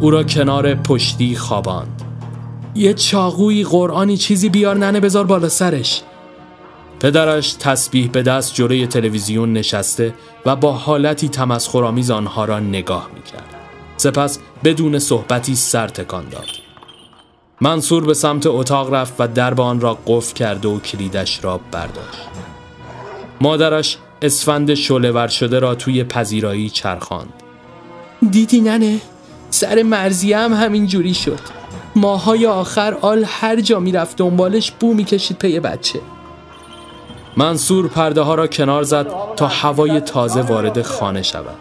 او 0.00 0.10
را 0.10 0.24
کنار 0.24 0.74
پشتی 0.74 1.36
خواباند. 1.36 2.02
یه 2.74 2.94
چاقوی 2.94 3.64
قرآنی 3.64 4.16
چیزی 4.16 4.48
بیار 4.48 4.76
ننه 4.76 5.00
بذار 5.00 5.24
بالا 5.24 5.48
سرش. 5.48 6.02
پدرش 7.00 7.52
تسبیح 7.52 8.10
به 8.10 8.22
دست 8.22 8.54
جلوی 8.54 8.86
تلویزیون 8.86 9.52
نشسته 9.52 10.14
و 10.46 10.56
با 10.56 10.72
حالتی 10.72 11.28
تمسخرآمیز 11.28 12.10
آنها 12.10 12.44
را 12.44 12.60
نگاه 12.60 13.10
می‌کرد. 13.14 13.54
سپس 13.96 14.38
بدون 14.64 14.98
صحبتی 14.98 15.54
سر 15.54 15.88
تکان 15.88 16.28
داد. 16.28 16.67
منصور 17.60 18.04
به 18.04 18.14
سمت 18.14 18.46
اتاق 18.46 18.94
رفت 18.94 19.14
و 19.18 19.28
درب 19.28 19.60
آن 19.60 19.80
را 19.80 19.98
قفل 20.06 20.34
کرد 20.34 20.66
و 20.66 20.78
کلیدش 20.78 21.44
را 21.44 21.60
برداشت. 21.72 22.28
مادرش 23.40 23.98
اسفند 24.22 24.74
شله 24.74 25.28
شده 25.28 25.58
را 25.58 25.74
توی 25.74 26.04
پذیرایی 26.04 26.70
چرخاند. 26.70 27.32
دیدی 28.30 28.60
ننه؟ 28.60 29.00
سر 29.50 29.82
مرزیه 29.82 30.38
هم 30.38 30.52
همین 30.52 30.86
جوری 30.86 31.14
شد. 31.14 31.38
ماهای 31.96 32.46
آخر 32.46 32.96
آل 33.00 33.24
هر 33.26 33.60
جا 33.60 33.80
می‌رفت 33.80 34.16
دنبالش 34.16 34.70
بو 34.70 34.94
می‌کشید 34.94 35.38
پی 35.38 35.60
بچه. 35.60 36.00
منصور 37.36 37.88
پرده 37.88 38.20
ها 38.20 38.34
را 38.34 38.46
کنار 38.46 38.82
زد 38.82 39.06
تا 39.36 39.46
هوای 39.46 40.00
تازه 40.00 40.40
وارد 40.40 40.82
خانه 40.82 41.22
شود. 41.22 41.56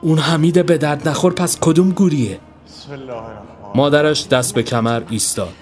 اون 0.00 0.18
حمید 0.18 0.66
به 0.66 0.78
درد 0.78 1.08
نخور 1.08 1.32
پس 1.32 1.58
کدوم 1.60 1.90
گوریه؟ 1.90 2.40
مادرش 3.76 4.26
دست 4.26 4.54
به 4.54 4.62
کمر 4.62 5.02
ایستاد. 5.10 5.54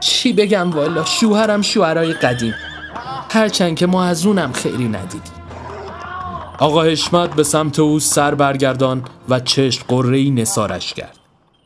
چی 0.00 0.32
بگم 0.32 0.70
والا؟ 0.70 1.04
شوهرم 1.04 1.62
شوهرای 1.62 2.12
قدیم. 2.12 2.54
هرچند 3.30 3.76
که 3.76 3.86
ما 3.86 4.04
از 4.04 4.26
اونم 4.26 4.52
خیلی 4.52 4.88
ندیدیم. 4.88 5.32
آقا 6.58 6.82
حشمت 6.82 7.34
به 7.34 7.42
سمت 7.42 7.78
او 7.78 8.00
سر 8.00 8.34
برگردان 8.34 9.04
و 9.28 9.40
چشم 9.40 9.84
قرهی 9.88 10.30
نسارش 10.30 10.94
کرد. 10.94 11.16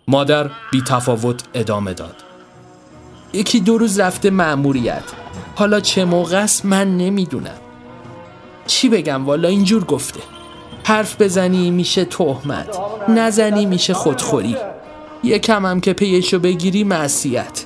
مادر 0.09 0.51
بی 0.73 0.83
تفاوت 0.83 1.43
ادامه 1.55 1.95
داد. 1.95 2.17
یکی 3.33 3.61
دو 3.61 3.79
روز 3.79 4.01
رفته 4.01 4.31
مأموریت. 4.31 5.05
حالا 5.55 5.81
چه 5.81 6.05
موقع 6.05 6.43
است 6.43 6.65
من 6.65 6.97
نمی‌دونم. 6.97 7.59
چی 8.67 8.89
بگم 8.89 9.27
والا؟ 9.27 9.49
اینجور 9.49 9.85
گفته. 9.85 10.21
حرف 10.85 11.21
بزنی 11.21 11.71
میشه 11.71 12.05
تهمت 12.05 12.79
نزنی 13.09 13.67
میشه 13.67 13.95
خودخوری. 13.95 14.57
یکم 15.25 15.67
هم 15.67 15.81
که 15.81 15.93
پیشو 15.93 16.39
بگیری 16.39 16.85
معصیت. 16.85 17.65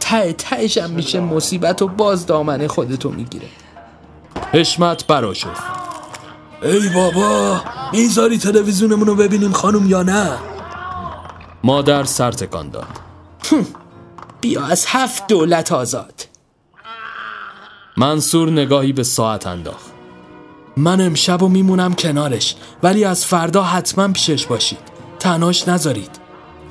ته 0.00 0.32
تهشم 0.32 0.90
میشه 0.90 1.20
مصیبت 1.20 1.82
و 1.82 1.88
باز 1.88 2.26
دامن 2.26 2.66
خودتو 2.66 3.10
می‌گیره. 3.10 3.48
حشمت 4.52 5.06
برا 5.06 5.34
شد. 5.34 5.56
ای 6.62 6.88
بابا 6.88 7.60
می‌ذاری 7.92 8.38
تلویزیونمون 8.38 9.06
رو 9.06 9.14
ببینیم 9.14 9.52
خانم 9.52 9.90
یا 9.90 10.02
نه؟ 10.02 10.38
مادر 11.64 12.04
سر 12.04 12.32
تکان 12.32 12.70
داد. 12.70 12.86
بیا 14.40 14.64
از 14.64 14.84
هفت 14.88 15.26
دولت 15.26 15.72
آزاد. 15.72 16.28
منصور 17.96 18.50
نگاهی 18.50 18.92
به 18.92 19.02
ساعت 19.02 19.46
انداخت. 19.46 19.90
من 20.76 21.00
امشب 21.00 21.42
و 21.42 21.48
میمونم 21.48 21.94
کنارش 21.94 22.56
ولی 22.82 23.04
از 23.04 23.24
فردا 23.24 23.62
حتما 23.62 24.08
پیشش 24.08 24.46
باشید. 24.46 24.78
تناش 25.18 25.68
نذارید. 25.68 26.23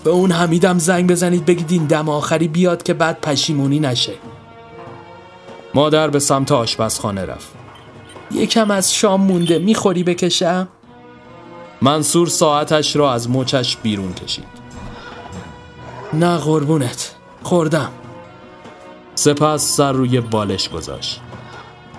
به 0.03 0.09
اون 0.09 0.31
حمیدم 0.31 0.79
زنگ 0.79 1.11
بزنید 1.11 1.45
بگید 1.45 1.71
این 1.71 1.85
دم 1.85 2.09
آخری 2.09 2.47
بیاد 2.47 2.83
که 2.83 2.93
بعد 2.93 3.21
پشیمونی 3.21 3.79
نشه. 3.79 4.13
مادر 5.73 6.07
به 6.07 6.19
سمت 6.19 6.51
آشپزخانه 6.51 7.25
رفت. 7.25 7.47
یکم 8.31 8.71
از 8.71 8.93
شام 8.93 9.21
مونده 9.21 9.59
می‌خوری 9.59 10.03
بکشم؟ 10.03 10.67
منصور 11.81 12.27
ساعتش 12.27 12.95
را 12.95 13.13
از 13.13 13.29
مچش 13.29 13.77
بیرون 13.77 14.13
کشید. 14.13 14.63
نه 16.13 16.37
قربونت 16.37 17.15
خوردم. 17.43 17.89
سپس 19.15 19.75
سر 19.75 19.91
روی 19.91 20.21
بالش 20.21 20.69
گذاشت. 20.69 21.21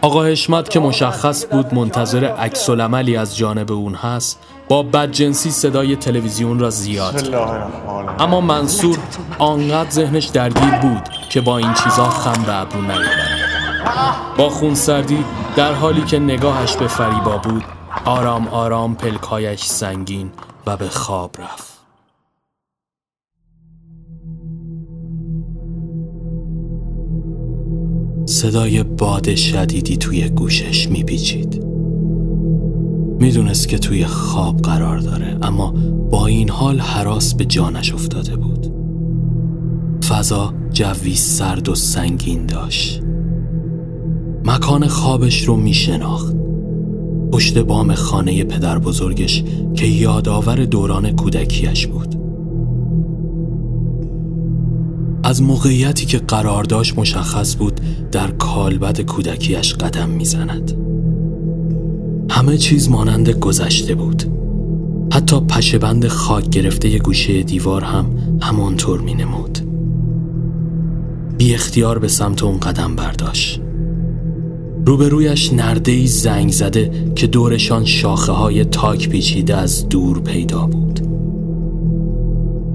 آقا 0.01 0.25
حشمت 0.25 0.71
که 0.71 0.81
مشخص 0.81 1.47
بود 1.47 1.75
منتظر 1.75 2.25
عکس 2.25 2.71
عملی 2.71 3.17
از 3.17 3.37
جانب 3.37 3.73
اون 3.73 3.95
هست 3.95 4.39
با 4.69 4.83
بدجنسی 4.83 5.51
صدای 5.51 5.97
تلویزیون 5.97 6.59
را 6.59 6.71
زیاد 6.71 7.23
کرد 7.23 7.73
اما 8.19 8.41
منصور 8.41 8.99
آنقدر 9.39 9.91
ذهنش 9.91 10.27
درگیر 10.27 10.79
بود 10.83 11.03
که 11.29 11.41
با 11.41 11.59
این 11.59 11.75
چیزا 11.75 12.09
خم 12.09 12.43
به 12.43 12.55
ابرو 12.55 12.81
نیاورد 12.81 13.45
با 14.39 14.51
خونسردی 14.51 15.25
در 15.57 15.73
حالی 15.73 16.03
که 16.03 16.19
نگاهش 16.19 16.77
به 16.77 16.87
فریبا 16.87 17.39
بود 17.39 17.65
آرام 18.05 18.49
آرام 18.49 18.95
پلکایش 18.95 19.65
سنگین 19.65 20.31
و 20.67 20.77
به 20.77 20.89
خواب 20.89 21.37
رفت. 21.39 21.75
صدای 28.27 28.83
باد 28.83 29.35
شدیدی 29.35 29.97
توی 29.97 30.29
گوشش 30.29 30.89
میپیچید. 30.89 31.74
می‌دونست 33.19 33.69
که 33.69 33.79
توی 33.79 34.07
خواب 34.07 34.61
قرار 34.63 34.99
داره 34.99 35.39
اما 35.43 35.75
با 36.11 36.27
این 36.27 36.51
حال 36.51 36.81
حراس 36.81 37.35
به 37.35 37.45
جانش 37.45 37.93
افتاده 37.93 38.37
بود. 38.37 38.67
فضا 40.09 40.55
جوی 40.73 41.15
سرد 41.15 41.69
و 41.69 41.75
سنگین 41.75 42.47
داشت. 42.47 43.03
مکان 44.45 44.87
خوابش 44.87 45.43
رو 45.49 45.57
می 45.57 45.75
شناخت 45.75 46.37
پشت 47.33 47.59
بام 47.59 47.95
خانه 47.95 48.45
پدر 48.45 48.79
بزرگش 48.79 49.45
که 49.75 49.87
یادآور 49.87 50.65
دوران 50.65 51.11
کودکیش 51.11 51.87
بود. 51.87 52.15
از 55.25 55.43
موقعیتی 55.43 56.07
که 56.07 56.19
قرار 56.19 56.65
داشت 56.65 56.99
مشخص 56.99 57.57
بود 57.57 57.81
در 58.13 58.31
کالبد 58.31 59.01
کودکیش 59.01 59.75
قدم 59.75 60.09
می‌زند. 60.09 60.94
همه 62.31 62.59
چیز 62.59 62.91
مانند 62.91 63.31
گذشته 63.31 63.95
بود. 63.95 64.25
حتی 65.13 65.41
پشبند 65.41 66.09
خاک 66.09 66.49
گرفته 66.49 66.99
گوشه 66.99 67.43
دیوار 67.43 67.85
هم 67.85 68.07
همانطور 68.43 69.01
می 69.01 69.15
نمود. 69.15 69.59
بی 71.39 71.55
اختیار 71.55 71.99
به 71.99 72.09
سمت 72.09 72.43
اون 72.43 72.61
قدم 72.61 72.97
برداشت. 72.97 73.61
روبرویش 74.87 75.53
نردهی 75.53 76.07
زنگ 76.07 76.53
زده 76.53 77.13
که 77.17 77.27
دورشان 77.27 77.85
شاخه 77.85 78.33
های 78.33 78.65
تاک 78.65 79.09
پیچیده 79.09 79.57
از 79.57 79.89
دور 79.89 80.21
پیدا 80.21 80.67
بود. 80.67 81.01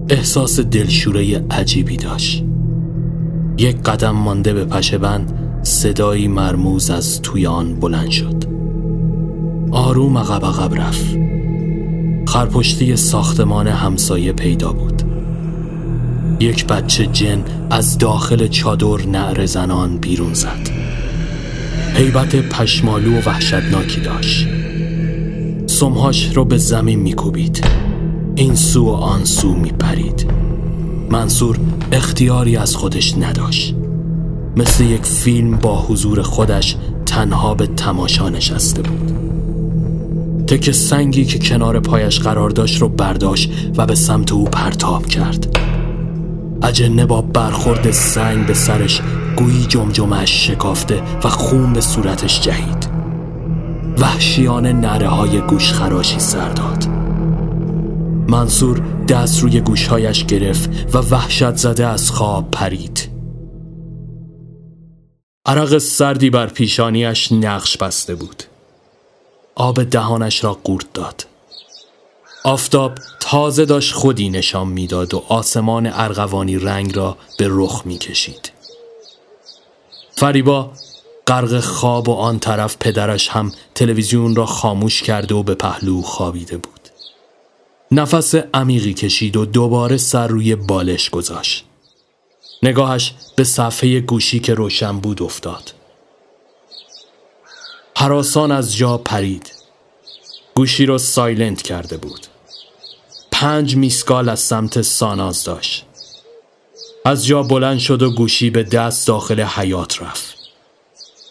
احساس 0.10 0.60
دلشوره 0.60 1.46
عجیبی 1.52 1.98
داشت 1.98 2.44
یک 3.58 3.82
قدم 3.82 4.12
مانده 4.12 4.54
به 4.54 4.66
پشه 4.66 4.98
بند 4.98 5.34
صدایی 5.64 6.28
مرموز 6.28 6.90
از 6.90 7.22
توی 7.22 7.48
آن 7.48 7.76
بلند 7.76 8.10
شد 8.10 8.59
آروم 9.72 10.18
عقب 10.18 10.46
عقب 10.46 10.76
رفت. 10.76 11.18
خرپشتی 12.28 12.96
ساختمان 12.96 13.68
همسایه 13.68 14.34
پیدا 14.34 14.74
بود. 14.74 15.02
یک 16.40 16.68
بچه 16.68 17.06
جن 17.06 17.44
از 17.70 17.98
داخل 17.98 18.48
چادر 18.48 19.06
نعر 19.06 19.46
زنان 19.46 19.98
بیرون 19.98 20.34
زد. 20.34 20.70
حیبت 21.94 22.36
پشمالو 22.36 23.12
و 23.12 23.22
وحشتناکی 23.26 24.02
داشت. 24.02 24.48
سمهاش 25.68 26.36
رو 26.36 26.46
به 26.46 26.58
زمین 26.58 27.00
میکوبید. 27.00 27.66
این 28.36 28.56
سو 28.56 28.86
و 28.86 28.90
آن 28.90 29.26
سو 29.26 29.54
می 29.54 29.70
پرید 29.70 30.26
منصور 31.10 31.58
اختیاری 31.92 32.58
از 32.58 32.76
خودش 32.76 33.18
نداشت. 33.18 33.76
مثل 34.58 34.84
یک 34.84 35.06
فیلم 35.06 35.58
با 35.58 35.82
حضور 35.82 36.22
خودش 36.22 36.76
تنها 37.06 37.54
به 37.54 37.68
تماشا 37.68 38.30
نشسته 38.30 38.82
بود. 38.82 39.12
تک 40.50 40.72
سنگی 40.72 41.26
که 41.26 41.40
کنار 41.40 41.80
پایش 41.80 42.20
قرار 42.20 42.50
داشت 42.50 42.82
رو 42.82 42.90
برداشت 42.90 43.52
و 43.78 43.86
به 43.86 43.96
سمت 43.96 44.32
او 44.32 44.44
پرتاب 44.44 45.06
کرد. 45.06 45.60
اجنه 46.64 47.06
با 47.06 47.22
برخورد 47.22 47.92
سنگ 47.92 48.46
به 48.46 48.54
سرش 48.54 49.02
گویی 49.36 49.66
جمجمش 49.66 50.48
شکافته 50.48 51.04
و 51.24 51.30
خون 51.30 51.74
به 51.74 51.82
صورتش 51.82 52.42
جهید. 52.42 52.90
وحشیان 53.98 54.68
نره 54.68 55.08
های 55.08 55.42
گوش 55.42 55.74
خراشی 55.74 56.20
سر 56.20 56.50
داد. 56.50 56.86
منصور 58.28 58.82
دست 59.08 59.44
روی 59.44 59.62
گوشهایش 59.62 60.26
گرفت 60.26 60.96
و 60.96 60.98
وحشت 60.98 61.56
زده 61.56 61.88
از 61.88 62.12
خواب 62.12 62.52
پرید. 62.52 63.10
عرق 65.46 65.78
سردی 65.78 66.30
بر 66.30 66.48
پیشانیش 66.48 67.32
نقش 67.32 67.78
بسته 67.78 68.16
بود. 68.16 68.49
آب 69.56 69.84
دهانش 69.84 70.44
را 70.44 70.54
قورت 70.64 70.94
داد 70.94 71.26
آفتاب 72.44 72.92
تازه 73.20 73.66
داشت 73.66 73.94
خودی 73.94 74.30
نشان 74.30 74.68
می‌داد 74.68 75.14
و 75.14 75.24
آسمان 75.28 75.90
ارغوانی 75.94 76.58
رنگ 76.58 76.96
را 76.96 77.18
به 77.38 77.48
رخ 77.50 77.82
می‌کشید 77.86 78.52
فریبا 80.12 80.72
غرق 81.28 81.60
خواب 81.60 82.10
و 82.10 82.14
آن 82.14 82.40
طرف 82.40 82.78
پدرش 82.80 83.30
هم 83.30 83.52
تلویزیون 83.76 84.36
را 84.36 84.46
خاموش 84.46 85.04
کرده 85.04 85.36
و 85.36 85.44
به 85.44 85.56
پهلو 85.56 86.02
خوابیده 86.02 86.58
بود 86.58 86.80
نفس 87.92 88.36
عمیقی 88.36 88.94
کشید 88.94 89.38
و 89.38 89.46
دوباره 89.46 89.98
سر 89.98 90.28
روی 90.28 90.56
بالش 90.56 91.10
گذاشت. 91.10 91.66
نگاهش 92.64 93.14
به 93.36 93.44
صفحه 93.44 94.00
گوشی 94.00 94.40
که 94.40 94.54
روشن 94.54 95.00
بود 95.00 95.22
افتاد. 95.22 95.74
حراسان 98.00 98.52
از 98.52 98.76
جا 98.76 98.98
پرید. 98.98 99.52
گوشی 100.56 100.86
را 100.86 100.98
سایلنت 100.98 101.62
کرده 101.62 101.98
بود. 101.98 102.28
پنج 103.32 103.76
میسکال 103.76 104.30
از 104.30 104.40
سمت 104.40 104.82
ساناز 104.82 105.44
داشت. 105.44 105.86
از 107.06 107.26
جا 107.26 107.44
بلند 107.44 107.80
شد 107.80 108.02
و 108.02 108.12
گوشی 108.12 108.50
به 108.50 108.64
دست 108.64 109.08
داخل 109.08 109.42
حیات 109.42 110.02
رفت. 110.02 110.36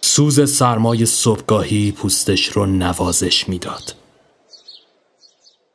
سوز 0.00 0.52
سرمای 0.52 1.06
صبحگاهی 1.06 1.92
پوستش 1.92 2.46
رو 2.46 2.66
نوازش 2.66 3.48
می‌داد. 3.48 3.94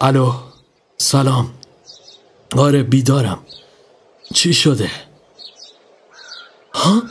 الو 0.01 0.33
سلام 0.97 1.53
آره 2.57 2.83
بیدارم 2.83 3.39
چی 4.33 4.53
شده؟ 4.53 4.91
ها؟ 6.73 7.03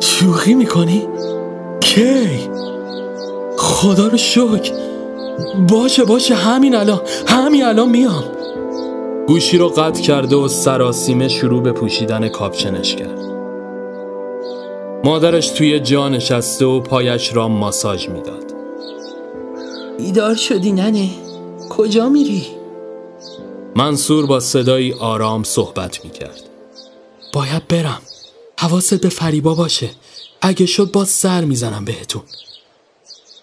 شوخی 0.00 0.54
می‌کنی؟ 0.54 1.21
کی؟ 1.82 2.48
خدا 3.58 4.08
رو 4.08 4.18
شک 4.18 4.72
باشه 5.68 6.04
باشه 6.04 6.34
همین 6.34 6.74
الان 6.74 7.00
همین 7.26 7.64
الان 7.64 7.88
میام. 7.88 8.24
گوشی 9.26 9.58
رو 9.58 9.68
قطع 9.68 10.02
کرده 10.02 10.36
و 10.36 10.48
سراسیمه 10.48 11.28
شروع 11.28 11.62
به 11.62 11.72
پوشیدن 11.72 12.28
کاپشنش 12.28 12.96
کرد. 12.96 13.20
مادرش 15.04 15.48
توی 15.48 15.80
جا 15.80 16.08
نشسته 16.08 16.64
و 16.64 16.80
پایش 16.80 17.34
را 17.34 17.48
ماساژ 17.48 18.08
می‌داد. 18.08 18.52
بیدار 19.98 20.34
شدی 20.34 20.72
ننه. 20.72 21.10
کجا 21.68 22.08
میری؟ 22.08 22.46
منصور 23.76 24.26
با 24.26 24.40
صدایی 24.40 24.92
آرام 24.92 25.42
صحبت 25.42 26.04
می‌کرد. 26.04 26.42
باید 27.34 27.68
برم. 27.68 28.02
حواست 28.58 28.94
به 28.94 29.08
فریبا 29.08 29.54
باشه. 29.54 29.90
اگه 30.44 30.66
شد 30.66 30.92
باز 30.92 31.08
سر 31.08 31.44
می‌زنم 31.44 31.84
بهتون. 31.84 32.22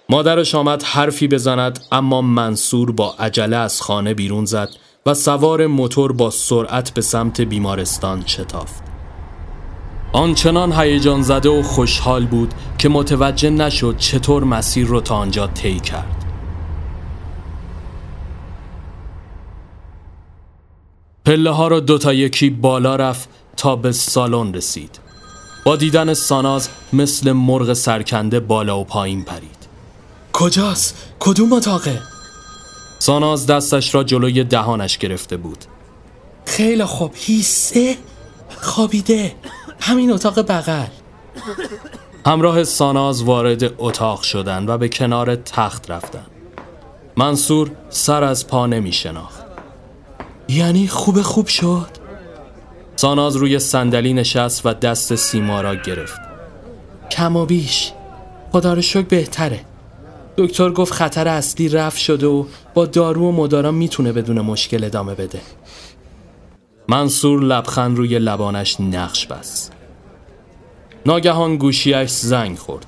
مادرش 0.09 0.55
آمد 0.55 0.83
حرفی 0.83 1.27
بزند 1.27 1.79
اما 1.91 2.21
منصور 2.21 2.91
با 2.91 3.15
عجله 3.19 3.55
از 3.57 3.81
خانه 3.81 4.13
بیرون 4.13 4.45
زد 4.45 4.69
و 5.05 5.13
سوار 5.13 5.67
موتور 5.67 6.11
با 6.11 6.29
سرعت 6.29 6.93
به 6.93 7.01
سمت 7.01 7.41
بیمارستان 7.41 8.23
شتافت. 8.25 8.83
آنچنان 10.13 10.71
هیجان 10.71 11.21
زده 11.21 11.49
و 11.49 11.61
خوشحال 11.61 12.25
بود 12.25 12.53
که 12.77 12.89
متوجه 12.89 13.49
نشد 13.49 13.97
چطور 13.97 14.43
مسیر 14.43 14.87
رو 14.87 15.01
تا 15.01 15.15
آنجا 15.15 15.47
طی 15.47 15.79
کرد. 15.79 16.25
پله 21.25 21.51
ها 21.51 21.67
را 21.67 21.79
دوتا 21.79 22.13
یکی 22.13 22.49
بالا 22.49 22.95
رفت 22.95 23.29
تا 23.57 23.75
به 23.75 23.91
سالن 23.91 24.53
رسید. 24.53 25.08
با 25.69 25.75
دیدن 25.75 26.13
ساناز 26.13 26.69
مثل 26.93 27.31
مرغ 27.31 27.73
سرکنده 27.73 28.39
بالا 28.39 28.79
و 28.79 28.83
پایین 28.83 29.23
پرید. 29.23 29.67
کجاست؟ 30.33 30.95
کدوم 31.19 31.53
اتاقه؟ 31.53 32.01
ساناز 32.99 33.45
دستش 33.45 33.95
را 33.95 34.03
جلوی 34.03 34.43
دهانش 34.43 34.97
گرفته 34.97 35.37
بود. 35.37 35.57
خیلی 36.45 36.85
خوب. 36.85 37.11
هیسه 37.15 37.97
خوابیده. 38.61 39.35
همین 39.79 40.11
اتاق 40.11 40.41
بغل. 40.41 40.87
همراه 42.25 42.63
ساناز 42.63 43.23
وارد 43.23 43.73
اتاق 43.77 44.21
شدند 44.21 44.69
و 44.69 44.77
به 44.77 44.89
کنار 44.89 45.35
تخت 45.35 45.91
رفتند. 45.91 46.31
منصور 47.17 47.71
سر 47.89 48.23
از 48.23 48.47
پا 48.47 48.67
نمی 48.67 48.91
شناخت 48.91 49.43
یعنی 50.47 50.87
خوب 50.87 51.21
خوب 51.21 51.47
شد؟ 51.47 51.98
ساناز 52.99 53.35
روی 53.35 53.59
صندلی 53.59 54.13
نشست 54.13 54.65
و 54.65 54.73
دست 54.73 55.15
سیما 55.15 55.61
را 55.61 55.75
گرفت. 55.75 56.19
کم 57.11 57.35
و 57.35 57.45
بیش 57.45 57.91
خدا 58.51 58.73
رو 58.73 58.81
شک 58.81 59.07
بهتره. 59.07 59.59
دکتر 60.37 60.69
گفت 60.69 60.93
خطر 60.93 61.27
اصلی 61.27 61.69
رفت 61.69 61.97
شده 61.97 62.27
و 62.27 62.45
با 62.73 62.85
دارو 62.85 63.29
و 63.29 63.31
مدارا 63.31 63.71
می‌تونه 63.71 64.11
بدون 64.11 64.41
مشکل 64.41 64.83
ادامه 64.83 65.15
بده. 65.15 65.41
منصور 66.87 67.43
لبخند 67.43 67.97
روی 67.97 68.19
لبانش 68.19 68.81
نقش 68.81 69.27
بست. 69.27 69.71
ناگهان 71.05 71.57
گوشیش 71.57 72.09
زنگ 72.09 72.57
خورد. 72.57 72.85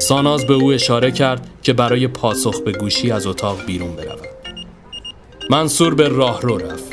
ساناز 0.00 0.46
به 0.46 0.54
او 0.54 0.72
اشاره 0.72 1.10
کرد 1.10 1.50
که 1.62 1.72
برای 1.72 2.08
پاسخ 2.08 2.60
به 2.60 2.72
گوشی 2.72 3.10
از 3.10 3.26
اتاق 3.26 3.64
بیرون 3.64 3.96
برود. 3.96 4.28
منصور 5.50 5.94
به 5.94 6.08
راه 6.08 6.40
رو 6.42 6.58
رفت. 6.58 6.87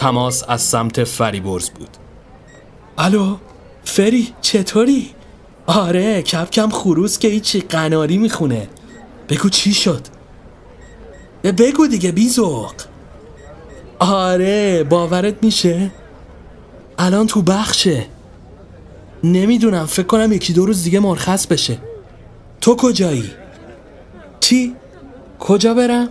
تماس 0.00 0.44
از 0.48 0.62
سمت 0.62 1.04
فریبرز 1.04 1.70
بود 1.70 1.88
الو 2.98 3.36
فری 3.84 4.28
چطوری؟ 4.40 5.10
آره 5.66 6.22
کم 6.22 6.44
کم 6.44 6.70
که 7.20 7.28
هیچی 7.28 7.60
قناری 7.60 8.18
می‌خونه 8.18 8.68
بگو 9.28 9.48
چی 9.48 9.74
شد؟ 9.74 10.00
بگو 11.44 11.86
دیگه 11.86 12.12
بیزوق 12.12 12.72
آره 13.98 14.84
باورت 14.84 15.44
میشه؟ 15.44 15.90
الان 16.98 17.26
تو 17.26 17.42
بخشه 17.42 18.06
نمی‌دونم 19.24 19.86
فکر 19.86 20.06
کنم 20.06 20.32
یکی 20.32 20.52
دو 20.52 20.66
روز 20.66 20.84
دیگه 20.84 21.00
مرخص 21.00 21.46
بشه 21.46 21.78
تو 22.60 22.76
کجایی؟ 22.76 23.30
چی؟ 24.40 24.74
کجا 25.38 25.74
برم؟ 25.74 26.08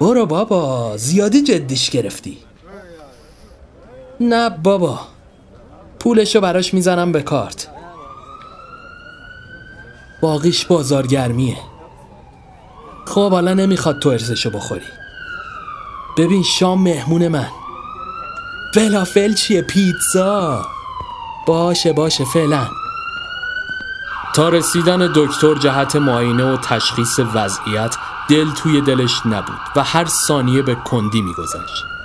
برو 0.00 0.26
بابا 0.26 0.96
زیادی 0.96 1.42
جدیش 1.42 1.90
گرفتی 1.90 2.45
نه 4.20 4.50
بابا. 4.50 5.00
پولشو 6.00 6.40
براش 6.40 6.74
می‌زنم 6.74 7.12
به 7.12 7.22
کارت. 7.22 7.68
باقیش 10.20 10.66
بازارگرمیه 10.66 11.56
خب 13.06 13.30
حالا 13.30 13.54
نمی‌خواد 13.54 13.98
تو 13.98 14.08
ارزشو 14.08 14.50
بخوری. 14.50 14.86
ببین 16.16 16.42
شام 16.42 16.82
مهمون 16.82 17.28
من. 17.28 17.48
فلافل 18.74 19.34
چیه؟ 19.34 19.62
پیتزا. 19.62 20.66
باشه 21.46 21.92
باشه 21.92 22.24
فعلا. 22.24 22.66
تا 24.34 24.48
رسیدن 24.48 25.12
دکتر 25.14 25.54
جهت 25.54 25.96
معاینه 25.96 26.44
و 26.44 26.56
تشخیص 26.56 27.20
وضعیت 27.34 27.96
دل 28.28 28.50
توی 28.50 28.80
دلش 28.80 29.26
نبود 29.26 29.60
و 29.76 29.82
هر 29.82 30.04
ثانیه 30.04 30.62
به 30.62 30.74
کندی 30.74 31.20
میگذشت. 31.20 31.95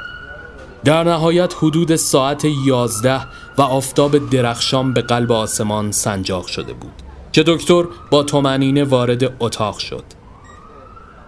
در 0.86 1.04
نهایت 1.04 1.54
حدود 1.58 1.96
ساعت 1.96 2.46
یازده 2.66 3.22
و 3.58 3.62
آفتاب 3.62 4.30
درخشان 4.30 4.94
به 4.94 5.02
قلب 5.02 5.32
آسمان 5.32 5.92
سنجاق 5.92 6.48
شده 6.48 6.74
بود 6.74 6.92
که 7.32 7.44
دکتر 7.48 7.84
با 8.12 8.24
تومنینه 8.24 8.84
وارد 8.84 9.34
اتاق 9.40 9.78
شد. 9.78 10.04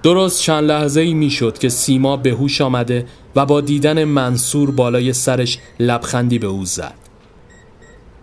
درست 0.03 0.41
چند 0.41 0.63
لحظه 0.63 1.01
ای 1.01 1.13
می 1.13 1.29
شد 1.29 1.57
که 1.57 1.69
سیما 1.69 2.17
به 2.17 2.31
هوش 2.31 2.61
آمده 2.61 3.07
و 3.35 3.45
با 3.45 3.61
دیدن 3.61 4.03
منصور 4.03 4.71
بالای 4.71 5.13
سرش 5.13 5.57
لبخندی 5.79 6.39
به 6.39 6.47
او 6.47 6.65
زد. 6.65 6.93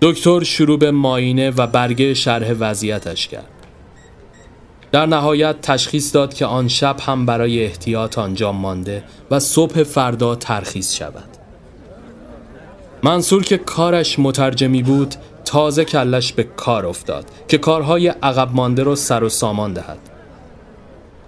دکتر 0.02 0.42
شروع 0.42 0.78
به 0.78 0.90
ماینه 0.90 1.50
و 1.50 1.66
برگه 1.66 2.14
شرح 2.14 2.52
وضعیتش 2.60 3.28
کرد. 3.28 3.49
در 4.92 5.06
نهایت 5.06 5.60
تشخیص 5.62 6.14
داد 6.14 6.34
که 6.34 6.46
آن 6.46 6.68
شب 6.68 6.96
هم 7.00 7.26
برای 7.26 7.64
احتیاط 7.64 8.18
آنجا 8.18 8.52
مانده 8.52 9.04
و 9.30 9.40
صبح 9.40 9.82
فردا 9.82 10.34
ترخیص 10.34 10.94
شود. 10.94 11.28
منصور 13.02 13.44
که 13.44 13.58
کارش 13.58 14.18
مترجمی 14.18 14.82
بود 14.82 15.14
تازه 15.44 15.84
کلش 15.84 16.32
به 16.32 16.42
کار 16.42 16.86
افتاد 16.86 17.24
که 17.48 17.58
کارهای 17.58 18.08
عقب 18.08 18.48
مانده 18.52 18.82
رو 18.82 18.96
سر 18.96 19.24
و 19.24 19.28
سامان 19.28 19.72
دهد. 19.72 19.98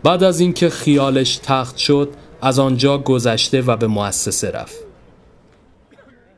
بعد 0.02 0.22
از 0.22 0.40
اینکه 0.40 0.70
خیالش 0.70 1.36
تخت 1.36 1.76
شد 1.76 2.08
از 2.42 2.58
آنجا 2.58 2.98
گذشته 2.98 3.62
و 3.62 3.76
به 3.76 3.86
مؤسسه 3.86 4.50
رفت. 4.50 4.76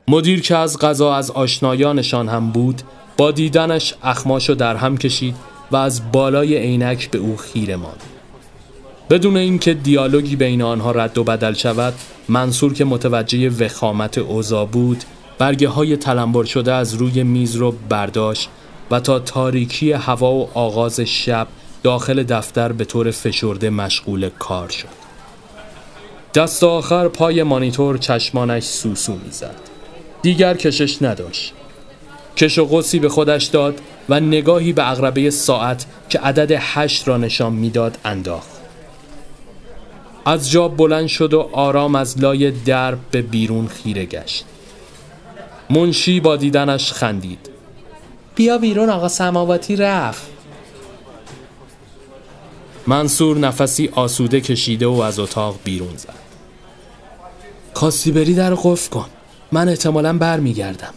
مدیر 0.08 0.42
که 0.42 0.56
از 0.56 0.78
غذا 0.78 1.14
از 1.14 1.30
آشنایانشان 1.30 2.28
هم 2.28 2.50
بود 2.50 2.82
با 3.16 3.30
دیدنش 3.30 3.94
اخماشو 4.02 4.54
در 4.54 4.76
هم 4.76 4.96
کشید 4.96 5.36
و 5.70 5.76
از 5.76 6.12
بالای 6.12 6.56
عینک 6.56 7.10
به 7.10 7.18
او 7.18 7.36
خیره 7.36 7.76
ماند. 7.76 8.02
بدون 9.10 9.36
اینکه 9.36 9.74
دیالوگی 9.74 10.36
بین 10.36 10.62
آنها 10.62 10.90
رد 10.90 11.18
و 11.18 11.24
بدل 11.24 11.54
شود 11.54 11.94
منصور 12.28 12.74
که 12.74 12.84
متوجه 12.84 13.48
وخامت 13.48 14.18
اوضاع 14.18 14.66
بود 14.66 15.04
برگه 15.38 15.68
های 15.68 15.96
تلمبر 15.96 16.44
شده 16.44 16.72
از 16.72 16.94
روی 16.94 17.22
میز 17.22 17.56
رو 17.56 17.74
برداشت 17.88 18.48
و 18.90 19.00
تا 19.00 19.18
تاریکی 19.18 19.92
هوا 19.92 20.32
و 20.32 20.48
آغاز 20.54 21.00
شب 21.00 21.46
داخل 21.82 22.22
دفتر 22.22 22.72
به 22.72 22.84
طور 22.84 23.10
فشرده 23.10 23.70
مشغول 23.70 24.28
کار 24.38 24.68
شد. 24.68 24.88
دست 26.34 26.64
آخر 26.64 27.08
پای 27.08 27.42
مانیتور 27.42 27.98
چشمانش 27.98 28.64
سوسو 28.64 29.18
می‌زد. 29.24 29.56
دیگر 30.22 30.54
کشش 30.54 31.02
نداشت. 31.02 31.52
کش 32.36 32.58
و 32.58 32.64
قصی 32.64 32.98
به 32.98 33.08
خودش 33.08 33.44
داد 33.44 33.80
و 34.08 34.20
نگاهی 34.20 34.72
به 34.72 34.90
اغربه 34.90 35.30
ساعت 35.30 35.86
که 36.08 36.18
عدد 36.18 36.56
هشت 36.60 37.08
را 37.08 37.16
نشان 37.16 37.52
می‌داد 37.52 37.98
انداخت. 38.04 38.50
از 40.26 40.50
جا 40.50 40.68
بلند 40.68 41.06
شد 41.06 41.34
و 41.34 41.48
آرام 41.52 41.94
از 41.94 42.20
لای 42.20 42.50
درب 42.50 42.98
به 43.10 43.22
بیرون 43.22 43.66
خیره 43.66 44.04
گشت. 44.04 44.44
منشی 45.70 46.20
با 46.20 46.36
دیدنش 46.36 46.92
خندید. 46.92 47.50
بیا 48.34 48.58
بیرون 48.58 48.90
آقا 48.90 49.08
سماواتی 49.08 49.76
رفت. 49.76 50.26
منصور 52.86 53.38
نفسی 53.38 53.88
آسوده 53.92 54.40
کشیده 54.40 54.86
و 54.86 55.00
از 55.00 55.18
اتاق 55.18 55.58
بیرون 55.64 55.96
زد. 55.96 56.14
خواستی 57.74 58.12
بری 58.12 58.34
در 58.34 58.54
قفل 58.54 58.90
کن. 58.90 59.06
من 59.52 59.68
احتمالا 59.68 60.18
برمیگردم. 60.18 60.94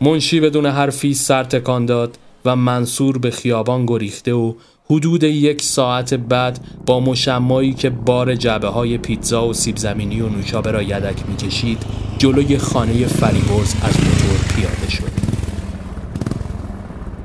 منشی 0.00 0.40
بدون 0.40 0.66
حرفی 0.66 1.14
سر 1.14 1.44
تکان 1.44 1.86
داد 1.86 2.18
و 2.44 2.56
منصور 2.56 3.18
به 3.18 3.30
خیابان 3.30 3.86
گریخته 3.86 4.32
و 4.34 4.54
حدود 4.90 5.22
یک 5.22 5.62
ساعت 5.62 6.14
بعد 6.14 6.60
با 6.86 7.00
مشمایی 7.00 7.74
که 7.74 7.90
بار 7.90 8.34
جعبه 8.34 8.68
های 8.68 8.98
پیتزا 8.98 9.48
و 9.48 9.52
سیب 9.52 9.76
زمینی 9.76 10.20
و 10.20 10.28
نوشابه 10.28 10.70
را 10.70 10.82
یدک 10.82 11.16
می‌کشید 11.28 11.82
جلوی 12.18 12.58
خانه 12.58 13.06
فریبرز 13.06 13.74
از 13.82 13.96
موتور 14.00 14.54
پیاده 14.56 14.90
شد. 14.90 15.18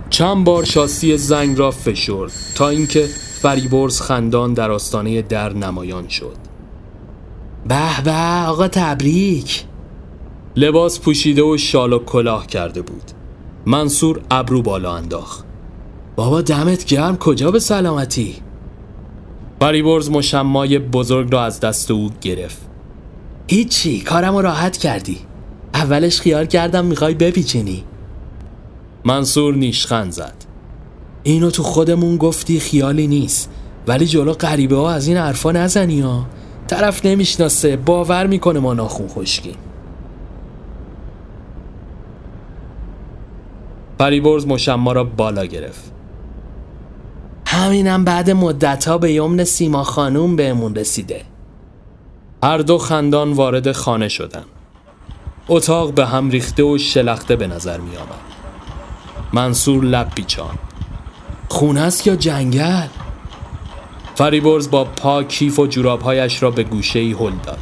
چند 0.09 0.45
بار 0.45 0.65
شاسی 0.65 1.17
زنگ 1.17 1.57
را 1.57 1.71
فشرد 1.71 2.31
تا 2.55 2.69
اینکه 2.69 3.09
فریبرز 3.41 4.01
خندان 4.01 4.53
در 4.53 4.71
آستانه 4.71 5.21
در 5.21 5.53
نمایان 5.53 6.07
شد. 6.07 6.37
به 7.67 8.01
به 8.03 8.45
آقا 8.47 8.67
تبریک! 8.67 9.63
لباس 10.55 10.99
پوشیده 10.99 11.43
و 11.43 11.57
شال 11.57 11.93
و 11.93 11.99
کلاه 11.99 12.47
کرده 12.47 12.81
بود. 12.81 13.03
منصور 13.65 14.21
ابرو 14.31 14.61
بالا 14.61 14.95
انداخت. 14.95 15.45
بابا 16.15 16.41
دمت 16.41 16.85
گرم 16.85 17.17
کجا 17.17 17.51
به 17.51 17.59
سلامتی؟ 17.59 18.35
فریبرز 19.59 20.09
مشمای 20.09 20.79
بزرگ 20.79 21.31
را 21.31 21.43
از 21.43 21.59
دست 21.59 21.91
او 21.91 22.09
گرفت. 22.21 22.61
هیچی 23.47 24.01
کارم 24.01 24.35
راحت 24.37 24.77
کردی. 24.77 25.17
اولش 25.73 26.21
خیال 26.21 26.45
کردم 26.45 26.85
می‌خوای 26.85 27.13
بپیچینی. 27.13 27.83
منصور 29.05 29.55
نیشخند 29.55 30.11
زد. 30.11 30.45
اینو 31.23 31.51
تو 31.51 31.63
خودمون 31.63 32.17
گفتی 32.17 32.59
خیالی 32.59 33.07
نیست 33.07 33.49
ولی 33.87 34.05
جلو 34.05 34.33
غریبه 34.33 34.75
ها 34.75 34.91
از 34.91 35.07
این 35.07 35.17
حرفا 35.17 35.51
نزنی 35.51 36.01
ها. 36.01 36.25
طرف 36.67 37.05
نمی‌شناسه 37.05 37.77
باور 37.77 38.27
می‌کنه 38.27 38.59
ما 38.59 38.73
ناخون 38.73 39.07
خشکیم 39.07 39.55
فریبرز 43.99 44.47
مشما 44.47 44.91
را 44.91 45.03
بالا 45.03 45.45
گرفت. 45.45 45.91
همینم 47.47 48.03
بعد 48.03 48.29
مدت 48.29 48.87
ها 48.87 48.97
به 48.97 49.13
یمن 49.13 49.43
سیما 49.43 49.83
خانوم 49.83 50.35
بهمون 50.35 50.75
رسیده. 50.75 51.21
هر 52.43 52.57
دو 52.57 52.77
خندان 52.77 53.33
وارد 53.33 53.71
خانه 53.71 54.07
شدن. 54.07 54.43
اتاق 55.49 55.93
به 55.93 56.05
هم 56.05 56.29
ریخته 56.29 56.63
و 56.63 56.77
شلخته 56.77 57.35
به 57.35 57.47
نظر 57.47 57.77
می 57.77 57.97
آمد. 57.97 58.33
منصور 59.33 59.83
لب 59.83 60.09
پیچان. 60.15 60.57
خونه 61.49 61.81
است 61.81 62.07
یا 62.07 62.15
جنگل؟ 62.15 62.87
فریبرز 64.15 64.69
با 64.69 64.83
پا 64.83 65.23
کیف 65.23 65.59
و 65.59 65.67
جورابهایش 65.67 66.43
را 66.43 66.51
به 66.51 66.63
گوشه 66.63 66.99
ای 66.99 67.11
هل 67.11 67.33
داد. 67.43 67.59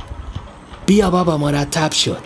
بیا 0.85 1.09
بابا 1.09 1.37
مرتب 1.37 1.91
شد. 1.91 2.21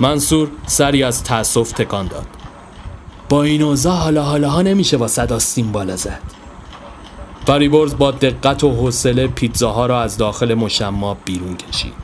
منصور 0.00 0.48
سری 0.66 1.02
از 1.02 1.24
تأسف 1.24 1.72
تکان 1.72 2.06
داد. 2.06 2.26
با 3.28 3.42
این 3.42 3.62
اوضاع 3.62 3.96
حالا 3.96 4.22
حالا 4.22 4.50
ها 4.50 4.62
نمیشه 4.62 4.96
با 4.96 5.08
صداستین 5.08 5.72
بالا 5.72 5.96
زد. 5.96 6.22
فریبرز 7.46 7.96
با 7.96 8.10
دقت 8.10 8.64
و 8.64 8.70
حوصله 8.70 9.26
پیتزاها 9.26 9.86
را 9.86 10.02
از 10.02 10.16
داخل 10.16 10.54
مشما 10.54 11.16
بیرون 11.24 11.56
کشید. 11.56 11.94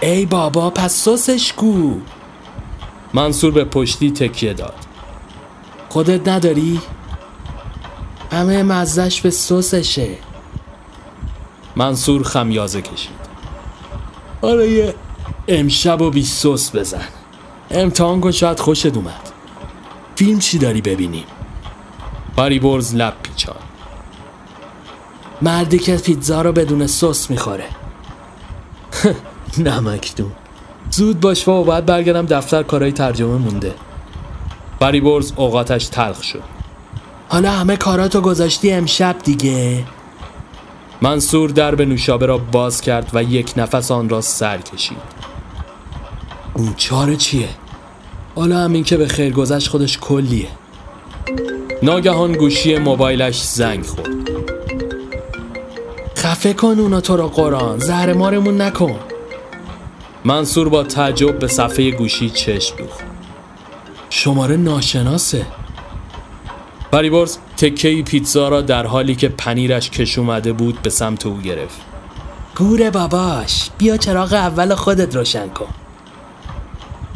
ای 0.00 0.26
بابا 0.26 0.70
پس 0.70 0.92
سسش 0.92 1.52
کو؟ 1.52 1.94
منصور 3.14 3.52
به 3.52 3.64
پشتی 3.64 4.10
تکیه 4.10 4.54
داد. 4.54 4.74
خودت 5.88 6.28
نداری؟ 6.28 6.80
همه 8.32 8.62
مزش 8.62 9.20
به 9.20 9.30
سسشه. 9.30 10.16
منصور 11.76 12.22
خمیازه 12.22 12.82
کشید. 12.82 13.22
آره 14.42 14.70
یه 14.70 14.94
امشب 15.48 16.00
و 16.00 16.10
بی 16.10 16.24
سس 16.24 16.76
بزن. 16.76 17.08
امتحان 17.70 18.20
کن 18.20 18.30
شاید 18.30 18.60
خوشت 18.60 18.96
اومد. 18.96 19.31
فیلم 20.16 20.38
چی 20.38 20.58
داری 20.58 20.80
ببینیم 20.80 21.24
فریبرز 22.36 22.94
لب 22.94 23.14
پیچان. 23.22 23.56
مردی 25.42 25.78
که 25.78 25.96
پیتزا 25.96 26.42
رو 26.42 26.52
بدون 26.52 26.86
سس 26.86 27.30
می‌خوره. 27.30 27.68
نمکدون 29.58 30.32
زود 30.90 31.20
باش 31.20 31.48
و 31.48 31.64
باید 31.64 31.86
برگردم 31.86 32.26
دفتر 32.26 32.62
کارهای 32.62 32.92
ترجمه 32.92 33.38
مونده. 33.38 33.74
فریبرز 34.80 35.32
اوقاتش 35.36 35.86
تلخ 35.86 36.22
شد. 36.22 36.42
حالا 37.28 37.50
همه 37.50 37.76
کاراتو 37.76 38.20
گذاشتی 38.20 38.72
امشب 38.72 39.16
دیگه. 39.24 39.84
منصور 41.02 41.50
درب 41.50 41.82
نوشابه 41.82 42.26
را 42.26 42.38
باز 42.38 42.80
کرد 42.80 43.10
و 43.14 43.22
یک 43.22 43.52
نفس 43.56 43.90
آن 43.90 44.08
را 44.08 44.20
سر 44.20 44.58
کشید. 44.58 44.98
اون 46.54 46.74
چاره 46.76 47.16
چیه؟ 47.16 47.48
حالا 48.34 48.58
همین 48.58 48.84
که 48.84 48.96
به 48.96 49.08
خیر 49.08 49.32
گذشت 49.32 49.68
خودش 49.68 49.98
کلیه. 49.98 50.48
ناگهان 51.82 52.32
گوشی 52.32 52.78
موبایلش 52.78 53.42
زنگ 53.42 53.86
خورد. 53.86 54.30
خفه 56.16 56.52
کن 56.52 56.78
اونا 56.78 57.00
تو 57.00 57.16
را 57.16 57.28
قرآن 57.28 57.78
زهر 57.78 58.12
مارمون 58.12 58.60
نکن. 58.60 58.98
منصور 60.24 60.68
با 60.68 60.82
تعجب 60.82 61.38
به 61.38 61.46
صفحه 61.46 61.90
گوشی 61.90 62.30
چشم 62.30 62.76
دوخت. 62.76 63.00
شماره 64.10 64.56
ناشناسه. 64.56 65.46
فریبرز 66.90 67.38
تکه 67.56 68.02
پیتزا 68.02 68.48
را 68.48 68.60
در 68.60 68.86
حالی 68.86 69.14
که 69.14 69.28
پنیرش 69.28 69.90
کش 69.90 70.18
اومده 70.18 70.52
بود 70.52 70.82
به 70.82 70.90
سمت 70.90 71.26
او 71.26 71.38
گرفت. 71.38 71.80
گوره 72.56 72.90
باباش 72.90 73.70
بیا 73.78 73.96
چراغ 73.96 74.32
اول 74.32 74.74
خودت 74.74 75.16
روشن 75.16 75.48
کن. 75.48 75.81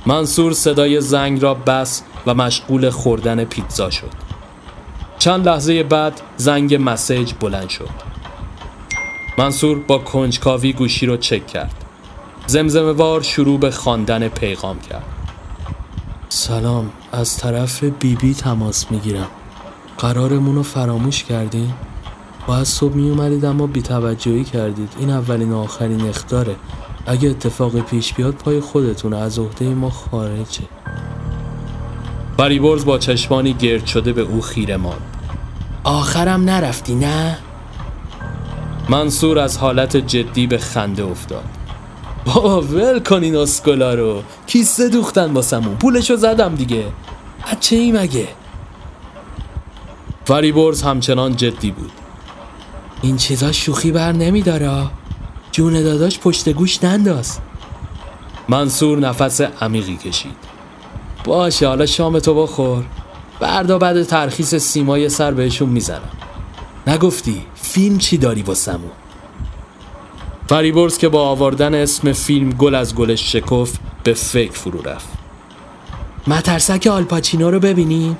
منصور 0.07 0.53
صدای 0.53 1.01
زنگ 1.01 1.43
را 1.43 1.55
بس 1.55 2.03
و 2.27 2.35
مشغول 2.35 2.91
خوردن 2.91 3.45
پیتزا 3.45 3.91
شد. 3.91 4.11
چند 5.19 5.49
لحظه 5.49 5.83
بعد 5.83 6.21
زنگ 6.37 6.79
مسیج 6.81 7.33
بلند 7.41 7.69
شد. 7.69 7.89
منصور 9.39 9.79
با 9.79 9.99
کنجکاوی 9.99 10.73
گوشی 10.73 11.07
رو 11.07 11.17
چک 11.17 11.47
کرد. 11.47 11.85
زمزمه 12.47 12.93
وار 12.93 13.23
شروع 13.23 13.59
به 13.59 13.71
خواندن 13.71 14.29
پیغام 14.29 14.81
کرد. 14.81 15.05
سلام 16.29 16.91
از 17.13 17.37
طرف 17.37 17.85
بیبی 17.85 18.15
بی 18.15 18.35
تماس 18.35 18.91
می‌گیرم. 18.91 19.29
قرارمون 19.99 20.55
رو 20.55 20.63
فراموش 20.63 21.25
کردین؟ 21.25 21.73
باید 22.47 22.65
صبح 22.65 22.95
می 22.95 23.11
اومدید 23.11 23.45
اما 23.45 23.67
بی 23.67 23.83
توجهی 23.83 24.45
کردید. 24.45 24.93
این 24.99 25.11
اولین 25.11 25.53
و 25.53 25.59
آخرین 25.59 26.09
اختاره. 26.09 26.57
اگه 27.07 27.31
اتفاق 27.31 27.81
پیش 27.81 28.13
بیاد 28.13 28.35
پای 28.35 28.61
خودتون 28.61 29.15
از 29.15 29.39
عهده 29.39 29.69
ما 29.69 29.91
خارجه. 29.91 30.65
فریبرز 32.37 32.85
با 32.85 32.99
چشمانی 32.99 33.53
گرد 33.53 33.87
شده 33.87 34.13
به 34.13 34.23
او 34.23 34.41
خیره 34.41 34.77
ماند. 34.77 35.17
آخرم 35.85 36.45
نرفتی 36.45 36.95
نه؟ 36.95 37.39
منصور 38.89 39.39
از 39.39 39.59
حالت 39.59 39.97
جدی 39.97 40.47
به 40.47 40.59
خنده 40.59 41.05
افتاد. 41.05 41.45
بابا 42.25 42.61
ول 42.61 42.99
کنین 42.99 43.37
اسکولا 43.37 43.95
رو. 43.95 44.23
کیسه 44.47 44.89
دوختن 44.89 45.35
باسمون 45.35 45.77
پولشو 45.77 46.17
زدم 46.17 46.55
دیگه. 46.55 46.85
بچه 47.53 47.77
ای 47.77 47.93
مگه؟ 47.93 48.29
فریبرز 50.25 50.83
همچنان 50.83 51.37
جدی 51.37 51.71
بود. 51.71 51.93
این 53.03 53.17
چیزا 53.17 53.53
شوخی 53.53 53.93
بر 53.93 54.13
نمیداره. 54.13 54.83
جون 55.57 55.83
داداش 55.83 56.19
پشت 56.19 56.49
گوش 56.49 56.85
ننداز. 56.85 57.39
منصور 58.49 58.99
نفس 58.99 59.41
عمیقی 59.41 59.97
کشید. 59.97 60.37
باشه 61.25 61.69
حالا 61.69 61.87
شام 61.87 62.19
تو 62.19 62.43
بخور. 62.43 62.85
بردا 63.41 63.79
بعد 63.79 64.03
ترخیص 64.03 64.55
سیمای 64.55 65.09
سر 65.09 65.31
بهشون 65.31 65.69
می‌زنم. 65.69 66.11
نگفتی 66.87 67.43
فیلم 67.55 67.99
چی 67.99 68.19
داری 68.19 68.43
واسمون؟ 68.43 68.91
فریبرز 70.49 70.99
که 70.99 71.09
با 71.09 71.29
آوردن 71.29 71.75
اسم 71.75 72.13
فیلم 72.13 72.51
گل 72.51 72.75
از 72.75 72.95
گلش 72.95 73.33
شکف 73.33 73.79
به 74.05 74.15
فکر 74.15 74.53
فرو 74.53 74.83
رفت. 74.83 75.09
مترسک 76.27 76.87
آلپاچینو 76.87 77.51
رو 77.51 77.61
ببینیم 77.61 78.19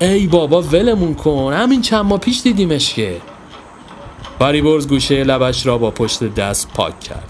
ای 0.00 0.26
بابا 0.26 0.62
ولمون 0.62 1.14
کن. 1.14 1.52
همین 1.52 1.82
چند 1.82 2.04
ماه 2.04 2.18
پیش 2.18 2.42
دیدیمش 2.42 2.94
که. 2.94 3.20
فریبرز 4.38 4.88
گوشه 4.88 5.24
لبش 5.24 5.66
را 5.66 5.78
با 5.78 5.90
پشت 5.90 6.24
دست 6.24 6.68
پاک 6.74 7.00
کرد. 7.00 7.28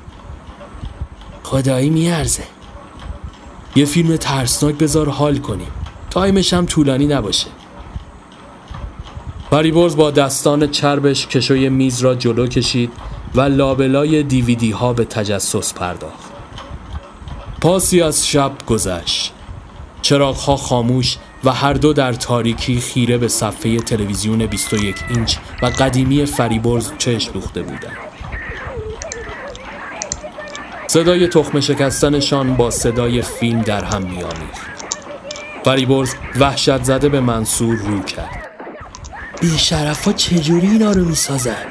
خدایی 1.43 1.91
میارزه. 1.91 2.45
یه 3.77 3.85
فیلم 3.85 4.17
ترسناک 4.17 4.75
بذار 4.75 5.09
حال 5.09 5.39
کنیم. 5.39 5.71
تایمش 6.11 6.53
هم 6.53 6.67
طولانی 6.67 7.07
نباشه. 7.07 7.47
فریبرز 9.51 9.97
با 9.97 10.11
دستان 10.11 10.71
چربش 10.71 11.27
کشوی 11.27 11.69
میز 11.69 12.01
را 12.01 12.15
جلو 12.15 12.47
کشید 12.47 12.93
و 13.35 13.41
لابلای 13.41 14.23
دیویدی 14.23 14.71
ها 14.71 14.93
به 14.93 15.05
تجسس 15.05 15.75
پرداخت. 15.75 16.33
پاسی 17.61 18.03
از 18.03 18.29
شب 18.29 18.53
گذشت. 18.67 19.33
چراغ 20.03 20.37
ها 20.37 20.57
خاموش 20.57 21.17
و 21.45 21.51
هر 21.51 21.73
دو 21.73 21.93
در 21.93 22.13
تاریکی 22.13 22.81
خیره 22.81 23.19
به 23.19 23.29
صفحه 23.29 23.79
تلویزیون 23.79 24.47
21 24.47 24.97
اینچ 25.09 25.37
و 25.63 25.67
قدیمی 25.67 26.27
فریبرز 26.27 26.91
چشم 26.99 27.33
دوخته 27.33 27.63
بودند. 27.63 27.97
صدای 30.87 31.29
تخم 31.29 31.61
شکستنشان 31.61 32.57
با 32.57 32.71
صدای 32.71 33.23
فیلم 33.23 33.63
در 33.63 33.85
هم 33.85 34.03
میآمیخت. 34.03 34.67
فریبرز 35.65 36.15
وحشت 36.41 36.83
زده 36.85 37.09
به 37.09 37.21
منصور 37.21 37.77
رو 37.77 38.01
کرد. 38.01 38.51
بی 39.41 39.57
ها 40.05 40.13
چجوری 40.13 40.67
اینا 40.67 40.93
رو 40.93 41.05
می‌سازن؟ 41.05 41.67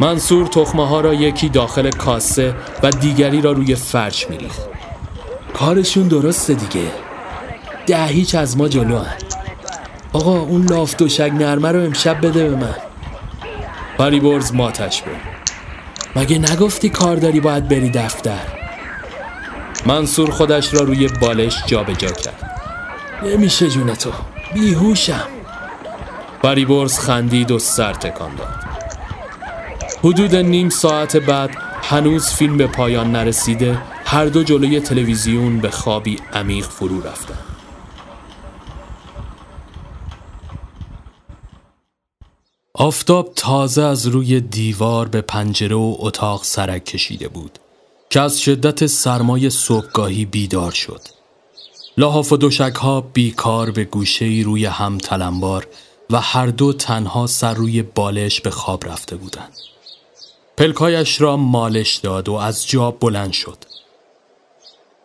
منصور 0.00 0.46
تخمه 0.46 0.88
ها 0.88 1.00
را 1.00 1.14
یکی 1.14 1.48
داخل 1.48 1.90
کاسه 1.90 2.54
و 2.82 2.90
دیگری 2.90 3.40
را 3.40 3.52
روی 3.52 3.74
فرش 3.74 4.30
میریخت. 4.30 4.60
کارشون 5.54 6.08
درسته 6.08 6.54
دیگه 6.54 7.05
ده 7.86 8.06
هیچ 8.06 8.34
از 8.34 8.56
ما 8.56 8.68
جلو 8.68 8.98
هن. 8.98 9.16
آقا 10.12 10.40
اون 10.40 10.66
لاف 10.68 10.96
دوشک 10.96 11.30
نرمه 11.34 11.72
رو 11.72 11.84
امشب 11.84 12.26
بده 12.26 12.48
به 12.48 12.56
من. 12.56 12.74
فریبرز 13.98 14.54
ماتش 14.54 15.02
بود 15.02 15.16
مگه 16.16 16.38
نگفتی 16.38 16.88
کار 16.88 17.16
داری 17.16 17.40
باید 17.40 17.68
بری 17.68 17.90
دفتر؟ 17.90 18.38
منصور 19.86 20.30
خودش 20.30 20.74
را 20.74 20.80
روی 20.80 21.08
بالش 21.08 21.56
جابجا 21.66 21.94
جا 21.94 22.14
کرد. 22.14 22.50
نمیشه 23.22 23.68
جون 23.68 23.94
تو. 23.94 24.10
بیهوشم. 24.54 25.28
فریبرز 26.42 26.98
خندید 26.98 27.50
و 27.50 27.58
سر 27.58 27.92
تکان 27.92 28.34
داد. 28.34 28.48
حدود 30.04 30.36
نیم 30.36 30.68
ساعت 30.68 31.16
بعد 31.16 31.50
هنوز 31.82 32.28
فیلم 32.28 32.56
به 32.56 32.66
پایان 32.66 33.12
نرسیده 33.12 33.78
هر 34.04 34.26
دو 34.26 34.42
جلوی 34.42 34.80
تلویزیون 34.80 35.60
به 35.60 35.70
خوابی 35.70 36.18
عمیق 36.32 36.66
فرو 36.66 37.00
رفتند. 37.00 37.55
آفتاب 42.78 43.32
تازه 43.36 43.82
از 43.82 44.06
روی 44.06 44.40
دیوار 44.40 45.08
به 45.08 45.20
پنجره 45.20 45.76
و 45.76 45.96
اتاق 45.98 46.44
سرک 46.44 46.84
کشیده 46.84 47.28
بود 47.28 47.58
که 48.10 48.20
از 48.20 48.40
شدت 48.40 48.86
سرمای 48.86 49.50
صبحگاهی 49.50 50.24
بیدار 50.24 50.72
شد. 50.72 51.00
لحاف 51.96 52.32
و 52.32 52.36
دوشک 52.36 52.74
ها 52.74 53.00
بیکار 53.00 53.70
به 53.70 53.84
گوشه 53.84 54.42
روی 54.44 54.64
هم 54.64 54.98
تلمبار 54.98 55.66
و 56.10 56.20
هر 56.20 56.46
دو 56.46 56.72
تنها 56.72 57.26
سر 57.26 57.54
روی 57.54 57.82
بالش 57.82 58.40
به 58.40 58.50
خواب 58.50 58.88
رفته 58.88 59.16
بودند. 59.16 59.52
پلکایش 60.56 61.20
را 61.20 61.36
مالش 61.36 61.96
داد 61.96 62.28
و 62.28 62.34
از 62.34 62.68
جا 62.68 62.90
بلند 62.90 63.32
شد. 63.32 63.58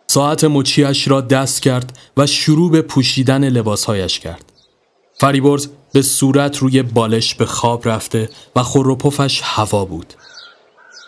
ساعت 0.06 0.44
مچیش 0.44 1.08
را 1.08 1.20
دست 1.20 1.62
کرد 1.62 1.98
و 2.16 2.26
شروع 2.26 2.70
به 2.70 2.82
پوشیدن 2.82 3.48
لباسهایش 3.48 4.20
کرد. 4.20 4.52
فریبرز 5.18 5.68
به 5.92 6.02
صورت 6.02 6.58
روی 6.58 6.82
بالش 6.82 7.34
به 7.34 7.46
خواب 7.46 7.88
رفته 7.88 8.30
و 8.56 8.62
خروپفش 8.62 9.40
هوا 9.44 9.84
بود. 9.84 10.14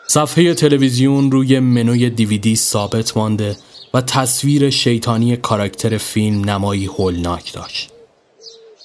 صفحه 0.08 0.54
تلویزیون 0.54 1.32
روی 1.32 1.60
منوی 1.60 2.10
دیویدی 2.10 2.56
ثابت 2.56 3.16
مانده 3.16 3.56
و 3.94 4.00
تصویر 4.00 4.70
شیطانی 4.70 5.36
کاراکتر 5.36 5.98
فیلم 5.98 6.50
نمایی 6.50 6.86
هولناک 6.86 7.52
داشت. 7.52 7.90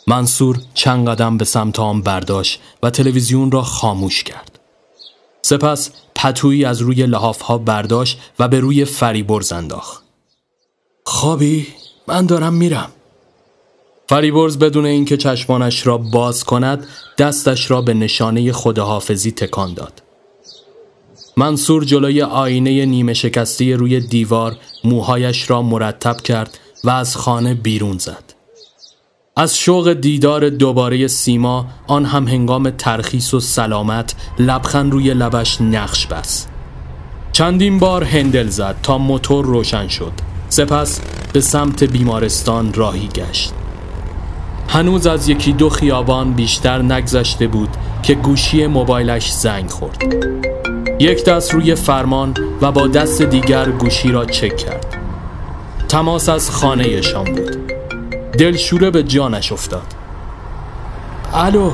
منصور 0.08 0.60
چند 0.74 1.10
قدم 1.10 1.38
به 1.38 1.46
سمت 1.46 1.80
آن 1.80 2.02
برداشت 2.02 2.62
و 2.84 2.90
تلویزیون 2.90 3.52
را 3.52 3.62
خاموش 3.62 4.24
کرد. 4.24 4.60
سپس 5.42 5.92
پتویی 6.16 6.66
از 6.66 6.82
روی 6.82 7.06
لحاف 7.06 7.52
برداشت 7.52 8.20
و 8.40 8.48
به 8.48 8.60
روی 8.60 8.86
فریبرز 8.86 9.52
انداخت. 9.52 10.04
خوابی؟ 11.06 11.68
من 12.08 12.26
دارم 12.26 12.54
میرم. 12.54 12.92
فریبرز 14.10 14.58
بدون 14.58 14.86
اینکه 14.86 15.18
چشمانش 15.18 15.88
را 15.88 15.98
باز 15.98 16.44
کند 16.44 16.88
دستش 17.18 17.72
را 17.72 17.82
به 17.82 17.94
نشانه 17.94 18.52
خداحافظی 18.52 19.32
تکان 19.32 19.74
داد. 19.74 20.02
منصور 21.38 21.86
جلوی 21.86 22.22
آینه 22.22 22.86
نیمه 22.86 23.14
شکسته 23.14 23.76
روی 23.76 24.00
دیوار 24.00 24.56
موهایش 24.84 25.50
را 25.50 25.62
مرتب 25.62 26.22
کرد 26.22 26.60
و 26.84 26.90
از 26.90 27.16
خانه 27.16 27.54
بیرون 27.54 27.98
زد. 27.98 28.34
از 29.36 29.58
شوق 29.58 29.94
دیدار 29.94 30.50
دوباره 30.50 31.08
سیما 31.08 31.66
آن 31.88 32.06
هم 32.06 32.28
هنگام 32.28 32.70
ترخیص 32.70 33.34
و 33.34 33.40
سلامت 33.40 34.16
لبخند 34.40 34.92
روی 34.92 35.14
لبش 35.14 35.62
نقش 35.62 36.08
بست. 36.08 36.50
چندین 37.32 37.80
بار 37.80 38.04
هندل 38.04 38.48
زد 38.48 38.76
تا 38.84 38.98
موتور 38.98 39.46
روشن 39.46 39.88
شد. 39.88 40.14
سپس 40.50 41.02
به 41.34 41.42
سمت 41.42 41.84
بیمارستان 41.84 42.74
راهی 42.74 43.08
گشت. 43.08 43.54
هنوز 44.72 45.08
از 45.08 45.30
یکی 45.30 45.54
دو 45.54 45.70
خیابان 45.70 46.34
بیشتر 46.34 46.82
نگذشته 46.82 47.48
بود 47.48 47.70
که 48.04 48.16
گوشی 48.16 48.68
موبایلش 48.68 49.32
زنگ 49.32 49.70
خورد. 49.70 50.04
یک 51.00 51.26
دست 51.26 51.54
روی 51.54 51.76
فرمان 51.76 52.34
و 52.62 52.72
با 52.72 52.88
دست 52.88 53.22
دیگر 53.22 53.70
گوشی 53.70 54.12
را 54.12 54.26
چک 54.26 54.58
کرد. 54.58 54.98
تماس 55.88 56.30
از 56.30 56.52
خانهشان 56.52 57.24
بود. 57.24 57.58
دلشوره 58.32 58.92
به 58.92 59.04
جانش 59.04 59.52
افتاد. 59.52 59.94
الو 61.34 61.72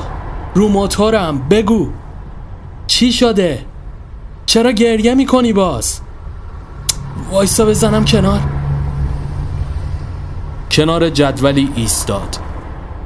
رو 0.54 0.68
موتورم 0.68 1.50
بگو. 1.50 1.90
چی 2.88 3.12
شده؟ 3.12 3.66
چرا 4.46 4.72
گریه 4.72 5.16
می‌کنی 5.16 5.54
باز؟ 5.54 6.02
وایسا 7.32 7.66
بزنم 7.66 8.06
کنار. 8.06 8.40
کنار 10.72 11.10
جدولی 11.10 11.72
ایستاد. 11.76 12.38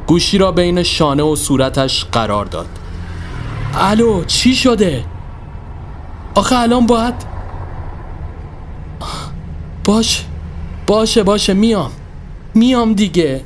گوشی 0.09 0.37
را 0.37 0.51
بین 0.51 0.83
شانه 0.83 1.23
و 1.23 1.35
صورتش 1.35 2.05
قرار 2.05 2.45
داد. 2.45 2.67
الو 3.73 4.23
چی 4.23 4.55
شده؟ 4.55 5.05
آخه 6.35 6.55
الان 6.55 6.85
باید 6.85 7.13
باش 9.85 10.25
باشه 10.87 11.23
باشه 11.23 11.53
میام 11.53 11.91
میام 12.53 12.93
دیگه. 12.93 13.43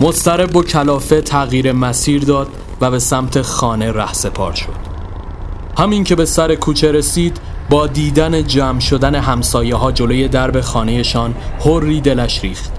مسترب 0.00 0.56
و 0.56 0.62
کلافه 0.62 1.20
تغییر 1.20 1.72
مسیر 1.72 2.22
داد 2.22 2.48
و 2.80 2.90
به 2.90 2.98
سمت 2.98 3.42
خانه 3.42 3.92
ره 3.92 4.12
سپار 4.12 4.54
شد. 4.54 4.76
همین 5.78 6.04
که 6.04 6.14
به 6.14 6.24
سر 6.24 6.54
کوچه 6.54 6.92
رسید 6.92 7.40
با 7.70 7.86
دیدن 7.86 8.46
جمع 8.46 8.80
شدن 8.80 9.14
همسایه 9.14 9.76
ها 9.76 9.92
جلوی 9.92 10.28
درب 10.28 10.60
خانهشان 10.60 11.34
هری 11.64 12.00
دلش 12.00 12.44
ریخت. 12.44 12.72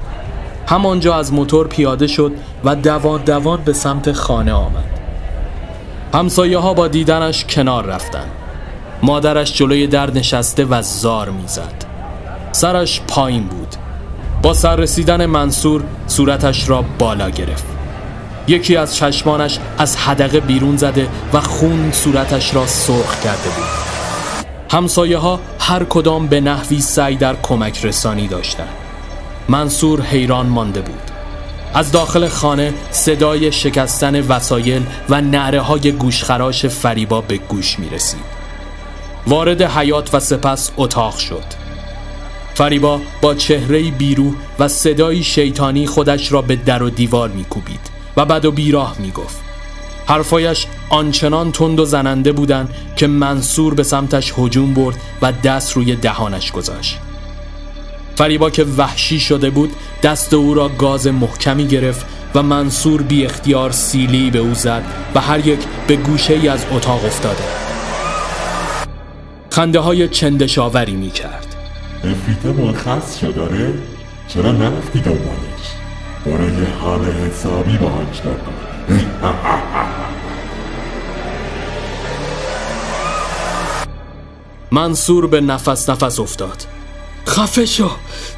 همانجا 0.70 1.15
از 1.15 1.34
موتور 1.34 1.67
پیاده 1.67 2.07
شد 2.07 2.32
و 2.63 2.76
دوان 2.76 3.22
دوان 3.22 3.61
به 3.65 3.74
سمت 3.74 4.11
خانه 4.11 4.53
آمد. 4.53 4.99
همسایه 6.13 6.57
ها 6.57 6.74
با 6.74 6.88
دیدنش 6.88 7.45
کنار 7.45 7.86
رفتن 7.86 8.26
مادرش 9.03 9.53
جلوی 9.53 9.88
در 9.88 10.11
نشسته 10.11 10.65
و 10.65 10.82
زار 10.82 11.30
می‌زد. 11.30 11.86
سرش 12.51 13.01
پایین 13.07 13.43
بود. 13.43 13.76
با 14.41 14.53
سر 14.53 14.76
رسیدن 14.76 15.26
منصور 15.26 15.84
صورتش 16.07 16.70
را 16.70 16.86
بالا 16.99 17.30
گرفت. 17.30 17.65
یکی 18.47 18.76
از 18.76 18.95
چشمانش 18.95 19.59
از 19.78 19.97
حدقه 19.97 20.39
بیرون 20.39 20.78
زده 20.78 21.07
و 21.34 21.41
خون 21.41 21.91
صورتش 21.91 22.55
را 22.55 22.67
سرخ 22.67 23.20
کرده 23.24 23.49
بود. 23.49 23.89
همسایه 24.72 25.17
ها 25.17 25.39
هر 25.59 25.84
کدام 25.84 26.28
به 26.28 26.41
نحوی 26.41 26.82
سعی 26.82 27.15
در 27.15 27.36
کمک 27.43 27.86
رسانی 27.86 28.28
داشتند. 28.28 28.79
منصور 29.50 30.02
حیران 30.02 30.47
مانده 30.47 30.82
بود. 30.82 31.12
از 31.74 31.91
داخل 31.91 32.28
خانه 32.28 32.74
صدای 32.91 33.52
شکستن 33.52 34.22
وسایل 34.22 34.82
و 35.10 35.22
نعره 35.22 35.62
های 35.62 35.91
گوشخراش 35.91 36.66
فریبا 36.66 37.22
به 37.22 37.38
گوش 37.38 37.80
می 37.80 37.89
رسید 37.89 38.39
وارد 39.28 39.62
حیات 39.62 40.14
و 40.14 40.20
سپس 40.20 40.72
اتاق 40.78 41.18
شد. 41.18 41.43
فریبا 42.54 43.02
با 43.22 43.36
چهره 43.36 43.91
بیرو 43.91 44.34
و 44.60 44.68
صدایی 44.68 45.24
شیطانی 45.24 45.88
خودش 45.88 46.32
را 46.32 46.41
به 46.41 46.56
در 46.56 46.84
و 46.84 46.89
دیوار 46.89 47.30
میکوبید 47.30 47.89
و 48.18 48.26
بد 48.26 48.45
و 48.45 48.52
بیراه 48.52 48.95
می‌گفت. 49.00 49.41
حرفایش 50.06 50.66
آنچنان 50.89 51.52
تند 51.52 51.80
و 51.80 51.86
زننده 51.86 52.32
بودند 52.32 52.74
که 52.95 53.08
منصور 53.08 53.74
به 53.74 53.84
سمتش 53.84 54.34
هجوم 54.38 54.74
برد 54.74 54.97
و 55.22 55.32
دست 55.32 55.74
روی 55.74 55.95
دهانش 55.95 56.52
گذاشت. 56.52 57.00
فریبا 58.20 58.49
که 58.49 58.63
وحشی 58.63 59.20
شده 59.20 59.49
بود 59.49 59.72
دست 60.03 60.34
او 60.34 60.53
را 60.53 60.70
گاز 60.70 61.07
محکمی 61.07 61.67
گرفت 61.67 62.05
و 62.36 62.43
منصور 62.43 63.01
بی 63.01 63.26
اختیار 63.26 63.72
سیلی 63.72 64.32
به 64.32 64.39
او 64.39 64.53
زد 64.53 64.84
و 65.15 65.22
هر 65.22 65.47
یک 65.47 65.59
به 65.88 65.95
گوشه 65.95 66.34
ای 66.34 66.47
از 66.47 66.65
اتاق 66.72 67.05
افتاده. 67.05 67.43
خنده 69.49 69.80
های 69.80 70.07
چندشاوری 70.07 70.95
می 70.95 71.09
کرد 71.09 71.55
نفیت 72.03 72.45
مرخص 72.45 73.20
شد 73.20 73.36
داره؟ 73.36 73.74
چرا 74.28 74.51
نرفتی 74.51 74.99
دنبالش؟ 74.99 75.70
برای 76.26 76.65
حال 76.82 77.05
حسابی 77.05 77.78
باهاش 77.78 78.22
منصور 84.72 85.28
به 85.28 85.41
نفس 85.41 85.89
نفس 85.89 86.20
افتاد. 86.20 86.79
خفه 87.30 87.66
شو 87.66 87.90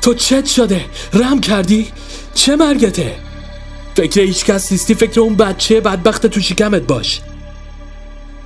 تو 0.02 0.14
چت 0.14 0.46
شده. 0.46 0.86
رم 1.14 1.42
کردی؟ 1.42 1.88
چه 2.34 2.56
مرگته؟ 2.56 3.16
فکر 3.96 4.22
هیچ 4.22 4.46
کس 4.46 4.72
نیستی. 4.72 4.96
فکر 4.96 5.20
اون 5.20 5.36
بچه 5.36 5.82
بدبخت 5.82 6.28
تو 6.28 6.42
شکمت 6.42 6.82
باش. 6.82 7.22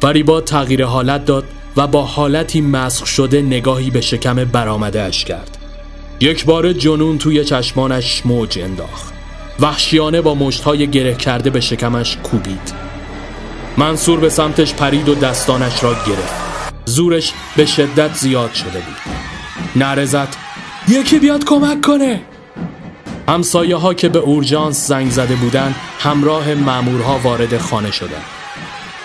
فریبا 0.01 0.41
تغییر 0.41 0.85
حالت 0.85 1.25
داد 1.25 1.43
و 1.77 1.87
با 1.87 2.03
حالتی 2.03 2.61
مسخ 2.61 3.05
شده 3.05 3.41
نگاهی 3.41 3.89
به 3.89 4.01
شکم 4.01 4.35
برآمده 4.35 5.01
اش 5.01 5.25
کرد. 5.25 5.57
یک 6.19 6.45
بار 6.45 6.73
جنون 6.73 7.17
توی 7.17 7.45
چشمانش 7.45 8.21
موج 8.25 8.59
انداخت. 8.59 9.13
وحشیانه 9.59 10.21
با 10.21 10.35
مشتهای 10.35 10.87
گره 10.87 11.15
کرده 11.15 11.49
به 11.49 11.59
شکمش 11.59 12.17
کوبید. 12.17 12.73
منصور 13.77 14.19
به 14.19 14.29
سمتش 14.29 14.73
پرید 14.73 15.09
و 15.09 15.15
دستانش 15.15 15.83
را 15.83 15.93
گرفت. 15.93 16.45
زورش 16.85 17.33
به 17.57 17.65
شدت 17.65 18.13
زیاد 18.13 18.53
شده 18.53 18.79
بود. 18.79 19.34
نرزد 19.75 20.27
یکی 20.87 21.19
بیاد 21.19 21.45
کمک 21.45 21.81
کنه. 21.81 22.21
همسایه 23.29 23.75
ها 23.75 23.93
که 23.93 24.09
به 24.09 24.19
اورژانس 24.19 24.87
زنگ 24.87 25.11
زده 25.11 25.35
بودن 25.35 25.75
همراه 25.99 26.53
مامورها 26.53 27.19
وارد 27.19 27.57
خانه 27.57 27.91
شدند 27.91 28.25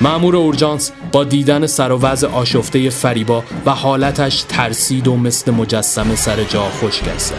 معمور 0.01 0.37
اورژانس 0.37 0.93
با 1.13 1.25
دیدن 1.25 1.67
سر 1.67 1.93
و 1.93 1.99
وضع 2.01 2.29
آشفته 2.29 2.91
فریبا 2.91 3.43
و 3.67 3.71
حالتش 3.71 4.45
ترسید 4.49 5.09
و 5.09 5.17
مثل 5.17 5.51
مجسمه 5.51 6.17
سر 6.17 6.45
جا 6.45 6.63
خوش 6.63 7.03
گسته 7.03 7.35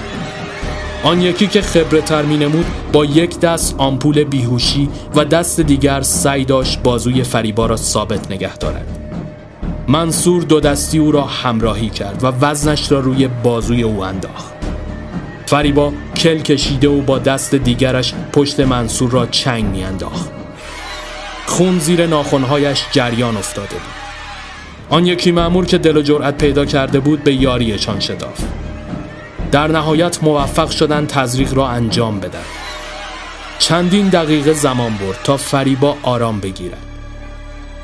آن 1.03 1.21
یکی 1.21 1.47
که 1.47 1.61
خبرتر 1.61 2.21
می 2.21 2.37
نمود 2.37 2.65
با 2.93 3.05
یک 3.05 3.39
دست 3.39 3.75
آمپول 3.77 4.23
بیهوشی 4.23 4.89
و 5.15 5.25
دست 5.25 5.59
دیگر 5.59 6.01
سعی 6.01 6.45
داشت 6.45 6.83
بازوی 6.83 7.23
فریبا 7.23 7.65
را 7.65 7.75
ثابت 7.75 8.31
نگه 8.31 8.57
دارد. 8.57 9.10
منصور 9.91 10.43
دو 10.43 10.59
دستی 10.59 10.97
او 10.97 11.11
را 11.11 11.23
همراهی 11.23 11.89
کرد 11.89 12.23
و 12.23 12.27
وزنش 12.27 12.91
را 12.91 12.99
روی 12.99 13.27
بازوی 13.27 13.83
او 13.83 14.03
انداخت. 14.03 14.53
فریبا 15.45 15.93
کل 16.17 16.37
کشیده 16.37 16.89
و 16.89 17.01
با 17.01 17.19
دست 17.19 17.55
دیگرش 17.55 18.13
پشت 18.33 18.59
منصور 18.59 19.11
را 19.11 19.25
چنگ 19.25 19.65
میانداخت. 19.65 20.31
خون 21.45 21.79
زیر 21.79 22.07
ناخونهایش 22.07 22.83
جریان 22.91 23.37
افتاده 23.37 23.67
بود. 23.75 23.81
آن 24.89 25.05
یکی 25.05 25.31
معمور 25.31 25.65
که 25.65 25.77
دل 25.77 25.97
و 25.97 26.01
جرأت 26.01 26.37
پیدا 26.37 26.65
کرده 26.65 26.99
بود 26.99 27.23
به 27.23 27.33
یاریشان 27.33 27.99
شدافت 27.99 28.43
در 29.51 29.67
نهایت 29.67 30.23
موفق 30.23 30.69
شدن 30.69 31.05
تزریق 31.05 31.53
را 31.53 31.67
انجام 31.67 32.19
بدن. 32.19 32.45
چندین 33.59 34.09
دقیقه 34.09 34.53
زمان 34.53 34.97
برد 34.97 35.19
تا 35.23 35.37
فریبا 35.37 35.95
آرام 36.03 36.39
بگیرد. 36.39 36.85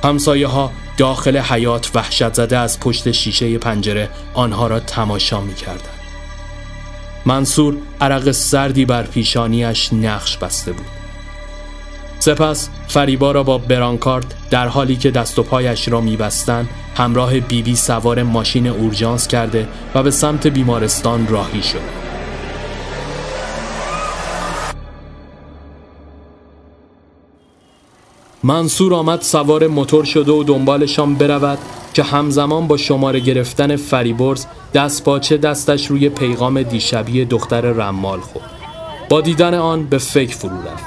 همسایه 0.04 0.48
ها 0.48 0.72
داخل 0.98 1.38
حیات 1.38 1.92
وحشت 1.96 2.34
زده 2.34 2.58
از 2.58 2.80
پشت 2.80 3.12
شیشه 3.12 3.58
پنجره 3.58 4.10
آنها 4.34 4.68
را 4.68 4.80
تماشا 4.80 5.42
می 5.42 5.54
کردن. 5.54 5.98
منصور 7.26 7.78
عرق 8.02 8.32
سردی 8.32 8.86
بر 8.86 9.04
پیشانیش 9.04 9.94
نقش 9.94 10.38
بسته 10.38 10.72
بود 10.72 10.86
سپس 12.20 12.70
فریبا 12.88 13.32
را 13.32 13.44
با 13.44 13.58
برانکارد 13.58 14.34
در 14.50 14.68
حالی 14.68 14.96
که 14.96 15.12
دست 15.12 15.40
و 15.40 15.44
پایش 15.44 15.88
را 15.88 16.02
میبستند 16.02 16.70
همراه 16.98 17.34
بیبی 17.34 17.62
بی 17.62 17.76
سوار 17.76 18.24
ماشین 18.24 18.68
اورژانس 18.68 19.28
کرده 19.28 19.68
و 19.96 20.04
به 20.04 20.12
سمت 20.12 20.48
بیمارستان 20.48 21.28
راهی 21.28 21.64
شد. 21.64 22.07
منصور 28.44 28.94
آمد 28.94 29.22
سوار 29.22 29.68
موتور 29.68 30.04
شده 30.06 30.32
و 30.32 30.44
دنبالشان 30.44 31.16
برود 31.16 31.58
که 31.94 32.04
همزمان 32.04 32.68
با 32.68 32.78
شماره 32.78 33.20
گرفتن 33.20 33.76
فریبرز 33.76 34.46
دست 34.74 35.04
باچه 35.04 35.38
دستش 35.38 35.88
روی 35.88 36.10
پیغام 36.10 36.62
دیشبی 36.62 37.26
دختر 37.26 37.62
رمال 37.62 38.20
خورد. 38.20 38.50
با 39.10 39.22
دیدن 39.22 39.54
آن 39.54 39.84
به 39.84 39.98
فکر 39.98 40.36
فرو 40.36 40.58
رفت. 40.62 40.86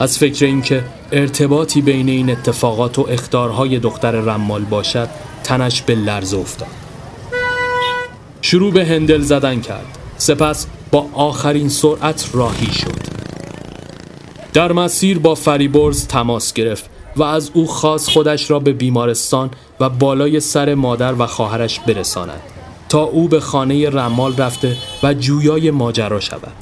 از 0.00 0.18
فکر 0.18 0.44
اینکه 0.44 0.84
ارتباطی 1.12 1.82
بین 1.82 2.08
این 2.08 2.30
اتفاقات 2.30 2.98
و 2.98 3.06
اختارهای 3.10 3.78
دختر 3.78 4.10
رمال 4.12 4.62
باشد 4.62 5.08
تنش 5.44 5.82
به 5.82 5.94
لرز 5.94 6.34
افتاد. 6.34 6.68
شروع 8.42 8.72
به 8.72 8.86
هندل 8.86 9.20
زدن 9.20 9.60
کرد. 9.60 9.98
سپس 10.16 10.66
با 10.90 11.06
آخرین 11.14 11.68
سرعت 11.68 12.30
راهی 12.32 12.72
شد. 12.72 13.19
در 14.52 14.72
مسیر 14.72 15.18
با 15.18 15.34
فریبرز 15.34 16.06
تماس 16.06 16.52
گرفت 16.52 16.90
و 17.16 17.22
از 17.22 17.50
او 17.54 17.66
خواست 17.66 18.10
خودش 18.10 18.50
را 18.50 18.58
به 18.58 18.72
بیمارستان 18.72 19.50
و 19.80 19.88
بالای 19.88 20.40
سر 20.40 20.74
مادر 20.74 21.14
و 21.14 21.26
خواهرش 21.26 21.80
برساند 21.80 22.40
تا 22.88 23.02
او 23.02 23.28
به 23.28 23.40
خانه 23.40 23.90
رمال 23.90 24.36
رفته 24.36 24.76
و 25.02 25.14
جویای 25.14 25.70
ماجرا 25.70 26.20
شود. 26.20 26.52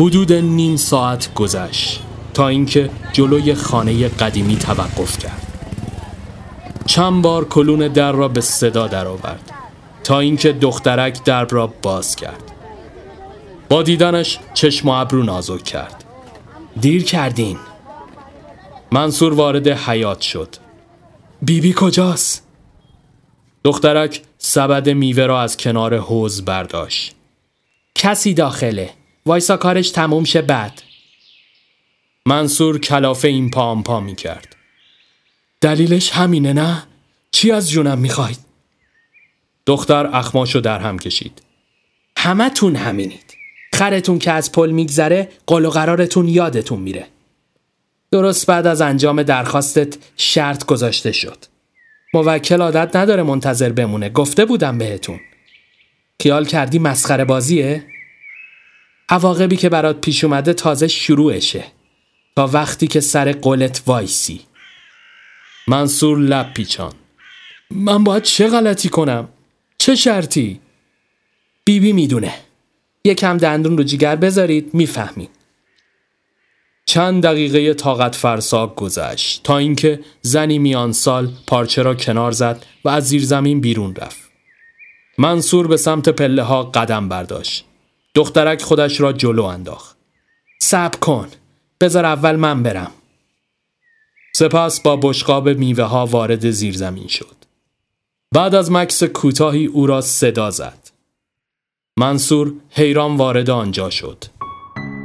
حدود 0.00 0.32
نیم 0.32 0.76
ساعت 0.76 1.34
گذشت 1.34 2.00
تا 2.34 2.48
اینکه 2.48 2.90
جلوی 3.12 3.54
خانه 3.54 4.08
قدیمی 4.08 4.56
توقف 4.56 5.18
کرد. 5.18 5.42
چند 6.86 7.22
بار 7.22 7.44
کلون 7.44 7.88
در 7.88 8.12
را 8.12 8.28
به 8.28 8.40
صدا 8.40 8.86
درآورد 8.86 9.52
تا 10.04 10.20
اینکه 10.20 10.52
دخترک 10.52 11.24
درب 11.24 11.48
را 11.50 11.72
باز 11.82 12.16
کرد. 12.16 12.45
با 13.68 13.82
دیدنش 13.82 14.38
چشم 14.54 14.88
و 14.88 14.92
ابرو 14.92 15.22
نازک 15.22 15.64
کرد. 15.64 16.04
دیر 16.80 17.04
کردین. 17.04 17.58
منصور 18.92 19.34
وارد 19.34 19.68
حیات 19.68 20.20
شد. 20.20 20.56
بیبی 21.42 21.68
بی 21.68 21.74
کجاست؟ 21.76 22.46
دخترک 23.64 24.22
سبد 24.38 24.88
میوه 24.88 25.26
را 25.26 25.42
از 25.42 25.56
کنار 25.56 25.98
حوز 25.98 26.44
برداشت. 26.44 27.14
کسی 27.94 28.34
داخله. 28.34 28.90
وایسا 29.26 29.56
کارش 29.56 29.90
تموم 29.90 30.24
شه 30.24 30.42
بعد. 30.42 30.82
منصور 32.26 32.78
کلافه 32.78 33.28
این 33.28 33.50
پا 33.50 33.74
پا 33.74 34.00
می 34.00 34.14
کرد. 34.14 34.56
دلیلش 35.60 36.10
همینه 36.10 36.52
نه؟ 36.52 36.82
چی 37.30 37.50
از 37.50 37.70
جونم 37.70 37.98
می‌خواید؟ 37.98 38.38
دختر 39.66 40.06
اخماشو 40.12 40.60
در 40.60 40.78
هم 40.78 40.98
کشید. 40.98 41.42
همه 42.16 42.50
تون 42.50 42.76
همینید. 42.76 43.36
خرتون 43.76 44.18
که 44.18 44.32
از 44.32 44.52
پل 44.52 44.70
میگذره 44.70 45.28
قول 45.46 45.64
و 45.64 45.70
قرارتون 45.70 46.28
یادتون 46.28 46.80
میره. 46.80 47.06
درست 48.10 48.46
بعد 48.46 48.66
از 48.66 48.80
انجام 48.80 49.22
درخواستت 49.22 49.98
شرط 50.16 50.64
گذاشته 50.64 51.12
شد. 51.12 51.44
موکل 52.14 52.60
عادت 52.60 52.96
نداره 52.96 53.22
منتظر 53.22 53.72
بمونه. 53.72 54.08
گفته 54.08 54.44
بودم 54.44 54.78
بهتون. 54.78 55.20
خیال 56.22 56.44
کردی 56.44 56.78
مسخره 56.78 57.24
بازیه؟ 57.24 57.86
عواقبی 59.08 59.56
که 59.56 59.68
برات 59.68 60.00
پیش 60.00 60.24
اومده 60.24 60.54
تازه 60.54 60.88
شروعشه. 60.88 61.64
تا 62.36 62.46
وقتی 62.46 62.86
که 62.86 63.00
سر 63.00 63.32
قولت 63.32 63.82
وایسی. 63.86 64.40
منصور 65.68 66.18
لب 66.18 66.54
پیچان 66.54 66.92
من 67.70 68.04
باید 68.04 68.22
چه 68.22 68.48
غلطی 68.48 68.88
کنم؟ 68.88 69.28
چه 69.78 69.94
شرطی؟ 69.94 70.60
بیبی 71.64 71.86
بی 71.86 71.92
می‌دونه. 71.92 72.45
یکم 73.06 73.36
دندون 73.36 73.78
رو 73.78 73.84
جیگر 73.84 74.16
بذارید 74.16 74.74
می‌فهمید 74.74 75.30
چند 76.86 77.22
دقیقه 77.22 77.74
طاقت 77.74 78.14
فرسا 78.14 78.66
گذشت 78.66 79.42
تا 79.42 79.58
اینکه 79.58 80.00
زنی 80.22 80.58
میان 80.58 80.92
سال 80.92 81.32
پارچه 81.46 81.82
را 81.82 81.94
کنار 81.94 82.32
زد 82.32 82.66
و 82.84 82.88
از 82.88 83.08
زیر 83.08 83.24
زمین 83.24 83.60
بیرون 83.60 83.94
رفت. 83.94 84.30
منصور 85.18 85.66
به 85.66 85.76
سمت 85.76 86.08
پله 86.08 86.42
ها 86.42 86.62
قدم 86.62 87.08
برداشت. 87.08 87.64
دخترک 88.14 88.62
خودش 88.62 89.00
را 89.00 89.12
جلو 89.12 89.44
انداخت. 89.44 89.96
صبر 90.60 90.98
کن. 90.98 91.28
بذار 91.80 92.04
اول 92.04 92.36
من 92.36 92.62
برم. 92.62 92.90
سپس 94.36 94.80
با 94.80 94.96
بشقاب 94.96 95.48
میوه 95.48 95.84
ها 95.84 96.06
وارد 96.06 96.50
زیر 96.50 96.76
زمین 96.76 97.08
شد. 97.08 97.36
بعد 98.32 98.54
از 98.54 98.70
مکس 98.72 99.02
کوتاهی 99.02 99.66
او 99.66 99.86
را 99.86 100.00
صدا 100.00 100.50
زد. 100.50 100.85
منصور 101.98 102.52
حیران 102.70 103.16
وارد 103.16 103.50
آنجا 103.50 103.90
شد. 103.90 104.24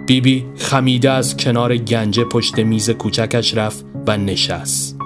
بیبی 0.07 0.45
خمیده 0.57 1.11
از 1.11 1.37
کنار 1.37 1.77
گنجه 1.77 2.23
پشت 2.23 2.59
میز 2.59 2.89
کوچکش 2.89 3.57
رفت 3.57 3.85
و 4.07 4.17
نشست. 4.17 4.97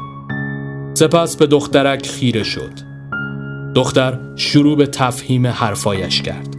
سپس 0.93 1.36
به 1.36 1.47
دخترک 1.47 2.07
خیره 2.07 2.43
شد. 2.43 2.71
دختر 3.75 4.19
شروع 4.36 4.77
به 4.77 4.88
تفهیم 4.88 5.47
حرفایش 5.47 6.21
کرد. 6.21 6.55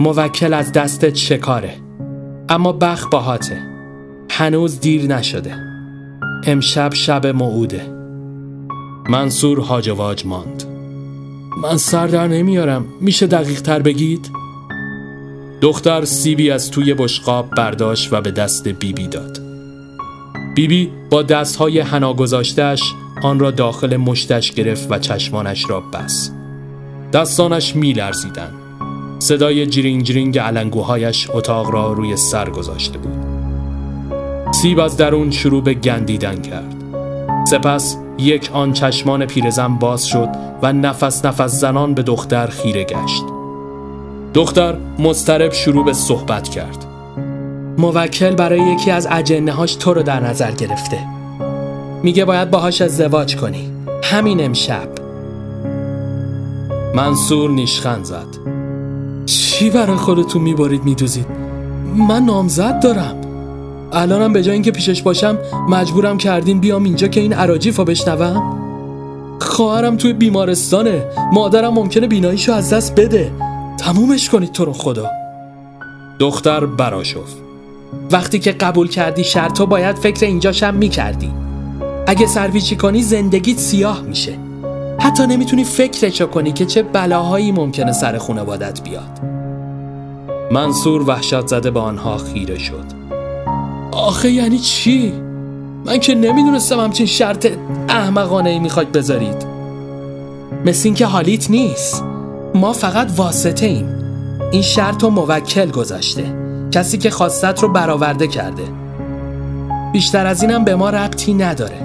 موکل 0.00 0.54
از 0.54 0.72
دستت 0.72 1.14
شکاره 1.14 1.74
اما 2.48 2.72
بخ 2.72 3.06
باهاته. 3.10 3.62
هنوز 4.30 4.80
دیر 4.80 5.02
نشده. 5.02 5.54
امشب 6.46 6.94
شب 6.94 7.26
موعوده. 7.26 7.86
منصور 9.08 9.60
هاجواج 9.60 10.26
ماند. 10.26 10.75
من 11.56 11.76
سر 11.76 12.06
در 12.06 12.28
نمیارم 12.28 12.84
میشه 13.00 13.26
دقیق 13.26 13.60
تر 13.60 13.78
بگید؟ 13.78 14.30
دختر 15.60 16.04
سیبی 16.04 16.50
از 16.50 16.70
توی 16.70 16.94
بشقاب 16.94 17.50
برداشت 17.50 18.12
و 18.12 18.20
به 18.20 18.30
دست 18.30 18.68
بیبی 18.68 19.08
داد. 19.08 19.40
بیبی 20.54 20.90
با 21.10 21.22
دستهای 21.22 21.80
حنا 21.80 22.14
گذاشتش 22.14 22.82
آن 23.22 23.38
را 23.38 23.50
داخل 23.50 23.96
مشتش 23.96 24.52
گرفت 24.52 24.86
و 24.90 24.98
چشمانش 24.98 25.70
را 25.70 25.80
بس. 25.80 26.30
دستانش 27.12 27.76
می 27.76 27.92
لرزیدن. 27.92 28.52
صدای 29.18 29.66
جرینگ 29.66 30.02
جرینگ 30.02 30.38
علنگوهایش 30.38 31.30
اتاق 31.32 31.70
را 31.70 31.92
روی 31.92 32.16
سر 32.16 32.50
گذاشته 32.50 32.98
بود. 32.98 33.26
سیب 34.52 34.80
از 34.80 34.96
درون 34.96 35.30
شروع 35.30 35.62
به 35.62 35.74
گندیدن 35.74 36.42
کرد. 36.42 36.74
سپس 37.50 38.05
یک 38.18 38.50
آن 38.52 38.72
چشمان 38.72 39.26
پیرزن 39.26 39.74
باز 39.74 40.06
شد 40.06 40.28
و 40.62 40.72
نفس 40.72 41.24
نفس 41.24 41.50
زنان 41.50 41.94
به 41.94 42.02
دختر 42.02 42.46
خیره 42.46 42.84
گشت. 42.84 43.24
دختر 44.34 44.76
مضطرب 44.98 45.52
شروع 45.52 45.84
به 45.84 45.92
صحبت 45.92 46.48
کرد. 46.48 46.86
موکل 47.78 48.34
برای 48.34 48.60
یکی 48.60 48.90
از 48.90 49.08
اجنه 49.10 49.52
هاش 49.52 49.74
تو 49.74 49.94
رو 49.94 50.02
در 50.02 50.20
نظر 50.20 50.50
گرفته. 50.50 50.98
میگه 52.02 52.24
باید 52.24 52.50
باهاش 52.50 52.82
ازدواج 52.82 53.36
کنی. 53.36 53.70
همین 54.02 54.44
امشب. 54.44 54.88
منصور 56.94 57.50
نیشخند 57.50 58.04
زد. 58.04 58.26
چی 59.26 59.70
برای 59.70 59.96
خودتون 59.96 60.42
میبارید 60.42 60.84
میدوزید؟ 60.84 61.26
من 62.08 62.24
نامزد 62.24 62.80
دارم. 62.80 63.25
الانم 63.92 64.32
به 64.32 64.42
جای 64.42 64.52
اینکه 64.52 64.70
پیشش 64.70 65.02
باشم 65.02 65.38
مجبورم 65.68 66.18
کردین 66.18 66.60
بیام 66.60 66.84
اینجا 66.84 67.08
که 67.08 67.20
این 67.20 67.32
عراجیفا 67.32 67.84
بشنوم. 67.84 68.56
خواهرم 69.40 69.96
توی 69.96 70.12
بیمارستانه. 70.12 71.04
مادرم 71.32 71.74
ممکنه 71.74 72.06
بیناییشو 72.06 72.52
از 72.52 72.72
دست 72.72 72.94
بده. 72.94 73.32
تمومش 73.78 74.30
کنید 74.30 74.52
تو 74.52 74.64
رو 74.64 74.72
خدا. 74.72 75.10
دختر 76.18 76.66
براشفت 76.66 77.36
وقتی 78.10 78.38
که 78.38 78.52
قبول 78.52 78.88
کردی 78.88 79.24
شرطو 79.24 79.66
باید 79.66 79.96
فکر 79.96 80.26
اینجاشم 80.26 80.74
می‌کردی. 80.74 81.30
اگه 82.06 82.26
سرویچی 82.26 82.76
کنی 82.76 83.02
زندگیت 83.02 83.58
سیاه 83.58 84.02
میشه. 84.02 84.38
حتی 84.98 85.26
نمی‌تونی 85.26 85.64
فکرشو 85.64 86.26
کنی 86.26 86.52
که 86.52 86.66
چه 86.66 86.82
بلاهایی 86.82 87.52
ممکنه 87.52 87.92
سر 87.92 88.18
خانوادت 88.18 88.82
بیاد. 88.82 89.20
منصور 90.50 91.02
وحشت 91.02 91.46
زده 91.46 91.70
به 91.70 91.80
آنها 91.80 92.16
خیره 92.16 92.58
شد. 92.58 93.05
آخه 93.96 94.30
یعنی 94.30 94.58
چی؟ 94.58 95.12
من 95.84 95.98
که 95.98 96.14
نمی‌دونستم 96.14 96.80
همچین 96.80 97.06
شرط 97.06 97.48
احمقانه 97.88 98.50
ای 98.50 98.58
می‌خواید 98.58 98.92
بذارید. 98.92 99.46
مثل 100.64 100.88
اینکه 100.88 101.06
حالیت 101.06 101.50
نیست. 101.50 102.04
ما 102.54 102.72
فقط 102.72 103.10
واسطه 103.16 103.66
ایم 103.66 103.88
این 104.52 104.62
شرط 104.62 105.04
و 105.04 105.10
موکل 105.10 105.70
گذاشته. 105.70 106.24
کسی 106.72 106.98
که 106.98 107.10
خواستت 107.10 107.62
رو 107.62 107.68
برآورده 107.68 108.26
کرده. 108.26 108.62
بیشتر 109.92 110.26
از 110.26 110.42
اینم 110.42 110.64
به 110.64 110.76
ما 110.76 110.90
ربطی 110.90 111.34
نداره. 111.34 111.76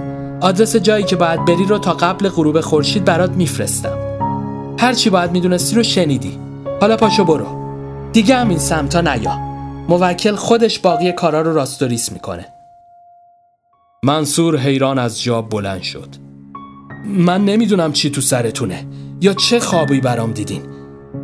آدرس 0.41 0.75
جایی 0.75 1.03
که 1.03 1.15
باید 1.15 1.45
بری 1.45 1.65
رو 1.65 1.77
تا 1.77 1.93
قبل 1.93 2.29
غروب 2.29 2.61
خورشید 2.61 3.05
برات 3.05 3.31
میفرستم. 3.31 3.97
هرچی 4.79 5.09
باید 5.09 5.31
می‌دونستی 5.31 5.75
رو 5.75 5.83
شنیدی. 5.83 6.39
حالا 6.81 6.97
پاشو 6.97 7.23
برو. 7.23 7.45
دیگه 8.13 8.35
هم 8.35 8.49
این 8.49 8.59
سمتا 8.59 9.01
نیا. 9.01 9.50
موکل 9.91 10.35
خودش 10.35 10.79
باقی 10.79 11.11
کارا 11.11 11.41
رو 11.41 11.53
راستوریس 11.53 12.11
می‌کنه. 12.11 12.45
منصور 14.03 14.57
حیران 14.57 14.99
از 14.99 15.21
جا 15.21 15.41
بلند 15.41 15.81
شد. 15.81 16.07
من 17.05 17.45
نمی‌دونم 17.45 17.91
چی 17.91 18.09
تو 18.09 18.21
سرتونه 18.21 18.87
یا 19.21 19.33
چه 19.33 19.59
خوابی 19.59 20.01
برام 20.01 20.31
دیدین. 20.31 20.61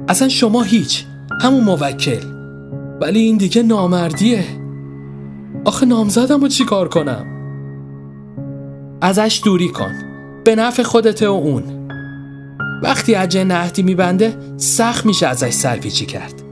اصلا 0.07 0.30
شما 0.30 0.63
هیچ 0.63 1.05
همون 1.41 1.63
موکل. 1.63 2.24
ولی 3.01 3.20
این 3.20 3.38
دیگه 3.38 3.63
نامردیه. 3.63 4.43
آخه 5.65 5.86
نامزدم 5.86 6.41
رو 6.41 6.47
چی 6.47 6.65
کار 6.65 6.89
کنم؟ 6.89 7.26
ازش 9.01 9.41
دوری 9.45 9.70
کن. 9.70 9.93
به 10.43 10.55
نفع 10.55 10.84
خودت 10.84 11.22
و 11.22 11.26
اون. 11.26 11.89
وقتی 12.84 13.13
عجه 13.13 13.43
نهدی 13.43 13.84
میبنده 13.84 14.38
سخت 14.57 15.05
میشه 15.05 15.28
ازش 15.28 15.53
سرپیچی 15.53 16.05
کرد. 16.05 16.46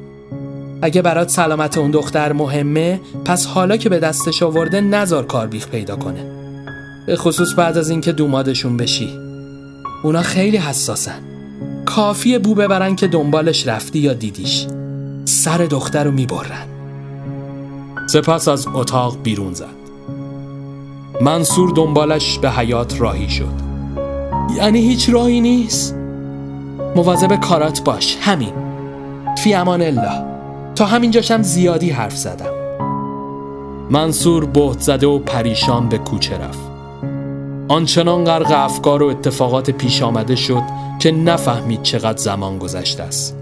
اگه 0.81 1.01
برات 1.01 1.29
سلامت 1.29 1.77
اون 1.77 1.91
دختر 1.91 2.33
مهمه 2.33 3.01
پس 3.25 3.45
حالا 3.45 3.77
که 3.77 3.89
به 3.89 3.99
دستش 3.99 4.43
آورده 4.43 4.81
نزار 4.81 5.25
کار 5.25 5.47
بیخ 5.47 5.67
پیدا 5.67 5.95
کنه. 5.95 6.25
به 7.07 7.15
خصوص 7.15 7.53
بعد 7.53 7.77
از 7.77 7.89
اینکه 7.89 8.11
دومادشون 8.11 8.77
بشی. 8.77 9.19
اونا 10.03 10.21
خیلی 10.21 10.57
حساسن. 10.57 11.19
کافیه 11.85 12.39
بو 12.39 12.55
ببرن 12.55 12.95
که 12.95 13.07
دنبالش 13.07 13.67
رفتی 13.67 13.99
یا 13.99 14.13
دیدیش. 14.13 14.67
سر 15.25 15.57
دختر 15.57 16.03
رو 16.03 16.11
می‌برن. 16.11 16.67
سپس 18.07 18.47
از 18.47 18.67
اتاق 18.73 19.17
بیرون 19.23 19.53
زد. 19.53 19.65
منصور 21.21 21.69
دنبالش 21.69 22.39
به 22.39 22.51
حیات 22.51 23.01
راهی 23.01 23.29
شد. 23.29 23.65
یعنی 24.57 24.79
هیچ 24.79 25.09
راهی 25.09 25.41
نیست؟ 25.41 25.95
مواظب 26.95 27.39
کارات 27.39 27.83
باش. 27.83 28.17
همین. 28.21 28.53
فی 29.37 29.53
امان 29.53 29.81
الله. 29.81 30.34
تا 30.75 30.85
همینجاشم 30.85 31.41
زیادی 31.41 31.89
حرف 31.89 32.17
زدم. 32.17 32.53
منصور 33.89 34.45
بهت 34.45 34.79
زده 34.79 35.07
و 35.07 35.19
پریشان 35.19 35.89
به 35.89 35.97
کوچه 35.97 36.37
رفت. 36.37 36.59
آنچنان 37.67 38.23
غرق 38.23 38.51
افکار 38.51 39.03
و 39.03 39.07
اتفاقات 39.07 39.71
پیش 39.71 40.01
آمده 40.01 40.35
شد 40.35 40.63
که 40.99 41.11
نفهمید 41.11 41.81
چقدر 41.81 42.17
زمان 42.17 42.57
گذشته 42.57 43.03
است. 43.03 43.37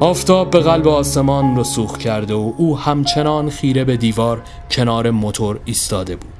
آفتاب 0.00 0.50
به 0.50 0.60
قلب 0.60 0.88
آسمان 0.88 1.56
رسوخ 1.56 1.98
کرده 1.98 2.34
و 2.34 2.52
او 2.56 2.78
همچنان 2.78 3.50
خیره 3.50 3.84
به 3.84 3.96
دیوار 3.96 4.42
کنار 4.70 5.10
موتور 5.10 5.60
ایستاده 5.64 6.16
بود. 6.16 6.32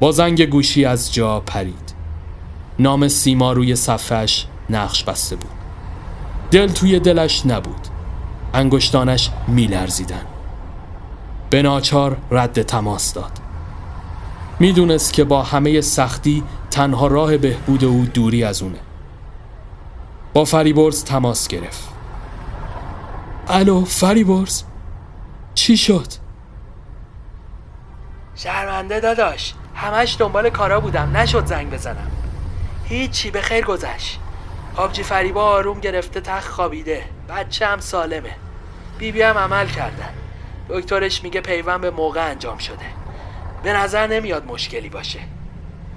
با 0.00 0.12
زنگ 0.12 0.42
گوشی 0.42 0.84
از 0.84 1.14
جا 1.14 1.40
پرید. 1.40 1.94
نام 2.78 3.08
سیما 3.08 3.52
روی 3.52 3.76
صفحش 3.76 4.46
نقش 4.70 5.04
بسته 5.04 5.36
بود. 5.36 5.50
دل 6.50 6.68
توی 6.68 7.00
دلش 7.00 7.46
نبود. 7.46 7.97
انگشتانش 8.54 9.30
میلرزیدن. 9.48 10.26
به 11.50 11.62
ناچار 11.62 12.16
رد 12.30 12.62
تماس 12.62 13.14
داد. 13.14 13.32
می‌دونست 14.60 15.12
که 15.12 15.24
با 15.24 15.42
همه 15.42 15.80
سختی 15.80 16.44
تنها 16.70 17.06
راه 17.06 17.36
بهبود 17.36 17.84
او 17.84 18.06
دوری 18.14 18.44
از 18.44 18.62
اونه. 18.62 18.78
با 20.32 20.44
فریبرز 20.44 21.04
تماس 21.04 21.48
گرفت. 21.48 21.88
الو 23.48 23.84
فریبرز؟ 23.84 24.62
چی 25.54 25.76
شد؟ 25.76 26.06
شرمنده 28.34 29.00
داداش 29.00 29.54
همش 29.74 30.16
دنبال 30.18 30.50
کارا 30.50 30.80
بودم 30.80 31.16
نشد 31.16 31.46
زنگ 31.46 31.70
بزنم. 31.70 32.10
هیچی 32.84 33.30
به 33.30 33.40
خیر 33.40 33.64
گذشت. 33.64 34.20
آبجی 34.76 35.02
فریبا 35.02 35.44
آروم 35.44 35.80
گرفته 35.80 36.20
تخت 36.20 36.48
خوابیده. 36.48 37.04
بچه 37.28 37.66
هم 37.66 37.80
سالمه. 37.80 38.34
بیبی 38.98 39.22
هم 39.22 39.38
عمل 39.38 39.66
کردن 39.66 40.10
دکترش 40.68 41.22
میگه 41.22 41.40
پیوند 41.40 41.80
به 41.80 41.90
موقع 41.90 42.30
انجام 42.30 42.58
شده. 42.58 42.86
به 43.62 43.72
نظر 43.72 44.06
نمیاد 44.06 44.46
مشکلی 44.46 44.88
باشه. 44.88 45.18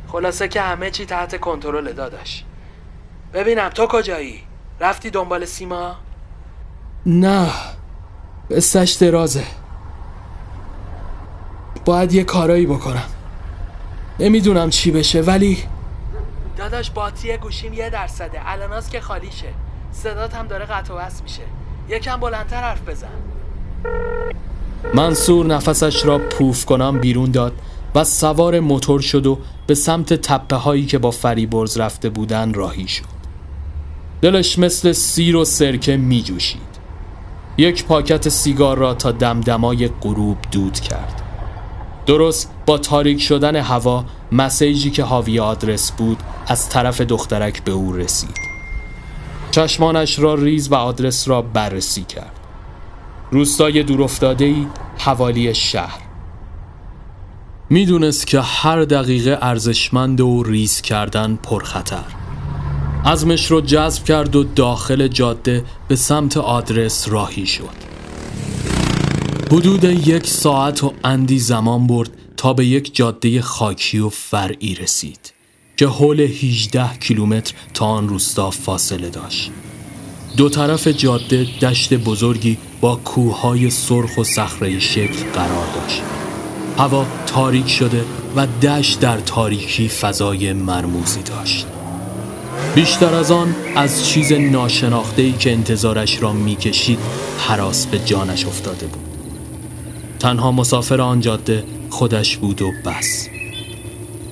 خلاصه 0.08 0.48
که 0.48 0.62
همه 0.62 0.92
چی 0.92 1.06
تحت 1.06 1.40
کنترل 1.40 1.94
داداش. 1.94 2.44
ببینم 3.34 3.70
تو 3.70 3.88
کجایی؟ 3.88 4.44
رفتی 4.80 5.10
دنبال 5.10 5.46
سیما؟ 5.46 5.96
نه 7.06 7.50
قصهش 8.52 8.92
درازه. 8.92 9.44
باید 11.86 12.14
یه 12.14 12.24
کارایی 12.24 12.66
بکنم. 12.66 13.10
نمی‌دونم 14.20 14.70
چی 14.70 14.92
بشه 14.92 15.22
ولی 15.22 15.64
داداش 16.58 16.92
باطری 16.92 17.38
گوشیم 17.38 17.74
یه 17.74 17.90
درصده. 17.90 18.50
الاناس 18.50 18.90
که 18.90 19.02
خالیشه. 19.02 19.54
صدات 19.92 20.36
هم 20.36 20.48
داره 20.48 20.66
قطع 20.66 20.94
و 20.94 20.98
وصل 20.98 21.24
میشه. 21.24 21.42
یکم 21.90 22.18
بلندتر 22.18 22.62
حرف 22.62 22.90
بزن. 22.90 23.08
منصور 24.94 25.46
نفسش 25.46 26.06
را 26.06 26.18
پوف 26.18 26.66
کنم 26.66 27.00
بیرون 27.00 27.32
داد 27.32 27.54
و 27.96 28.04
سوار 28.04 28.60
موتور 28.60 29.02
شد 29.02 29.28
و 29.28 29.40
به 29.68 29.76
سمت 29.76 30.14
تپه 30.14 30.56
هایی 30.56 30.86
که 30.86 30.98
با 30.98 31.12
فریبرز 31.12 31.78
رفته 31.78 32.10
بودن 32.10 32.54
راهی 32.54 32.88
شد. 32.88 33.22
دلش 34.22 34.60
مثل 34.60 34.92
سیر 34.92 35.36
و 35.36 35.46
سرکه 35.46 35.98
می 35.98 36.24
جوشید. 36.24 36.72
یک 37.58 37.86
پاکت 37.86 38.30
سیگار 38.30 38.78
را 38.78 38.94
تا 38.94 39.12
دمدمای 39.12 39.88
غروب 39.88 40.38
دود 40.52 40.80
کرد. 40.80 41.22
درست 42.06 42.52
با 42.66 42.78
تاریک 42.78 43.22
شدن 43.22 43.56
هوا 43.56 44.06
مسیجی 44.32 44.92
که 44.92 45.04
حاوی 45.04 45.40
آدرس 45.40 45.92
بود 45.92 46.18
از 46.48 46.70
طرف 46.70 47.02
دخترک 47.02 47.64
به 47.64 47.72
او 47.72 47.94
رسید. 47.94 48.51
چشمانش 49.52 50.20
را 50.20 50.36
ریز 50.36 50.72
و 50.72 50.76
آدرس 50.76 51.28
را 51.28 51.42
بررسی 51.42 52.04
کرد. 52.04 52.40
روستای 53.32 53.84
دورافتاده‌ای 53.84 54.68
حوالی 54.98 55.56
شهر. 55.56 56.00
می‌دونست 57.70 58.28
که 58.28 58.42
هر 58.42 58.84
دقیقه 58.84 59.38
ارزشمند 59.42 60.22
و 60.22 60.44
ریز 60.44 60.82
کردن 60.82 61.40
پرخطر. 61.44 62.04
ازمش 63.06 63.52
رو 63.52 63.62
جذب 63.62 64.04
کرد 64.04 64.36
و 64.36 64.44
داخل 64.44 65.08
جاده 65.08 65.66
به 65.88 65.96
سمت 65.96 66.38
آدرس 66.38 67.10
راهی 67.10 67.46
شد. 67.46 67.92
حدود 69.52 69.84
یک 69.84 70.28
ساعت 70.28 70.84
و 70.84 70.94
اندی 71.04 71.40
زمان 71.40 71.88
برد 71.88 72.10
تا 72.38 72.54
به 72.54 72.66
یک 72.66 72.96
جاده 72.96 73.42
خاکی 73.42 74.00
و 74.00 74.10
فرعی 74.10 74.76
رسید. 74.76 75.34
که 75.82 75.88
حول 75.88 76.22
18 76.22 76.98
کیلومتر 77.00 77.54
تا 77.74 77.86
آن 77.86 78.10
روستا 78.10 78.52
فاصله 78.52 79.10
داشت. 79.10 79.52
دو 80.38 80.50
طرف 80.50 80.88
جاده 80.88 81.48
دشت 81.62 81.94
بزرگی 81.94 82.58
با 82.82 82.96
کوههای 82.96 83.70
سرخ 83.70 84.18
و 84.18 84.24
صخره 84.24 84.80
شکل 84.80 85.32
قرار 85.34 85.68
داشت. 85.76 86.02
هوا 86.78 87.06
تاریک 87.26 87.70
شده 87.70 88.06
و 88.36 88.48
دشت 88.48 89.00
در 89.00 89.18
تاریکی 89.18 89.90
فضای 89.90 90.54
مرموزی 90.54 91.22
داشت. 91.22 91.66
بیشتر 92.76 93.14
از 93.16 93.32
آن 93.32 93.56
از 93.76 94.08
چیز 94.08 94.32
ناشناخته‌ای 94.32 95.32
که 95.32 95.52
انتظارش 95.52 96.22
را 96.22 96.34
می‌کشید 96.34 97.00
حراس 97.38 97.86
به 97.86 98.00
جانش 98.00 98.46
افتاده 98.46 98.88
بود. 98.88 99.04
تنها 100.20 100.52
مسافر 100.52 101.02
آن 101.02 101.22
جاده 101.22 101.64
خودش 101.90 102.38
بود 102.38 102.62
و 102.62 102.72
بس. 102.86 103.41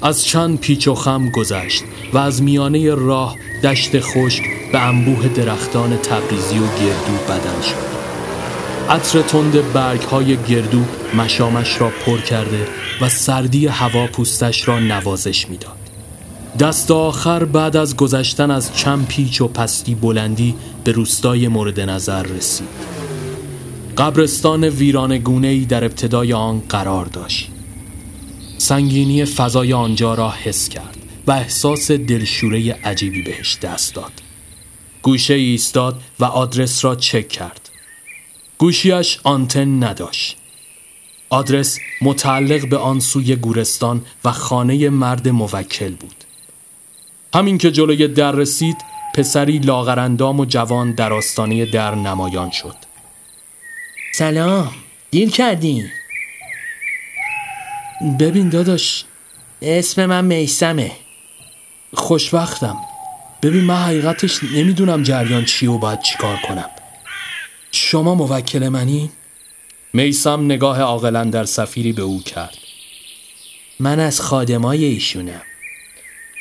از 0.02 0.26
چند 0.26 0.60
پیچ 0.60 0.88
و 0.88 0.96
خم 0.96 1.30
گذشت 1.30 1.84
و 2.14 2.18
از 2.18 2.42
میانه 2.42 2.96
راه 2.96 3.36
دشت 3.64 4.00
خشک 4.00 4.44
به 4.72 4.80
انبوه 4.80 5.28
درختان 5.28 5.98
تبریزی 5.98 6.60
و 6.60 6.62
گردو 6.62 7.14
بدن 7.28 7.62
شد 7.62 7.90
عطر 8.90 9.22
تند 9.22 9.74
برگ 9.74 10.02
های 10.02 10.38
گردو 10.38 10.84
مشامش 11.18 11.82
را 11.82 11.92
پر 12.06 12.18
کرده 12.18 12.68
و 13.02 13.10
سردی 13.10 13.68
هوا 13.68 14.08
پوستش 14.08 14.68
را 14.68 14.80
نوازش 14.80 15.50
می‌داد. 15.50 15.78
دست 16.60 16.92
آخر 16.92 17.46
بعد 17.46 17.78
از 17.78 17.96
گذشتن 17.96 18.52
از 18.52 18.76
چند 18.76 19.08
پیچ 19.08 19.42
و 19.42 19.48
پستی 19.48 19.96
بلندی 19.96 20.56
به 20.84 20.92
روستای 20.92 21.48
مورد 21.48 21.80
نظر 21.80 22.24
رسید. 22.24 22.68
قبرستان 23.98 24.64
ویرانگونه 24.64 25.48
ای 25.48 25.66
در 25.66 25.84
ابتدای 25.84 26.34
آن 26.34 26.62
قرار 26.70 27.06
داشت. 27.06 27.52
سنگینی 28.60 29.26
فضای 29.26 29.74
آنجا 29.74 30.14
را 30.14 30.32
حس 30.32 30.70
کرد 30.70 30.98
و 31.28 31.32
احساس 31.32 31.92
دلشوره 31.92 32.74
عجیبی 32.74 33.22
بهش 33.22 33.58
دست 33.62 33.96
داد. 33.96 34.12
گوشه 35.02 35.34
ایستاد 35.34 36.02
و 36.20 36.26
آدرس 36.26 36.86
را 36.86 36.96
چک 36.96 37.28
کرد. 37.28 37.70
گوشیش 38.58 39.20
آنتن 39.24 39.84
نداشت. 39.84 40.38
آدرس 41.30 41.80
متعلق 42.02 42.70
به 42.70 42.78
آن 42.78 43.00
سوی 43.00 43.36
گورستان 43.36 44.06
و 44.26 44.32
خانه 44.32 44.90
مرد 44.90 45.30
موکل 45.30 45.94
بود. 45.94 46.16
همین 47.34 47.58
که 47.58 47.72
جلوی 47.72 48.08
در 48.08 48.32
رسید 48.32 48.78
پسری 49.16 49.60
لاغرندام 49.60 50.40
و 50.40 50.46
جوان 50.46 50.92
در 50.92 51.14
آستانه 51.14 51.66
در 51.66 51.96
نمایان 51.96 52.52
شد. 52.52 52.76
سلام 54.14 54.72
دیر 55.12 55.30
کردی 55.30 55.86
ببین 58.20 58.50
داداش. 58.50 59.06
اسم 59.62 60.06
من 60.06 60.26
میسمه. 60.26 60.92
خوشبختم. 61.94 62.78
ببین 63.44 63.64
من 63.64 63.76
حقیقتش 63.76 64.44
نمی‌دونم 64.44 65.04
جریان 65.04 65.46
چی 65.46 65.68
و 65.68 65.78
باید 65.78 66.02
چیکار 66.02 66.38
کنم. 66.48 66.70
شما 67.72 68.16
موکل 68.16 68.70
منی؟ 68.70 69.10
میسم 69.94 70.46
نگاه 70.46 70.82
عاقلا 70.82 71.24
در 71.24 71.46
سفیری 71.46 71.94
به 71.94 72.02
او 72.02 72.22
کرد. 72.22 72.58
من 73.80 74.00
از 74.00 74.22
خادمای 74.22 74.86
ایشونم. 74.86 75.42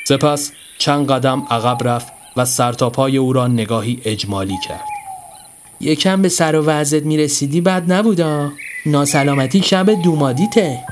سپس 0.04 0.52
چند 0.78 1.11
قدم 1.11 1.46
عقب 1.50 1.88
رفت 1.88 2.12
و 2.36 2.44
سرتاپای 2.44 3.16
او 3.16 3.32
را 3.32 3.46
نگاهی 3.46 4.00
اجمالی 4.04 4.59
کرد. 4.68 4.84
یکم 5.80 6.22
به 6.22 6.28
سر 6.28 6.56
و 6.56 6.64
وضعت 6.64 7.02
می‌رسیدی 7.02 7.61
بد 7.61 7.92
نبودا. 7.92 8.52
ناسلامتی 8.86 9.62
شب 9.62 10.02
دومادیته. 10.02 10.84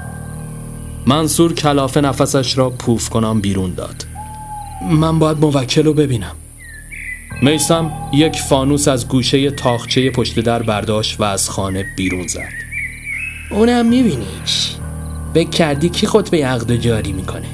منصور 1.09 1.53
کلافه 1.53 2.01
نفسش 2.01 2.59
را 2.59 2.71
پوف 2.71 3.09
کنم 3.09 3.41
بیرون 3.41 3.75
داد. 3.75 4.07
من 4.91 5.19
باید 5.19 5.39
موکل 5.39 5.85
رو 5.85 5.95
ببینم. 5.95 6.37
میسم 7.43 7.93
یک 8.13 8.37
فانوس 8.41 8.89
از 8.89 9.09
گوشه 9.09 9.51
تاخچه 9.51 10.11
پشت 10.11 10.41
در 10.41 10.63
برداشت 10.63 11.21
و 11.21 11.25
از 11.25 11.51
خانه 11.51 11.85
بیرون 11.97 12.27
زد. 12.27 12.49
اونم 13.51 13.87
میبینیش. 13.87 14.77
بک 15.35 15.51
کردی 15.51 15.89
کی 15.89 16.09
به 16.31 16.47
عقد 16.47 16.77
جاری 16.77 17.13
می‌کنه؟ 17.13 17.49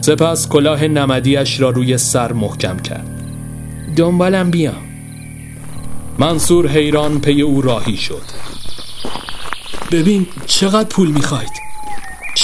سپس 0.00 0.48
کلاه 0.48 0.84
نمدیش 0.84 1.60
را 1.60 1.70
روی 1.70 1.98
سر 1.98 2.32
محکم 2.32 2.78
کرد. 2.78 3.06
دنبالم 3.96 4.50
بیا. 4.50 4.72
منصور 6.18 6.68
حیران 6.68 7.20
پی 7.20 7.42
او 7.42 7.62
راهی 7.62 7.96
شد. 7.96 8.22
ببین 9.92 10.26
چقدر 10.46 10.88
پول 10.88 11.10
می‌خواید 11.10 11.65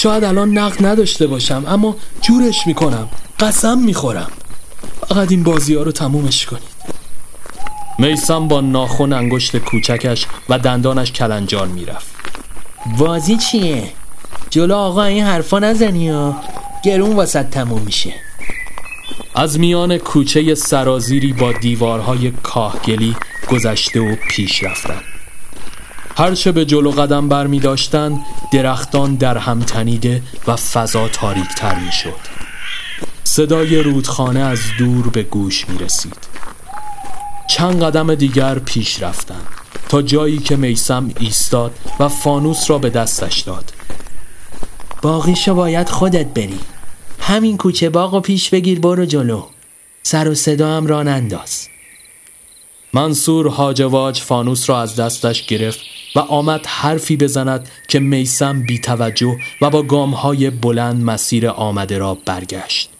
شاید 0.03 0.25
الان 0.25 0.59
نقد 0.59 0.87
نداشته 0.87 1.27
باشم 1.27 1.65
اما 1.69 1.97
جورش 2.23 2.67
می‌کنم 2.67 3.09
قسم 3.41 3.79
می‌خورم. 3.79 4.31
فقط 5.09 5.31
این 5.31 5.43
بازی 5.43 5.75
ها 5.75 5.83
رو 5.83 5.93
تمومش 5.93 6.47
کنید. 6.47 6.63
میسم 7.99 8.49
با 8.49 8.61
ناخون 8.61 9.13
انگشت 9.13 9.57
کوچکش 9.57 10.27
و 10.49 10.59
دندانش 10.59 11.13
کلنجار 11.13 11.67
می‌رفت. 11.67 12.07
بازی 12.99 13.37
چیه؟ 13.37 13.83
جلو 14.51 14.75
آقا 14.75 15.05
این 15.05 15.25
حرفا 15.25 15.59
نزنی 15.59 16.11
و 16.11 16.33
گرون 16.85 17.17
واسط 17.17 17.51
تموم 17.51 17.83
میشه. 17.83 18.15
از 19.35 19.59
میان 19.59 19.99
کوچه 19.99 20.55
سرازیری 20.55 21.33
با 21.33 21.53
دیوارهای 21.53 22.31
کاهگلی 22.31 23.17
گذشته 23.51 24.01
و 24.01 24.17
پیش 24.31 24.63
رفتن. 24.63 25.01
هرچه 26.17 26.53
به 26.53 26.65
جلو 26.65 26.91
قدم 26.91 27.29
بر 27.29 27.47
می 27.47 27.61
داشتن 27.61 28.21
درختان 28.53 29.15
در 29.15 29.39
هم 29.39 29.61
تنیده 29.61 30.23
و 30.47 30.57
فضا 30.57 31.09
تاریک 31.09 31.49
تر 31.57 31.75
می 31.75 31.93
شد 31.93 32.15
صدای 33.25 33.83
رودخانه 33.83 34.41
از 34.41 34.61
دور 34.79 35.09
به 35.09 35.23
گوش 35.23 35.69
می 35.69 35.79
رسید 35.79 36.17
چند 37.49 37.83
قدم 37.83 38.15
دیگر 38.15 38.59
پیش 38.59 39.03
رفتن 39.03 39.41
تا 39.89 40.03
جایی 40.03 40.39
که 40.39 40.57
میسم 40.57 41.11
ایستاد 41.19 41.79
و 42.01 42.09
فانوس 42.09 42.71
را 42.71 42.79
به 42.79 42.91
دستش 42.91 43.41
داد. 43.41 43.73
باقیشو 45.03 45.55
باید 45.55 45.89
خودت 45.89 46.27
بری. 46.27 46.61
همین 47.21 47.57
کوچه 47.57 47.91
باغ 47.91 48.15
و 48.15 48.21
پیش 48.21 48.51
بگیر 48.51 48.81
برو 48.81 49.05
جلو. 49.05 49.43
سر 50.03 50.29
و 50.29 50.35
صدا 50.35 50.77
هم 50.77 50.87
را 50.87 51.03
ننداز 51.03 51.69
منصور 52.93 53.47
هاجواج 53.47 54.21
فانوس 54.21 54.71
را 54.71 54.83
از 54.83 54.97
دستش 54.97 55.47
گرفت 55.47 55.81
و 56.17 56.19
آمد 56.19 56.67
حرفی 56.67 57.17
بزند 57.17 57.69
که 57.89 57.99
میسم 57.99 58.63
بی 58.63 58.79
توجه 58.79 59.37
و 59.61 59.71
با 59.71 59.83
گامهای 59.83 60.51
بلند 60.51 61.05
مسیر 61.05 61.49
آمده 61.49 61.99
را 61.99 62.19
برگشت. 62.27 62.91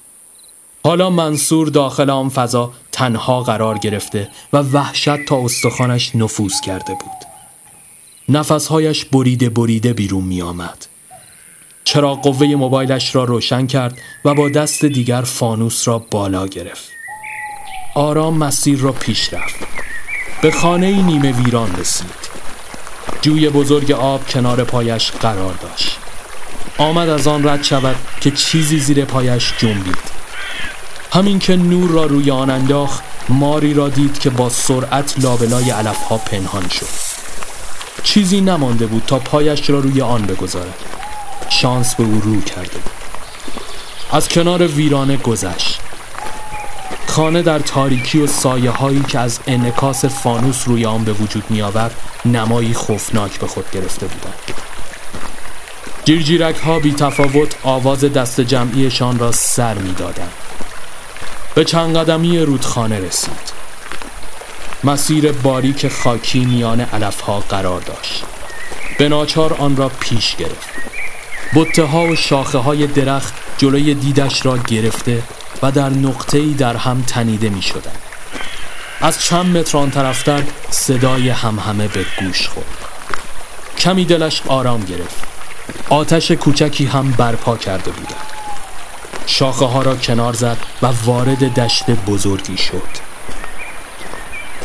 حالا 0.85 1.11
منصور 1.11 1.69
داخل 1.69 2.11
آن 2.11 2.29
فضا 2.29 2.73
تنها 2.93 3.43
قرار 3.43 3.79
گرفته 3.79 4.29
و 4.53 4.59
وحشت 4.59 5.25
تا 5.25 5.45
استخوانش 5.45 6.17
نفوذ 6.17 6.61
کرده 6.61 6.93
بود. 6.93 7.33
نفسهایش 8.29 9.05
بریده 9.05 9.51
بریده 9.51 9.93
بیرون 9.93 10.25
می 10.25 10.43
آمد. 10.43 10.87
چرا 11.85 12.15
قوه 12.15 12.47
موبایلش 12.47 13.15
را 13.15 13.25
روشن 13.25 13.67
کرد 13.67 13.99
و 14.25 14.35
با 14.35 14.49
دست 14.49 14.85
دیگر 14.85 15.23
فانوس 15.23 15.89
را 15.89 15.99
بالا 15.99 16.47
گرفت. 16.47 16.89
آرام 17.95 18.39
مسیر 18.39 18.79
را 18.79 18.93
پیش 18.93 19.35
رفت. 19.35 19.57
به 20.43 20.51
خانه 20.51 21.03
نیمه 21.03 21.33
ویران 21.33 21.77
رسید. 21.77 22.22
جوی 23.23 23.49
بزرگ 23.49 23.93
آب 23.93 24.27
کنار 24.29 24.65
پایش 24.65 25.11
قرار 25.11 25.55
داشت. 25.55 25.99
آمد 26.79 27.09
از 27.09 27.27
آن 27.27 27.49
رد 27.49 27.63
شود 27.63 27.97
که 28.21 28.31
چیزی 28.31 28.79
زیر 28.79 29.05
پایش 29.05 29.53
جنبید. 29.59 29.99
همین 31.13 31.39
که 31.39 31.57
نور 31.57 31.91
را 31.91 32.05
روی 32.05 32.31
آن 32.31 32.51
انداخت 32.51 33.03
ماری 33.29 33.75
را 33.75 33.89
دید 33.89 34.19
که 34.19 34.31
با 34.31 34.49
سرعت 34.49 35.15
لابلای 35.19 35.71
علفها 35.71 36.17
پنهان 36.17 36.69
شد. 36.69 36.87
چیزی 38.03 38.41
نمانده 38.41 38.87
بود 38.87 39.03
تا 39.07 39.19
پایش 39.19 39.71
را 39.71 39.79
روی 39.79 40.03
آن 40.03 40.23
بگذارد. 40.23 40.75
شانس 41.49 41.95
به 41.95 42.05
او 42.05 42.21
رو 42.25 42.41
کرده 42.41 42.79
بود. 42.79 42.93
از 44.13 44.29
کنار 44.29 44.67
ویرانه 44.67 45.17
گذشت. 45.17 45.81
خانه 47.13 47.43
در 47.43 47.59
تاریکی 47.59 48.19
و 48.19 48.27
سایه 48.27 48.71
هایی 48.71 49.03
که 49.09 49.19
از 49.19 49.41
انکاس 49.47 50.05
فانوس 50.05 50.69
روی 50.69 50.87
آن 50.87 51.05
به 51.05 51.13
وجود 51.13 51.45
می 51.51 51.63
آورد 51.63 51.95
نمایی 52.25 52.75
خوفناک 52.75 53.39
به 53.39 53.47
خود 53.47 53.71
گرفته 53.71 54.07
بودند. 54.07 54.35
جیرجیرک 56.05 56.57
ها 56.57 56.79
بی 56.79 56.93
تفاوت 56.93 57.57
آواز 57.63 58.01
دست 58.01 58.41
جمعیشان 58.41 59.19
را 59.19 59.33
سر 59.33 59.75
می 59.75 59.93
دادند. 59.93 60.33
به 61.55 61.65
چند 61.65 61.97
قدمی 61.97 62.39
رودخانه 62.39 63.01
رسید. 63.01 63.53
مسیر 64.85 65.33
باریک 65.33 65.89
خاکی 65.89 66.45
میان 66.45 66.81
علفها 66.81 67.41
قرار 67.41 67.81
داشت. 67.81 68.25
به 68.99 69.09
ناچار 69.09 69.55
آن 69.55 69.77
را 69.77 69.89
پیش 69.89 70.37
گرفت. 70.37 70.69
بطه 71.55 71.85
ها 71.85 72.07
و 72.07 72.17
شاخه 72.17 72.59
های 72.59 72.87
درخت 72.87 73.35
جلوی 73.59 73.95
دیدش 73.95 74.47
را 74.47 74.59
گرفته 74.59 75.23
و 75.63 75.71
در 75.71 75.89
نقطه 75.89 76.53
در 76.55 76.77
هم 76.77 77.03
تنیده 77.07 77.49
می 77.49 77.63
شدن. 77.63 77.93
از 79.01 79.25
چند 79.25 79.57
متر 79.57 79.79
آن 79.79 79.91
طرفتر 79.91 80.43
صدای 80.71 81.29
همهمه 81.29 81.89
به 81.89 82.05
گوش 82.21 82.49
خورد. 82.49 82.67
کمی 83.79 84.05
دلش 84.05 84.43
آرام 84.47 84.81
گرفت. 84.85 85.25
آتش 85.89 86.31
کوچکی 86.31 86.87
هم 86.87 87.11
برپا 87.11 87.57
کرده 87.57 87.91
بودند. 87.91 88.33
شاخه 89.27 89.65
ها 89.65 89.83
را 89.83 89.97
کنار 89.97 90.33
زد 90.33 90.57
و 90.83 90.89
وارد 91.05 91.55
دشت 91.55 91.91
بزرگی 91.91 92.57
شد. 92.57 93.13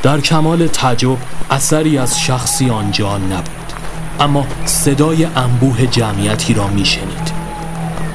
در 0.04 0.22
کمال 0.22 0.68
تعجب 0.68 1.18
اثری 1.50 1.98
از 1.98 2.20
شخصی 2.20 2.70
آنجا 2.70 3.18
نبود. 3.18 3.74
اما 4.20 4.48
صدای 4.66 5.26
انبوه 5.26 5.88
جمعیتی 5.88 6.54
را 6.54 6.68
میشنید. 6.68 7.32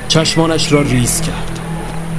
چشمانش 0.09 0.73
را 0.73 0.83
ریز 0.83 1.21
کرد. 1.21 1.52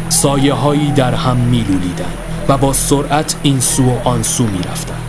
سایه 0.09 0.53
هایی 0.53 0.91
در 0.91 1.13
هم 1.13 1.37
میلولیدند 1.37 2.17
و 2.49 2.57
با 2.57 2.73
سرعت 2.73 3.35
این 3.43 3.59
سو 3.59 3.83
و 3.83 3.97
آن 4.03 4.23
سو 4.23 4.43
می‌رفتند. 4.43 5.01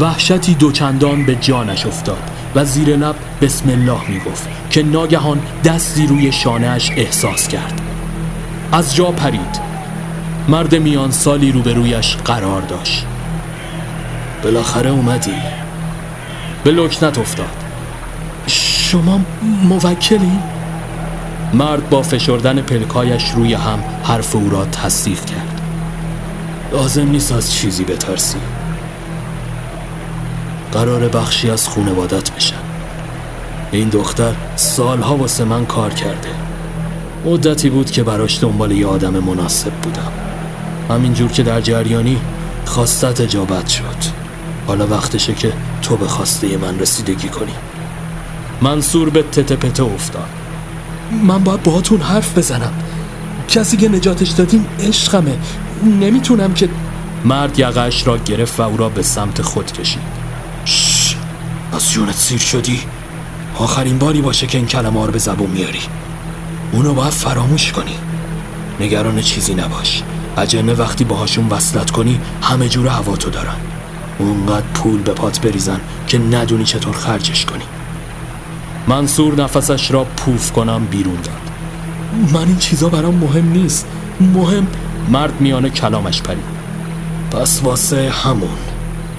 وحشتی 0.00 0.54
دوچندان 0.54 1.24
به 1.24 1.34
جانش 1.34 1.86
افتاد 1.86 2.30
و 2.54 2.64
زیر 2.64 2.96
لب 2.96 3.14
بسم 3.42 3.68
الله 3.68 4.10
می 4.10 4.18
گفت 4.18 4.48
که 4.70 4.82
ناگهان 4.82 5.40
دستی 5.64 6.06
روی 6.06 6.32
شانهش 6.32 6.90
احساس 6.96 7.48
کرد. 7.48 7.80
از 8.72 8.94
جا 8.94 9.04
پرید. 9.04 9.60
مرد 10.48 10.74
میان 10.74 11.10
سالی 11.10 11.52
روبرویش 11.52 12.16
قرار 12.16 12.62
داشت. 12.62 13.06
بالاخره 14.42 14.90
اومدی. 14.90 15.34
به 16.64 16.70
لکنت 16.70 17.18
افتاد. 17.18 17.64
شما 18.46 19.20
موکلی؟ 19.64 20.38
مرد 21.54 21.90
با 21.90 22.02
فشردن 22.02 22.62
پلکایش 22.62 23.30
روی 23.30 23.54
هم 23.54 23.84
حرف 24.04 24.36
او 24.36 24.50
را 24.50 24.64
تصدیق 24.64 25.24
کرد. 25.24 25.60
لازم 26.72 27.08
نیست 27.08 27.32
از 27.32 27.52
چیزی 27.54 27.84
بترسی. 27.84 28.38
قرار 30.72 31.08
بخشی 31.08 31.50
از 31.50 31.68
خونوادت 31.68 32.30
بشن 32.30 32.56
این 33.72 33.88
دختر 33.88 34.34
سالها 34.56 35.16
واسه 35.16 35.44
من 35.44 35.66
کار 35.66 35.94
کرده. 35.94 36.28
مدتی 37.24 37.70
بود 37.70 37.90
که 37.90 38.02
براش 38.02 38.42
دنبال 38.42 38.72
یه 38.72 38.86
آدم 38.86 39.18
مناسب 39.18 39.72
بودم. 39.72 40.12
همینجور 40.90 41.30
که 41.30 41.42
در 41.42 41.60
جریانی 41.60 42.18
خواستت 42.64 43.20
اجابت 43.20 43.68
شد. 43.68 44.16
حالا 44.66 44.86
وقتشه 44.86 45.34
که 45.34 45.52
تو 45.82 45.96
به 45.96 46.06
خواسته 46.06 46.56
من 46.56 46.78
رسیدگی 46.78 47.28
کنی. 47.28 47.54
منصور 48.62 49.10
به 49.10 49.22
تته 49.22 49.56
پته 49.56 49.82
افتاد. 49.82 50.45
من 51.10 51.44
باید 51.44 51.62
باهاتون 51.62 52.00
حرف 52.00 52.38
بزنم. 52.38 52.72
کسی 53.48 53.76
که 53.76 53.88
نجاتش 53.88 54.30
دادیم 54.30 54.66
عشقمه. 54.80 55.36
نمی‌تونم 55.84 56.54
که 56.54 56.68
مرد 57.24 57.58
یقش 57.58 58.06
را 58.06 58.18
گرفت 58.18 58.60
و 58.60 58.62
او 58.62 58.76
را 58.76 58.88
به 58.88 59.02
سمت 59.02 59.42
خود 59.42 59.72
کشید. 59.72 60.02
شش. 60.64 61.16
از 61.72 61.90
جونت 61.90 62.14
سیر 62.14 62.38
شدی؟ 62.38 62.80
آخرین 63.58 63.98
باری 63.98 64.22
باشه 64.22 64.46
که 64.46 64.58
این 64.58 64.66
کلمه 64.66 65.06
رو 65.06 65.12
به 65.12 65.18
زبون 65.18 65.50
میاری. 65.50 65.82
اونو 66.72 66.94
باید 66.94 67.12
فراموش 67.12 67.72
کنی. 67.72 67.94
نگران 68.80 69.20
چیزی 69.20 69.54
نباش. 69.54 70.02
اجنه 70.36 70.74
وقتی 70.74 71.04
باهاشون 71.04 71.48
وصلت 71.48 71.90
کنی 71.90 72.20
همه 72.42 72.68
جور 72.68 72.88
هوا 72.88 73.16
تو 73.16 73.30
دارن. 73.30 73.56
اونقدر 74.18 74.66
پول 74.74 75.02
به 75.02 75.12
پات 75.12 75.40
بریزن 75.40 75.80
که 76.06 76.18
ندونی 76.18 76.64
چطور 76.64 76.96
خرجش 76.96 77.44
کنی. 77.44 77.64
منصور 78.88 79.42
نفسش 79.42 79.90
را 79.90 80.04
پوف 80.04 80.52
کنم 80.52 80.86
بیرون 80.90 81.14
داد. 81.14 81.50
من 82.32 82.48
این 82.48 82.58
چیزا 82.58 82.88
برام 82.88 83.14
مهم 83.14 83.48
نیست. 83.52 83.86
مهم 84.20 84.66
مرد 85.08 85.40
میانه 85.40 85.70
کلامش 85.70 86.22
پرید. 86.22 86.44
پس 87.30 87.60
واسه 87.64 88.10
همون. 88.10 88.58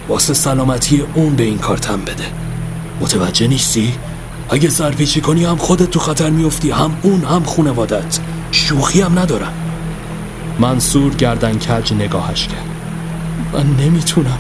واسه 0.08 0.34
سلامتی 0.34 1.04
اون 1.14 1.36
به 1.36 1.44
این 1.44 1.58
کار 1.58 1.78
تن 1.78 2.02
بده. 2.02 2.26
متوجه 3.02 3.48
نیستی؟ 3.48 3.94
اگه 4.50 4.70
سرپیچی 4.70 5.22
کنی 5.22 5.46
هم 5.46 5.56
خودت 5.56 5.92
تو 5.92 6.00
خطر 6.00 6.30
میفتی 6.30 6.72
هم 6.72 6.98
اون 7.02 7.24
هم 7.24 7.44
خونوادت. 7.44 8.20
شوخی 8.52 9.02
هم 9.02 9.20
ندارم. 9.20 9.54
منصور 10.60 11.14
گردن 11.14 11.58
کج 11.58 11.94
نگاهش 11.94 12.48
کرد. 12.48 12.68
من 13.54 13.86
نمی‌تونم. 13.86 14.40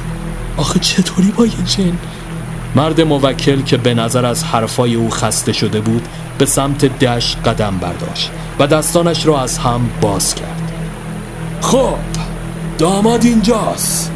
آخه 0.57 0.79
چطوری 0.79 1.31
با 1.31 1.45
یه 1.45 1.51
جن؟ 1.65 1.97
مرد 2.77 3.01
موکل 3.01 3.61
که 3.61 3.77
به 3.77 3.93
نظر 3.93 4.25
از 4.25 4.43
حرفای 4.43 4.95
او 4.95 5.09
خسته 5.09 5.53
شده 5.53 5.81
بود 5.81 6.07
به 6.37 6.45
سمت 6.45 6.85
دش 6.85 7.35
قدم 7.35 7.77
برداشت 7.77 8.31
و 8.59 8.67
دستانش 8.67 9.25
را 9.25 9.41
از 9.41 9.57
هم 9.57 9.89
باز 10.01 10.35
کرد. 10.35 10.71
خب 11.61 11.95
داماد 12.77 13.25
اینجاست. 13.25 14.11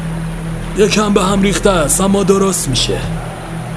یکم 0.76 1.14
به 1.14 1.22
هم 1.22 1.42
ریخته 1.42 1.70
است 1.70 2.00
اما 2.00 2.22
درست 2.22 2.68
میشه. 2.68 2.98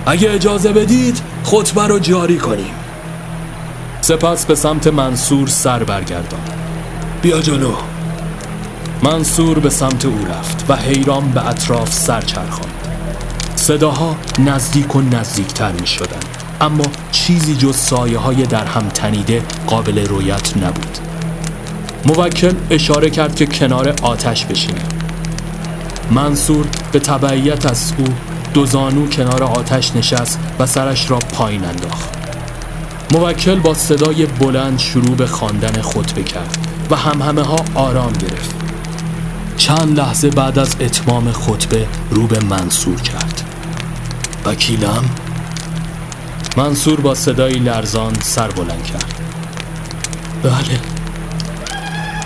اگه 0.06 0.32
اجازه 0.32 0.74
بدید 0.74 1.22
خطبه 1.44 1.88
رو 1.88 2.00
جاری 2.00 2.38
کنیم. 2.38 2.74
سپس 4.02 4.46
به 4.46 4.56
سمت 4.56 4.88
منصور 4.88 5.48
سر 5.48 5.84
برگردان 5.84 6.42
بیا 7.22 7.42
جلو. 7.42 7.74
منصور 9.04 9.60
به 9.60 9.70
سمت 9.70 10.06
او 10.06 10.26
رفت 10.30 10.66
و 10.70 10.76
حیران 10.76 11.32
به 11.32 11.48
اطراف 11.48 11.94
سر 11.94 12.22
چرخاند. 12.22 12.75
صداها 13.66 14.16
نزدیک 14.40 14.96
و 14.96 15.02
نزدیکتر 15.02 15.72
می 15.72 15.88
شدن. 15.88 16.20
اما 16.62 16.84
چیزی 17.12 17.56
جز 17.56 17.76
سایه 17.76 18.18
های 18.18 18.44
در 18.44 18.66
هم 18.66 18.90
تنیده 18.90 19.44
قابل 19.68 20.08
رویت 20.08 20.58
نبود. 20.58 20.98
موکل 22.06 22.54
اشاره 22.70 23.10
کرد 23.10 23.36
که 23.36 23.46
کنار 23.46 23.96
آتش 24.02 24.46
بشینه. 24.46 24.82
منصور 26.12 26.66
به 26.92 27.00
تبعیت 27.00 27.66
از 27.66 27.94
او 27.98 28.06
دو 28.54 28.66
زانو 28.66 29.08
کنار 29.08 29.44
آتش 29.44 29.96
نشست 29.96 30.40
و 30.60 30.66
سرش 30.66 31.12
را 31.12 31.20
پایین 31.20 31.66
انداخت. 31.66 32.10
موکل 33.12 33.60
با 33.60 33.74
صدای 33.74 34.26
بلند 34.26 34.80
شروع 34.80 35.16
به 35.16 35.26
خواندن 35.28 35.82
خطبه 35.82 36.24
کرد 36.24 36.58
و 36.92 36.96
همه 36.96 37.42
ها 37.42 37.66
آرام 37.76 38.14
گرفت. 38.14 38.56
چند 39.58 40.00
لحظه 40.00 40.30
بعد 40.30 40.60
از 40.60 40.76
اتمام 40.80 41.32
خطبه 41.32 41.88
رو 42.12 42.28
به 42.28 42.40
منصور 42.40 43.02
کرد. 43.02 43.45
وکیلم 44.46 45.04
منصور 46.58 47.00
با 47.00 47.16
صدای 47.16 47.54
لرزان 47.54 48.14
سر 48.24 48.48
بلند 48.48 48.84
کرد. 48.84 49.14
بله. 50.44 50.80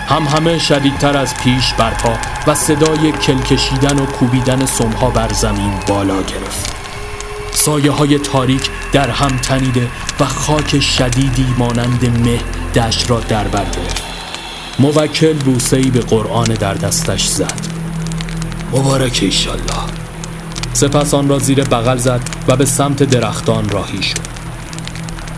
هم 0.08 0.22
همه 0.22 0.58
شدیدتر 0.58 1.16
از 1.16 1.34
پیش 1.34 1.74
برپا 1.74 2.18
و 2.46 2.54
صدای 2.54 3.12
کلکشیدن 3.12 3.98
و 3.98 4.06
کوبیدن 4.06 4.66
سمها 4.66 5.10
بر 5.10 5.32
زمین 5.32 5.72
بالا 5.88 6.22
گرفت. 6.22 6.70
سایه 7.52 7.90
های 7.90 8.18
تاریک 8.18 8.70
در 8.92 9.10
هم 9.10 9.36
تنیده 9.36 9.88
و 10.20 10.24
خاک 10.24 10.80
شدیدی 10.80 11.46
مانند 11.58 12.04
مه 12.24 12.40
دشت 12.74 13.10
را 13.10 13.20
در 13.20 13.48
بر 13.48 13.64
گرفت. 13.64 14.02
موکل 14.78 15.32
بوسهی 15.32 15.90
به 15.90 16.00
قرآن 16.00 16.48
در 16.48 16.74
دستش 16.74 17.26
زد. 17.26 17.66
مبارک 18.72 19.18
ایشالله. 19.22 20.09
سپس 20.72 21.14
آن 21.14 21.28
را 21.28 21.38
زیر 21.38 21.64
بغل 21.64 21.96
زد 21.96 22.20
و 22.48 22.56
به 22.56 22.64
سمت 22.64 23.02
درختان 23.02 23.68
راهی 23.68 24.02
شد. 24.02 24.30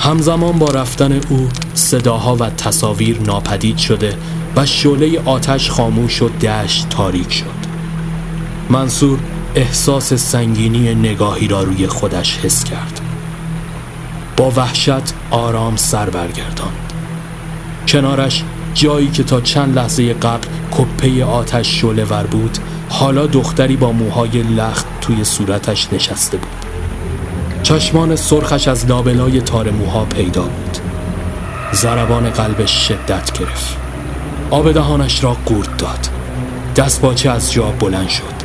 همزمان 0.00 0.58
با 0.58 0.70
رفتن 0.70 1.20
او 1.28 1.48
صداها 1.74 2.36
و 2.36 2.50
تصاویر 2.50 3.20
ناپدید 3.20 3.78
شده 3.78 4.16
و 4.56 4.66
شعله 4.66 5.20
آتش 5.24 5.70
خاموش 5.70 6.22
و 6.22 6.28
دشت 6.28 6.88
تاریک 6.88 7.32
شد. 7.32 7.62
منصور 8.70 9.18
احساس 9.54 10.14
سنگینی 10.14 10.94
نگاهی 10.94 11.48
را 11.48 11.62
روی 11.62 11.86
خودش 11.86 12.38
حس 12.38 12.64
کرد. 12.64 13.00
با 14.36 14.50
وحشت 14.50 15.14
آرام 15.30 15.76
سر 15.76 16.10
برگردان 16.10 16.72
کنارش 17.88 18.44
جایی 18.74 19.10
که 19.10 19.22
تا 19.22 19.40
چند 19.40 19.76
لحظه 19.78 20.14
قبل 20.14 20.48
کپه 20.70 21.24
آتش 21.24 21.80
شعله 21.80 22.04
ور 22.04 22.26
بود 22.26 22.58
حالا 22.92 23.26
دختری 23.26 23.76
با 23.76 23.92
موهای 23.92 24.42
لخت 24.42 24.86
توی 25.00 25.24
صورتش 25.24 25.92
نشسته 25.92 26.36
بود. 26.36 26.66
چشمان 27.62 28.16
سرخش 28.16 28.68
از 28.68 28.86
لابلای 28.86 29.40
تار 29.40 29.70
موها 29.70 30.04
پیدا 30.04 30.42
بود. 30.42 30.78
زربان 31.72 32.30
قلبش 32.30 32.88
شدت 32.88 33.38
گرفت. 33.38 33.76
آب 34.50 34.72
دهانش 34.72 35.24
را 35.24 35.36
قورت 35.46 35.76
داد. 35.76 36.08
دست 36.76 37.00
باچه 37.00 37.30
از 37.30 37.52
جا 37.52 37.70
بلند 37.70 38.08
شد. 38.08 38.42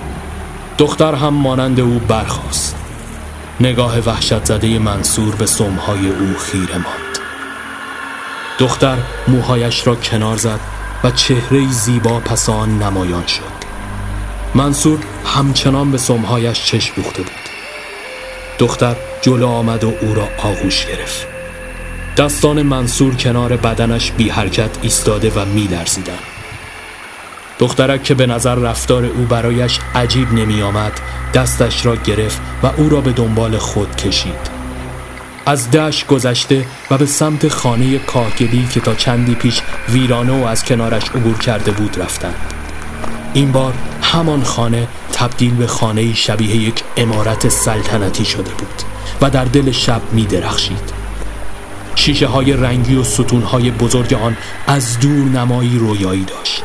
دختر 0.77 1.15
هم 1.15 1.33
مانند 1.33 1.79
او 1.79 2.01
برخاست. 2.07 2.75
نگاه 3.59 3.99
وحشت 3.99 4.45
زده 4.45 4.79
منصور 4.79 5.35
به 5.35 5.45
سمهای 5.45 6.07
او 6.07 6.37
خیره 6.39 6.77
ماند. 6.77 7.17
دختر 8.59 8.97
موهایش 9.27 9.87
را 9.87 9.95
کنار 9.95 10.37
زد 10.37 10.59
و 11.03 11.11
چهره 11.11 11.67
زیبا 11.71 12.19
پسان 12.19 12.83
نمایان 12.83 13.27
شد. 13.27 13.56
منصور 14.57 14.99
همچنان 15.25 15.91
به 15.91 15.97
سمهایش 15.97 16.65
چشم 16.65 16.93
دوخته 16.95 17.21
بود. 17.21 17.31
دختر 18.59 18.95
جلو 19.21 19.47
آمد 19.47 19.83
و 19.83 19.93
او 20.01 20.13
را 20.13 20.27
آغوش 20.37 20.85
گرفت. 20.85 21.27
دستان 22.17 22.61
منصور 22.61 23.15
کنار 23.15 23.57
بدنش 23.57 24.11
بی 24.11 24.29
حرکت 24.29 24.69
ایستاده 24.81 25.31
و 25.35 25.45
می 25.45 25.67
لرزیدن. 25.67 26.19
دخترک 27.59 28.03
که 28.03 28.13
به 28.13 28.25
نظر 28.25 28.55
رفتار 28.55 29.05
او 29.05 29.25
برایش 29.25 29.79
عجیب 29.95 30.33
نمی 30.33 30.61
آمد 30.61 30.99
دستش 31.33 31.85
را 31.85 31.95
گرفت 31.95 32.41
و 32.63 32.67
او 32.77 32.89
را 32.89 33.01
به 33.01 33.11
دنبال 33.11 33.57
خود 33.57 33.95
کشید. 33.95 34.57
از 35.45 35.71
دشت 35.71 36.07
گذشته 36.07 36.65
و 36.91 36.97
به 36.97 37.05
سمت 37.05 37.47
خانه 37.47 37.97
کاهگلی 37.97 38.67
که 38.73 38.79
تا 38.79 38.95
چندی 38.95 39.35
پیش 39.35 39.61
ویرانه 39.89 40.43
و 40.43 40.45
از 40.45 40.65
کنارش 40.65 41.09
عبور 41.09 41.37
کرده 41.37 41.71
بود 41.71 41.99
رفتند. 41.99 42.53
این 43.33 43.51
بار 43.51 43.73
همان 44.07 44.43
خانه 44.43 44.87
تبدیل 45.13 45.53
به 45.53 45.67
خانه 45.67 46.13
شبیه 46.13 46.55
یک 46.55 46.83
امارت 46.97 47.49
سلطنتی 47.49 48.25
شده 48.25 48.51
بود 48.51 48.81
و 49.21 49.29
در 49.29 49.45
دل 49.45 49.71
شب 49.71 50.01
می 50.11 50.25
درخشید 50.25 50.93
شیشه 51.95 52.27
های 52.27 52.53
رنگی 52.53 52.95
و 52.95 53.03
ستون 53.03 53.41
های 53.41 53.71
بزرگ 53.71 54.13
آن 54.13 54.37
از 54.67 54.99
دور 54.99 55.25
نمایی 55.25 55.79
رویایی 55.79 56.25
داشت. 56.25 56.63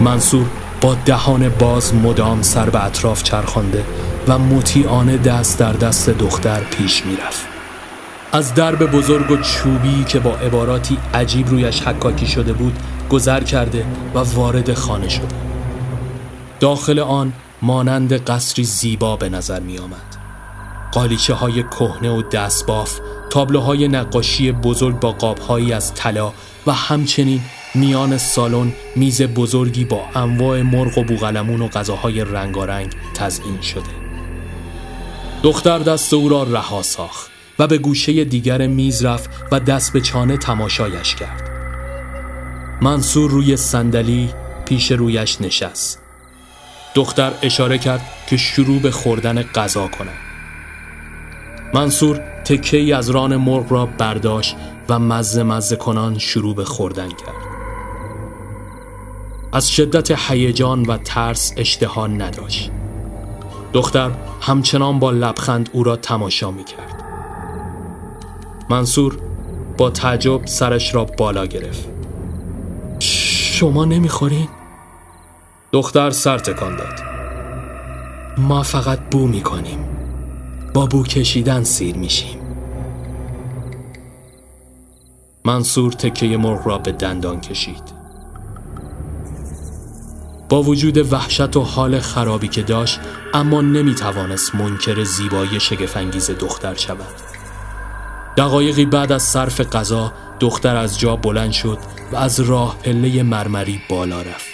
منصور 0.00 0.46
با 0.80 0.94
دهان 0.94 1.48
باز 1.48 1.94
مدام 1.94 2.42
سر 2.42 2.70
به 2.70 2.84
اطراف 2.84 3.22
چرخانده 3.22 3.84
و 4.28 4.38
مطیعانه 4.38 5.16
دست 5.16 5.58
در 5.58 5.72
دست 5.72 6.10
دختر 6.10 6.60
پیش 6.60 7.06
می‌رفت. 7.06 7.46
از 8.32 8.54
درب 8.54 8.90
بزرگ 8.90 9.30
و 9.30 9.36
چوبی 9.36 10.04
که 10.04 10.18
با 10.18 10.36
عباراتی 10.36 10.98
عجیب 11.14 11.48
رویش 11.48 11.80
حکاکی 11.80 12.26
شده 12.26 12.52
بود 12.52 12.78
گذر 13.10 13.40
کرده 13.40 13.84
و 14.14 14.18
وارد 14.18 14.74
خانه 14.74 15.08
شد. 15.08 15.57
داخل 16.60 16.98
آن 16.98 17.32
مانند 17.62 18.12
قصری 18.12 18.64
زیبا 18.64 19.16
به 19.16 19.28
نظر 19.28 19.60
می 19.60 19.78
آمد 19.78 20.16
قالیچه 20.92 21.34
های 21.34 21.62
کهنه 21.62 22.10
و 22.10 22.22
دستباف 22.22 23.00
تابلوهای 23.30 23.88
نقاشی 23.88 24.52
بزرگ 24.52 25.00
با 25.00 25.12
قابهایی 25.12 25.72
از 25.72 25.94
طلا 25.94 26.32
و 26.66 26.72
همچنین 26.72 27.40
میان 27.74 28.18
سالن 28.18 28.72
میز 28.96 29.22
بزرگی 29.22 29.84
با 29.84 30.00
انواع 30.14 30.62
مرغ 30.62 30.98
و 30.98 31.04
بوغلمون 31.04 31.62
و 31.62 31.68
غذاهای 31.68 32.24
رنگارنگ 32.24 32.92
تزئین 33.14 33.60
شده. 33.60 34.08
دختر 35.42 35.78
دست 35.78 36.14
او 36.14 36.28
را 36.28 36.42
رها 36.42 36.82
ساخت 36.82 37.30
و 37.58 37.66
به 37.66 37.78
گوشه 37.78 38.24
دیگر 38.24 38.66
میز 38.66 39.04
رفت 39.04 39.30
و 39.52 39.60
دست 39.60 39.92
به 39.92 40.00
چانه 40.00 40.36
تماشایش 40.36 41.14
کرد. 41.14 41.50
منصور 42.82 43.30
روی 43.30 43.56
صندلی 43.56 44.30
پیش 44.64 44.92
رویش 44.92 45.40
نشست. 45.40 46.07
دختر 46.94 47.32
اشاره 47.42 47.78
کرد 47.78 48.00
که 48.26 48.36
شروع 48.36 48.80
به 48.80 48.90
خوردن 48.90 49.42
غذا 49.42 49.88
کند. 49.88 50.18
منصور 51.74 52.20
تکه 52.44 52.76
ای 52.76 52.92
از 52.92 53.10
ران 53.10 53.36
مرغ 53.36 53.72
را 53.72 53.86
برداشت 53.86 54.56
و 54.88 54.98
مزه 54.98 55.42
مزه 55.42 55.76
کنان 55.76 56.18
شروع 56.18 56.54
به 56.54 56.64
خوردن 56.64 57.08
کرد. 57.08 57.48
از 59.52 59.70
شدت 59.70 60.10
هیجان 60.30 60.82
و 60.82 60.96
ترس 60.96 61.52
اشتها 61.56 62.06
نداشت. 62.06 62.70
دختر 63.72 64.10
همچنان 64.40 64.98
با 64.98 65.10
لبخند 65.10 65.70
او 65.72 65.84
را 65.84 65.96
تماشا 65.96 66.50
می 66.50 66.64
کرد 66.64 67.04
منصور 68.70 69.18
با 69.78 69.90
تعجب 69.90 70.46
سرش 70.46 70.94
را 70.94 71.04
بالا 71.04 71.46
گرفت. 71.46 71.88
شما 73.00 73.84
نمی‌خورین؟ 73.84 74.48
دختر 75.72 76.10
سر 76.10 76.38
تکان 76.38 76.76
داد. 76.76 77.00
ما 78.38 78.62
فقط 78.62 79.00
بو 79.10 79.26
می‌کنیم. 79.26 79.78
با 80.74 80.86
بو 80.86 81.02
کشیدن 81.04 81.64
سیر 81.64 81.96
میشیم. 81.96 82.38
منصور 85.44 85.92
تکه 85.92 86.36
مرغ 86.36 86.66
را 86.66 86.78
به 86.78 86.92
دندان 86.92 87.40
کشید. 87.40 87.82
با 90.48 90.62
وجود 90.62 91.12
وحشت 91.12 91.56
و 91.56 91.60
حال 91.60 92.00
خرابی 92.00 92.48
که 92.48 92.62
داشت 92.62 93.00
اما 93.34 93.60
نمی‌توانست 93.60 94.54
منکر 94.54 95.04
زیبایی 95.04 95.60
شگفنگیز 95.60 96.30
دختر 96.30 96.74
شود. 96.74 97.14
دقایقی 98.36 98.86
بعد 98.86 99.12
از 99.12 99.22
صرف 99.22 99.60
غذا 99.60 100.12
دختر 100.40 100.76
از 100.76 100.98
جا 100.98 101.16
بلند 101.16 101.52
شد 101.52 101.78
و 102.12 102.16
از 102.16 102.40
راه 102.40 102.76
پله 102.82 103.22
مرمری 103.22 103.80
بالا 103.88 104.22
رفت. 104.22 104.47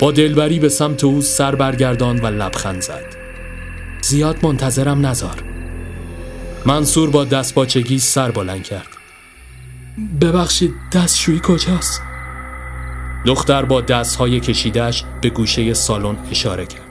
با 0.00 0.12
دلبری 0.12 0.58
به 0.58 0.68
سمت 0.68 1.04
او 1.04 1.22
سر 1.22 1.54
برگردان 1.54 2.20
و 2.20 2.26
لبخند 2.26 2.82
زد. 2.82 3.16
زیاد 4.02 4.36
منتظرم 4.42 5.06
نزار. 5.06 5.42
منصور 6.66 7.10
با 7.10 7.24
دستپاچگی 7.24 7.98
سر 7.98 8.30
بلند 8.30 8.62
کرد. 8.62 8.88
ببخشید 10.20 10.74
دستشویی 10.92 11.40
کجاست؟ 11.44 12.02
دختر 13.26 13.64
با 13.64 13.80
دستهای 13.80 14.40
کشیدهش 14.40 15.04
به 15.20 15.30
گوشه 15.30 15.74
سالن 15.74 16.16
اشاره 16.30 16.66
کرد. 16.66 16.82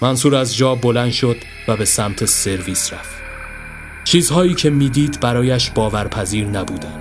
منصور 0.00 0.34
از 0.34 0.56
جا 0.56 0.74
بلند 0.74 1.12
شد 1.12 1.36
و 1.68 1.76
به 1.76 1.84
سمت 1.84 2.24
سرویس 2.24 2.92
رفت. 2.92 3.14
چیزهایی 4.04 4.54
که 4.54 4.70
می‌دید 4.70 5.20
برایش 5.20 5.70
باورپذیر 5.70 6.46
نبودند. 6.46 7.00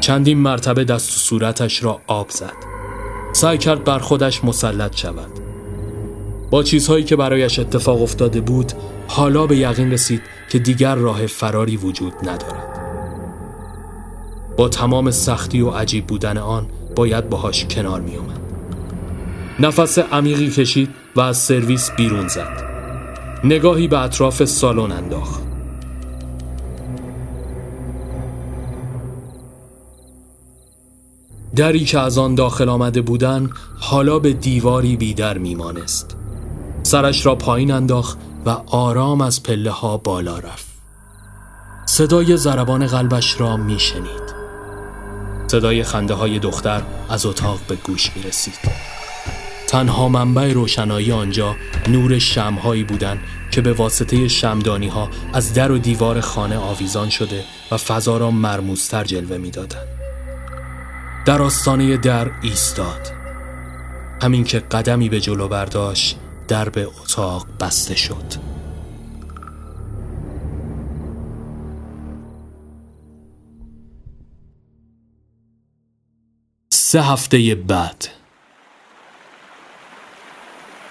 چندین 0.00 0.38
مرتبه 0.38 0.84
دست 0.84 1.10
و 1.10 1.20
صورتش 1.20 1.82
را 1.82 2.00
آب 2.06 2.30
زد. 2.30 2.75
سعی 3.36 3.58
کرد 3.58 3.84
بر 3.84 3.98
خودش 3.98 4.44
مسلط 4.44 4.96
شود. 4.96 5.30
با 6.50 6.62
چیزهایی 6.62 7.04
که 7.04 7.16
برایش 7.16 7.58
اتفاق 7.58 8.02
افتاده 8.02 8.40
بود 8.40 8.72
حالا 9.08 9.46
به 9.46 9.56
یقین 9.56 9.92
رسید 9.92 10.22
که 10.50 10.58
دیگر 10.58 10.94
راه 10.94 11.26
فراری 11.26 11.76
وجود 11.76 12.12
ندارد. 12.22 12.80
با 14.56 14.68
تمام 14.68 15.10
سختی 15.10 15.60
و 15.60 15.70
عجیب 15.70 16.06
بودن 16.06 16.38
آن 16.38 16.66
باید 16.96 17.28
باهاش 17.28 17.64
کنار 17.64 18.00
می 18.00 18.16
اومد. 18.16 18.40
نفس 19.60 19.98
عمیقی 19.98 20.50
کشید 20.50 20.88
و 21.16 21.20
از 21.20 21.36
سرویس 21.36 21.90
بیرون 21.90 22.28
زد. 22.28 22.62
نگاهی 23.44 23.88
به 23.88 23.98
اطراف 23.98 24.44
سالن 24.44 24.92
انداخت. 24.92 25.45
دری 31.56 31.84
که 31.84 31.98
از 31.98 32.18
آن 32.18 32.34
داخل 32.34 32.68
آمده 32.68 33.02
بودن 33.02 33.50
حالا 33.78 34.18
به 34.18 34.32
دیواری 34.32 34.96
بیدر 34.96 35.38
میمانست. 35.38 36.16
سرش 36.82 37.26
را 37.26 37.34
پایین 37.34 37.70
انداخت 37.70 38.18
و 38.46 38.50
آرام 38.66 39.20
از 39.20 39.42
پله 39.42 39.70
ها 39.70 39.96
بالا 39.96 40.38
رفت. 40.38 40.66
صدای 41.86 42.36
ضربان 42.36 42.86
قلبش 42.86 43.40
را 43.40 43.56
میشنید. 43.56 44.36
صدای 45.46 45.82
خنده 45.82 46.14
های 46.14 46.38
دختر 46.38 46.82
از 47.08 47.26
اتاق 47.26 47.58
به 47.68 47.76
گوش 47.76 48.10
می 48.16 48.22
رسید 48.22 48.58
تنها 49.68 50.08
منبع 50.08 50.52
روشنایی 50.52 51.12
آنجا 51.12 51.56
نور 51.88 52.18
شمهایی 52.18 52.84
بودند 52.84 53.18
که 53.50 53.60
به 53.60 53.72
واسطه 53.72 54.28
شمدانی 54.28 54.88
ها 54.88 55.08
از 55.32 55.54
در 55.54 55.72
و 55.72 55.78
دیوار 55.78 56.20
خانه 56.20 56.56
آویزان 56.56 57.10
شده 57.10 57.44
و 57.70 57.76
فضا 57.76 58.16
را 58.16 58.30
مرموزتر 58.30 59.04
جلوه 59.04 59.36
می‌دادند. 59.36 59.95
در 61.26 61.42
آستانه 61.42 61.96
در 61.96 62.30
ایستاد. 62.42 63.12
همین 64.22 64.44
که 64.44 64.58
قدمی 64.58 65.08
به 65.08 65.20
جلو 65.20 65.48
برداشت 65.48 66.18
در 66.48 66.68
به 66.68 66.88
اتاق 67.02 67.46
بسته 67.60 67.94
شد. 67.94 68.24
سه 76.72 77.02
هفته 77.02 77.54
بعد. 77.54 78.08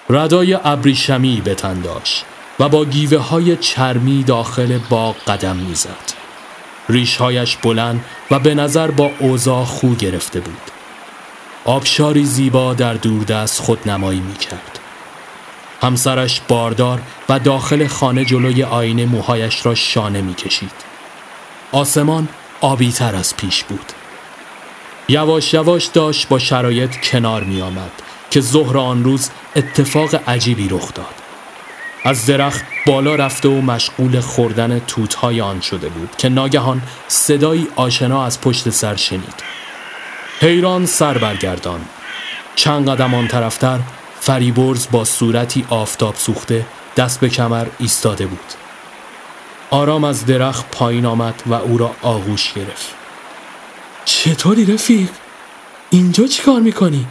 ردای 0.09 0.57
ابریشمی 0.63 1.41
به 1.41 1.55
تن 1.55 1.81
داشت 1.81 2.25
و 2.59 2.69
با 2.69 2.85
گیوه 2.85 3.17
های 3.17 3.57
چرمی 3.57 4.23
داخل 4.23 4.79
باغ 4.89 5.15
قدم 5.27 5.55
می‌زد. 5.55 6.24
ریشهایش 6.89 7.57
بلند 7.57 8.05
و 8.31 8.39
به 8.39 8.55
نظر 8.55 8.91
با 8.91 9.11
اوضاع 9.19 9.63
خو 9.63 9.95
گرفته 9.95 10.39
بود. 10.39 10.61
آبشاری 11.65 12.25
زیبا 12.25 12.73
در 12.73 12.93
دوردست 12.93 13.61
خود 13.61 13.89
نمایی 13.89 14.19
می 14.19 14.33
کرد. 14.35 14.79
همسرش 15.81 16.41
باردار 16.47 17.01
و 17.29 17.39
داخل 17.39 17.87
خانه 17.87 18.25
جلوی 18.25 18.63
آینه 18.63 19.05
موهایش 19.05 19.65
را 19.65 19.75
شانه 19.75 20.21
می 20.21 20.33
کشید. 20.33 20.71
آسمان 21.71 22.27
آبی 22.61 22.91
تر 22.91 23.15
از 23.15 23.37
پیش 23.37 23.63
بود. 23.63 23.91
یواش 25.07 25.53
یواش 25.53 25.85
داشت 25.85 26.27
با 26.27 26.39
شرایط 26.39 26.95
کنار 26.95 27.43
می 27.43 27.61
آمد 27.61 27.91
که 28.31 28.41
ظهر 28.41 28.77
آن 28.77 29.03
روز 29.03 29.29
اتفاق 29.55 30.29
عجیبی 30.29 30.69
رخ 30.69 30.93
داد. 30.93 31.24
از 32.07 32.25
درخت 32.25 32.65
بالا 32.85 33.15
رفته 33.15 33.49
و 33.49 33.61
مشغول 33.61 34.19
خوردن 34.19 34.79
توتهای 34.79 35.41
آن 35.41 35.61
شده 35.61 35.89
بود 35.89 36.15
که 36.17 36.29
ناگهان 36.29 36.81
صدایی 37.07 37.67
آشنا 37.75 38.25
از 38.25 38.41
پشت 38.41 38.69
سر 38.69 38.95
شنید. 38.95 39.43
حیران 40.39 40.85
سر 40.85 41.17
برگردان. 41.17 41.85
چند 42.55 42.89
قدم 42.89 43.13
آن 43.13 43.27
طرفتر 43.27 43.79
فریبرز 44.19 44.87
با 44.91 45.03
صورتی 45.03 45.65
آفتاب 45.69 46.15
سوخته 46.15 46.65
دست 46.97 47.19
به 47.19 47.29
کمر 47.29 47.65
ایستاده 47.79 48.25
بود. 48.27 48.53
آرام 49.69 50.03
از 50.03 50.25
درخت 50.25 50.71
پایین 50.71 51.05
آمد 51.05 51.43
و 51.45 51.53
او 51.53 51.77
را 51.77 51.95
آغوش 52.01 52.53
گرفت. 52.53 52.89
چطوری 54.05 54.73
رفیق؟ 54.73 55.09
اینجا 55.89 56.27
چی 56.27 56.43
کار 56.43 56.61
می‌کنی؟ 56.61 57.07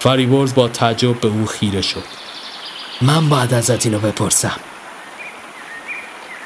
فریبرز 0.00 0.54
با 0.54 0.68
تعجب 0.68 1.20
به 1.20 1.28
او 1.28 1.46
خیره 1.46 1.82
شد 1.82 2.27
من 3.00 3.28
باید 3.28 3.54
ازت 3.54 3.86
اینو 3.86 3.98
بپرسم. 3.98 4.56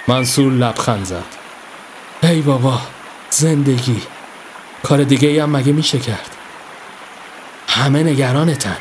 منصور 0.08 0.52
لبخند 0.52 1.04
زد. 1.04 1.24
ای 2.22 2.40
بابا 2.40 2.80
زندگی. 3.30 4.02
کار 4.82 5.04
دیگه 5.04 5.28
ای 5.28 5.38
هم 5.38 5.56
مگه 5.56 5.72
میشه 5.72 5.98
کرد؟ 5.98 6.36
همه 7.68 8.02
نگرانتن. 8.02 8.76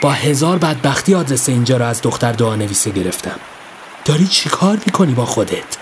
با 0.00 0.12
هزار 0.12 0.58
بدبختی 0.58 1.14
آدرس 1.14 1.48
اینجا 1.48 1.76
رو 1.76 1.84
از 1.84 2.02
دختر 2.02 2.32
دعا 2.32 2.56
نویسه 2.56 2.90
گرفتم. 2.90 3.38
داری 4.04 4.26
چی 4.26 4.48
کار 4.48 4.78
می‌کنی 4.86 5.14
با 5.14 5.24
خودت؟ 5.24 5.76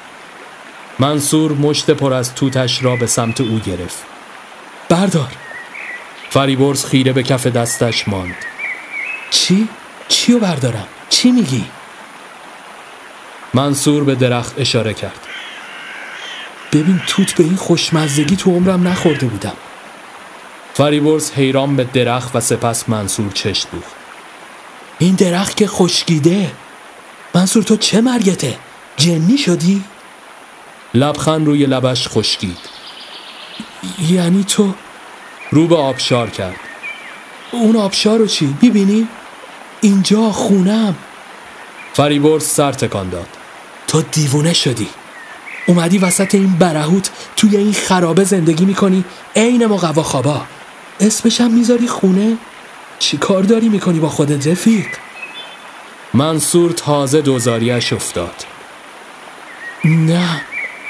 منصور 0.98 1.52
مشت 1.52 1.90
پر 1.90 2.12
از 2.12 2.34
توتش 2.34 2.84
را 2.84 2.96
به 2.96 3.06
سمت 3.06 3.40
او 3.40 3.58
گرفت. 3.58 4.04
بردار. 4.88 5.32
فریبرز 6.30 6.84
خیره 6.84 7.12
به 7.12 7.22
کف 7.22 7.46
دستش 7.46 8.08
ماند. 8.08 8.36
چی؟ 9.30 9.68
چی 10.08 10.32
رو 10.32 10.38
بردارم؟ 10.38 10.88
چی 11.08 11.30
میگی؟ 11.30 11.64
منصور 13.54 14.04
به 14.04 14.14
درخت 14.14 14.54
اشاره 14.58 14.94
کرد 14.94 15.26
ببین 16.72 17.00
توت 17.06 17.34
به 17.34 17.44
این 17.44 17.56
خوشمزدگی 17.56 18.36
تو 18.36 18.50
عمرم 18.50 18.88
نخورده 18.88 19.26
بودم 19.26 19.56
فریبرز 20.74 21.32
حیران 21.32 21.76
به 21.76 21.84
درخت 21.84 22.36
و 22.36 22.40
سپس 22.40 22.88
منصور 22.88 23.32
چشت 23.32 23.68
بود 23.68 23.84
این 24.98 25.14
درخت 25.14 25.56
که 25.56 25.66
خشکیده 25.66 26.52
منصور 27.34 27.62
تو 27.62 27.76
چه 27.76 28.00
مرگته؟ 28.00 28.58
جنی 28.96 29.38
شدی؟ 29.38 29.84
لبخند 30.94 31.46
روی 31.46 31.66
لبش 31.66 32.08
خشکید 32.08 32.58
یعنی 34.10 34.44
تو 34.44 34.74
رو 35.50 35.66
به 35.66 35.76
آبشار 35.76 36.30
کرد 36.30 36.56
اون 37.52 37.76
آبشار 37.76 38.18
رو 38.18 38.26
چی؟ 38.26 38.56
می‌بینی؟ 38.62 39.08
اینجا 39.80 40.30
خونم. 40.30 40.96
فریبرز 41.92 42.44
سر 42.44 42.72
تکان 42.72 43.08
داد. 43.08 43.28
تو 43.86 44.02
دیوونه 44.02 44.52
شدی. 44.52 44.88
اومدی 45.66 45.98
وسط 45.98 46.34
این 46.34 46.52
برهوت 46.58 47.10
توی 47.36 47.56
این 47.56 47.72
خرابه 47.72 48.24
زندگی 48.24 48.64
می‌کنی؟ 48.64 49.04
عین 49.36 49.66
ما 49.66 49.78
خوابا. 49.78 50.42
اسمشم 51.00 51.50
می‌ذاری 51.50 51.88
خونه؟ 51.88 52.36
چی 52.98 53.16
کار 53.16 53.42
داری 53.42 53.68
می‌کنی 53.68 53.98
با 53.98 54.08
خودت 54.08 54.46
رفیق؟ 54.46 54.86
منصور 56.14 56.70
تازه 56.70 57.20
دوزاریش 57.20 57.92
افتاد. 57.92 58.34
نه. 59.84 60.40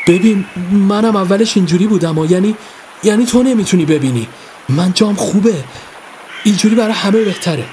ببین 0.07 0.45
منم 0.73 1.17
اولش 1.17 1.57
اینجوری 1.57 1.87
بودم 1.87 2.19
و 2.19 2.27
یعنی 2.27 2.57
یعنی 3.03 3.27
تو 3.27 3.43
نمی‌تونی 3.43 3.85
ببینی. 3.85 4.29
من 4.69 4.93
جام 4.93 5.15
خوبه. 5.15 5.65
اینجوری 6.45 6.75
برای 6.75 6.93
همه 6.93 7.25
بهتره. 7.25 7.65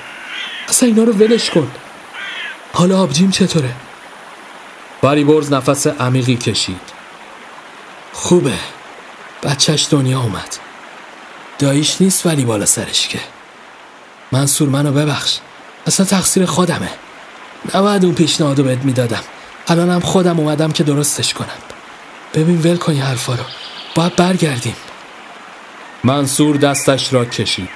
اصلا 0.70 0.90
اینا 0.90 1.04
رو 1.04 1.14
ولش 1.14 1.50
کن. 1.50 1.72
حالا 2.74 3.00
آبجیم 3.00 3.32
چطوره؟ 3.32 3.76
بریبرز 5.02 5.54
نفس 5.54 5.88
عمیقی 5.88 6.36
کشید. 6.36 6.82
خوبه. 8.14 8.54
بچهش 9.44 9.88
دنیا 9.92 10.20
اومد. 10.20 10.58
داییش 11.60 12.02
نیست 12.02 12.26
ولی 12.26 12.46
بالا 12.46 12.66
سرش 12.66 13.08
که. 13.08 13.20
منصور 14.32 14.70
منو 14.70 14.92
ببخش. 14.92 15.38
اصلا 15.88 16.06
تقصیر 16.06 16.46
خودمه. 16.46 16.90
نباید 17.76 18.06
اون 18.06 18.14
پیشنهادو 18.16 18.64
بهت 18.64 18.84
می‌دادم. 18.84 19.24
الانم 19.68 20.00
خودم 20.00 20.40
اومدم 20.40 20.72
که 20.72 20.84
درستش 20.84 21.34
کنم. 21.34 21.48
ببین 22.34 22.62
ول 22.62 22.78
کن 22.78 22.96
یه 22.96 23.04
حرفا 23.04 23.36
رو. 23.36 23.44
باید 23.96 24.16
برگردیم. 24.16 24.76
منصور 26.04 26.58
دستش 26.58 27.14
را 27.14 27.26
کشید. 27.26 27.70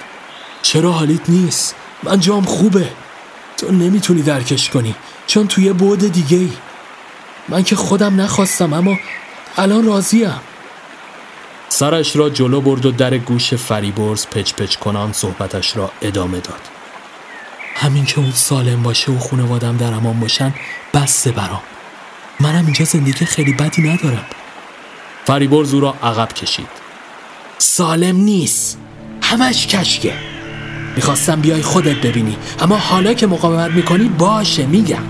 چرا 0.61 0.91
حالیت 0.91 1.30
نیست؟ 1.30 1.76
من 2.03 2.19
جام 2.19 2.45
خوبه. 2.45 2.90
تو 3.57 3.72
نمی‌تونی 3.72 4.22
درکش 4.22 4.69
کنی. 4.69 4.95
چون 5.28 5.48
توی 5.48 5.74
بعد 5.74 6.11
دیگه 6.11 6.38
ای 6.38 6.52
من 7.49 7.64
که 7.64 7.76
خودم 7.76 8.22
نخواستم 8.22 8.74
اما 8.74 8.98
الان 9.57 9.86
راضیم. 9.86 10.40
سرش 11.69 12.15
را 12.15 12.30
جلو 12.30 12.61
برد 12.61 12.86
و 12.86 12.91
در 12.91 13.18
گوش 13.18 13.53
فریبرز 13.53 14.26
پچ 14.28 14.53
پچ 14.53 14.76
کنان 14.76 15.14
صحبتش 15.14 15.78
را 15.78 15.91
ادامه 16.02 16.40
داد. 16.40 16.61
همین 17.76 18.06
که 18.06 18.19
اون 18.19 18.32
سالم 18.32 18.84
باشه 18.84 19.11
و 19.11 19.19
خانوادم 19.19 19.78
در 19.78 19.94
امان 19.94 20.19
باشن 20.19 20.53
بسته 20.94 21.32
برام. 21.32 21.61
منم 22.40 22.65
اینجا 22.65 22.86
زندگی 22.86 23.26
خیلی 23.26 23.53
بدی 23.53 23.82
ندارم. 23.82 24.26
فریبرز 25.26 25.74
او 25.74 25.80
را 25.80 25.95
عقب 26.03 26.34
کشید. 26.34 26.68
سالم 27.57 28.15
نیست. 28.15 28.78
همش 29.22 29.68
کشکه. 29.68 30.36
می‌خواستم 30.98 31.41
بیای 31.41 31.61
خودت 31.61 31.95
ببینی. 31.95 32.38
اما 32.60 32.78
حالا 32.78 33.14
که 33.14 33.28
مقاومت 33.28 33.72
می‌کنی 33.72 34.10
باشه 34.10 34.65
میگم. 34.65 35.03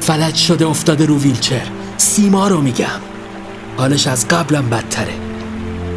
فلج 0.00 0.34
شده 0.34 0.66
افتاده 0.66 1.06
رو 1.06 1.18
ویلچر. 1.18 1.66
سیما 1.96 2.48
رو 2.48 2.60
میگم. 2.60 3.00
حالش 3.76 4.06
از 4.06 4.28
قبلم 4.28 4.70
بدتره. 4.70 5.14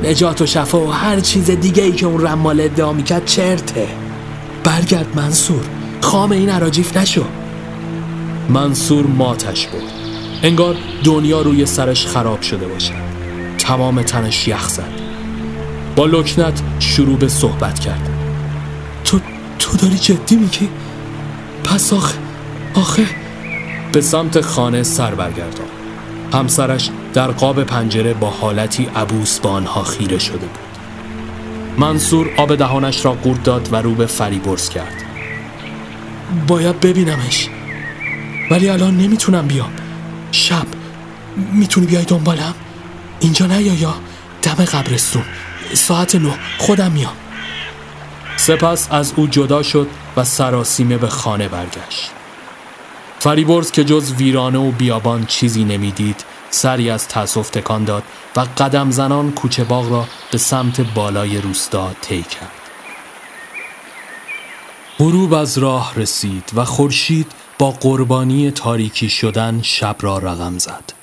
نجات 0.04 0.42
و 0.42 0.46
شفا 0.46 0.80
و 0.80 0.92
هر 0.92 1.20
چیز 1.20 1.52
دیگه 1.52 1.84
ای 1.84 1.92
که 1.92 2.06
اون 2.06 2.28
رمال 2.28 2.62
ادعا 2.62 2.94
می‌کرد 2.94 3.26
چرته. 3.26 3.88
برگرد 4.64 5.16
منصور. 5.16 5.64
خام 6.02 6.32
این 6.32 6.50
عراجیف 6.50 6.98
نشو. 6.98 7.26
منصور 8.50 9.08
ماتش 9.08 9.68
بود 9.68 9.92
انگار 10.44 10.76
دنیا 11.04 11.42
روی 11.42 11.66
سرش 11.66 12.08
خراب 12.08 12.42
شده 12.42 12.68
باشد 12.68 12.94
تمام 13.58 14.02
تنش 14.02 14.48
یخ 14.48 14.70
زد. 14.70 14.92
با 15.96 16.06
لکنت 16.06 16.62
شروع 16.80 17.18
به 17.18 17.28
صحبت 17.28 17.80
کرد. 17.80 18.11
تو 19.04 19.20
تو 19.60 19.78
داری 19.78 19.98
جدی 19.98 20.36
میگی؟ 20.36 20.70
پس 21.64 21.94
آخه 21.94 22.18
آخه. 22.74 23.06
به 23.92 24.02
سمت 24.02 24.42
خانه 24.42 24.84
سر 24.84 25.16
برگردان. 25.16 25.68
همسرش 26.34 26.90
در 27.14 27.32
قاب 27.32 27.64
پنجره 27.64 28.14
با 28.14 28.30
حالتی 28.30 28.90
عبوس 28.96 29.40
با 29.40 29.50
آنها 29.50 29.84
خیره 29.84 30.20
شده 30.20 30.38
بود. 30.38 30.60
منصور 31.78 32.30
آب 32.38 32.56
دهانش 32.56 33.06
را 33.06 33.12
قورت 33.12 33.44
داد 33.44 33.74
و 33.74 33.76
رو 33.76 33.96
به 33.96 34.06
فریبرز 34.06 34.70
کرد. 34.70 35.04
باید 36.48 36.80
ببینمش. 36.80 37.50
ولی 38.52 38.70
الان 38.70 38.98
نمی‌تونم 38.98 39.48
بیام. 39.48 39.72
شب. 40.32 40.66
می‌تونی 41.54 41.88
بیای 41.88 42.06
دنبالم؟ 42.06 42.54
اینجا 43.20 43.46
نه 43.46 43.62
یا 43.62 43.74
یا؟ 43.74 43.96
دم 44.42 44.66
قبرستون. 44.66 45.24
ساعت 45.74 46.16
نه. 46.16 46.34
خودم 46.58 46.92
میام. 46.92 47.14
سپس 48.42 48.88
از 48.92 49.14
او 49.16 49.28
جدا 49.28 49.64
شد 49.64 49.88
و 50.18 50.24
سراسیمه 50.24 50.98
به 50.98 51.08
خانه 51.08 51.48
برگشت. 51.48 52.12
فریبرز 53.20 53.72
که 53.72 53.84
جز 53.84 54.14
ویرانه 54.14 54.60
و 54.60 54.72
بیابان 54.72 55.26
چیزی 55.26 55.64
نمی‌دید 55.64 56.24
سری 56.50 56.90
از 56.90 57.08
تأسف 57.08 57.50
تکان 57.50 57.84
داد 57.84 58.04
و 58.36 58.40
قدم 58.58 58.92
زنان 58.92 59.32
کوچه 59.32 59.64
باغ 59.64 59.92
را 59.92 60.08
به 60.32 60.38
سمت 60.38 60.82
بالای 60.82 61.42
روستا 61.42 61.92
طی 62.02 62.24
کرد. 62.24 62.52
غروب 65.00 65.34
از 65.34 65.58
راه 65.58 65.94
رسید 65.96 66.52
و 66.56 66.66
خورشید 66.66 67.32
با 67.60 67.72
قربانی 67.72 68.52
تاریکی 68.52 69.10
شدن 69.10 69.60
شب 69.64 69.96
را 70.00 70.18
رقم 70.18 70.58
زد. 70.58 70.94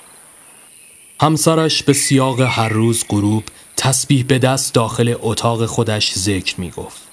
همسرش 1.21 1.83
به 1.83 1.93
سیاق 1.93 2.41
هر 2.41 2.69
روز 2.69 3.05
غروب 3.09 3.43
تسبیح 3.77 4.25
به 4.25 4.39
دست 4.39 4.73
داخل 4.73 5.15
اتاق 5.21 5.65
خودش 5.65 6.13
ذکر 6.13 6.61
می 6.61 6.71
گفت. 6.71 7.08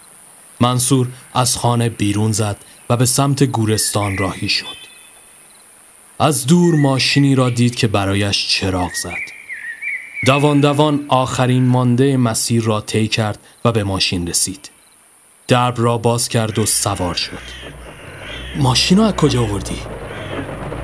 منصور 0.60 1.08
از 1.34 1.56
خانه 1.56 1.88
بیرون 1.88 2.32
زد 2.32 2.56
و 2.90 2.96
به 2.96 3.06
سمت 3.06 3.42
گورستان 3.42 4.18
راهی 4.18 4.48
شد. 4.48 4.76
از 6.18 6.46
دور 6.46 6.74
ماشینی 6.74 7.34
را 7.34 7.50
دید 7.50 7.74
که 7.74 7.86
برایش 7.86 8.48
چراغ 8.48 8.92
زد. 8.94 9.36
دوان 10.26 10.60
دوان 10.60 11.04
آخرین 11.08 11.66
مانده 11.66 12.16
مسیر 12.16 12.62
را 12.62 12.80
طی 12.80 13.08
کرد 13.08 13.38
و 13.64 13.72
به 13.72 13.84
ماشین 13.84 14.26
رسید. 14.26 14.70
درب 15.48 15.74
را 15.78 15.98
باز 15.98 16.28
کرد 16.28 16.58
و 16.58 16.66
سوار 16.66 17.14
شد. 17.14 17.38
ماشین 18.56 18.98
را 18.98 19.06
از 19.06 19.14
کجا 19.14 19.42
آوردی؟ 19.42 19.78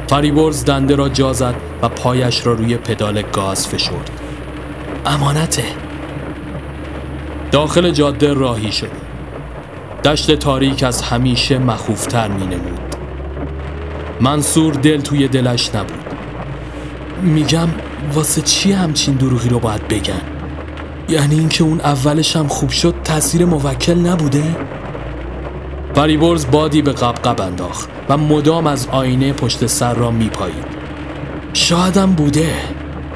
فریبرز 0.08 0.64
دنده 0.64 0.94
را 0.94 1.08
جا 1.08 1.32
زد 1.32 1.54
و 1.82 1.88
پایش 1.88 2.46
را 2.46 2.52
روی 2.52 2.76
پدال 2.76 3.22
گاز 3.22 3.68
فشرد. 3.68 4.10
امانته. 5.06 5.64
داخل 7.52 7.90
جاده 7.90 8.32
راهی 8.32 8.72
شد. 8.72 9.01
دشت 10.04 10.34
تاریک 10.34 10.82
از 10.82 11.02
همیشه 11.02 11.58
مخوفتر 11.58 12.28
می 12.28 12.46
نمود. 12.46 12.96
منصور 14.20 14.74
دل 14.74 15.00
توی 15.00 15.28
دلش 15.28 15.74
نبود. 15.74 16.14
میگم 17.22 17.68
واسه 18.12 18.40
چی 18.42 18.72
همچین 18.72 19.14
دروغی 19.14 19.48
رو 19.48 19.58
باید 19.58 19.88
بگن؟ 19.88 20.20
یعنی 21.08 21.38
اینکه 21.38 21.64
اون 21.64 21.80
اولش 21.80 22.36
هم 22.36 22.48
خوب 22.48 22.70
شد 22.70 22.94
تاثیر 23.04 23.44
موکل 23.44 23.98
نبوده؟ 23.98 24.56
فریبرز 25.94 26.46
بادی 26.50 26.82
به 26.82 26.92
قبقب 26.92 27.40
انداخت 27.40 27.88
و 28.08 28.16
مدام 28.16 28.66
از 28.66 28.88
آینه 28.88 29.32
پشت 29.32 29.66
سر 29.66 29.94
را 29.94 30.10
میپایید. 30.10 30.66
شایدم 31.52 32.12
بوده 32.12 32.54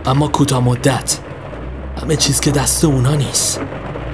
اما 0.07 0.29
کوتاه 0.29 0.65
مدت. 0.65 1.19
همه 2.03 2.17
چیز 2.17 2.41
که 2.41 2.51
دست 2.51 2.85
اونا 2.85 3.15
نیست. 3.15 3.61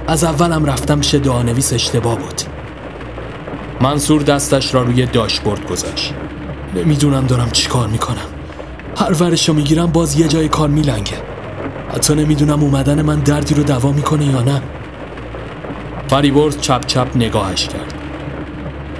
از 0.07 0.23
اولم 0.23 0.65
رفتم 0.65 1.01
شه 1.01 1.19
نویس 1.43 1.73
اشتباه 1.73 2.15
بود. 2.15 2.41
منصور 3.83 4.21
دستش 4.21 4.73
را 4.73 4.83
روی 4.83 5.05
داشبورد 5.05 5.67
گذاشت. 5.67 6.13
نمی‌دونم 6.75 7.25
دارم 7.25 7.51
چی 7.51 7.69
کار 7.69 7.87
می‌کنم. 7.87 8.27
هر 8.97 9.13
ورشو 9.23 9.53
می‌گیرم 9.53 9.91
باز 9.91 10.19
یه 10.19 10.27
جای 10.27 10.47
کار 10.47 10.69
میلنگه. 10.69 11.17
حتی 11.93 12.15
نمی‌دونم 12.15 12.63
اومدن 12.63 13.01
من 13.01 13.19
دردی 13.19 13.55
رو 13.55 13.63
دوا 13.63 13.91
می‌کنه 13.91 14.25
یا 14.25 14.41
نه. 14.41 14.61
فریبرز 16.07 16.57
چپ 16.61 16.85
چپ 16.85 17.07
نگاهش 17.15 17.67
کرد. 17.67 17.93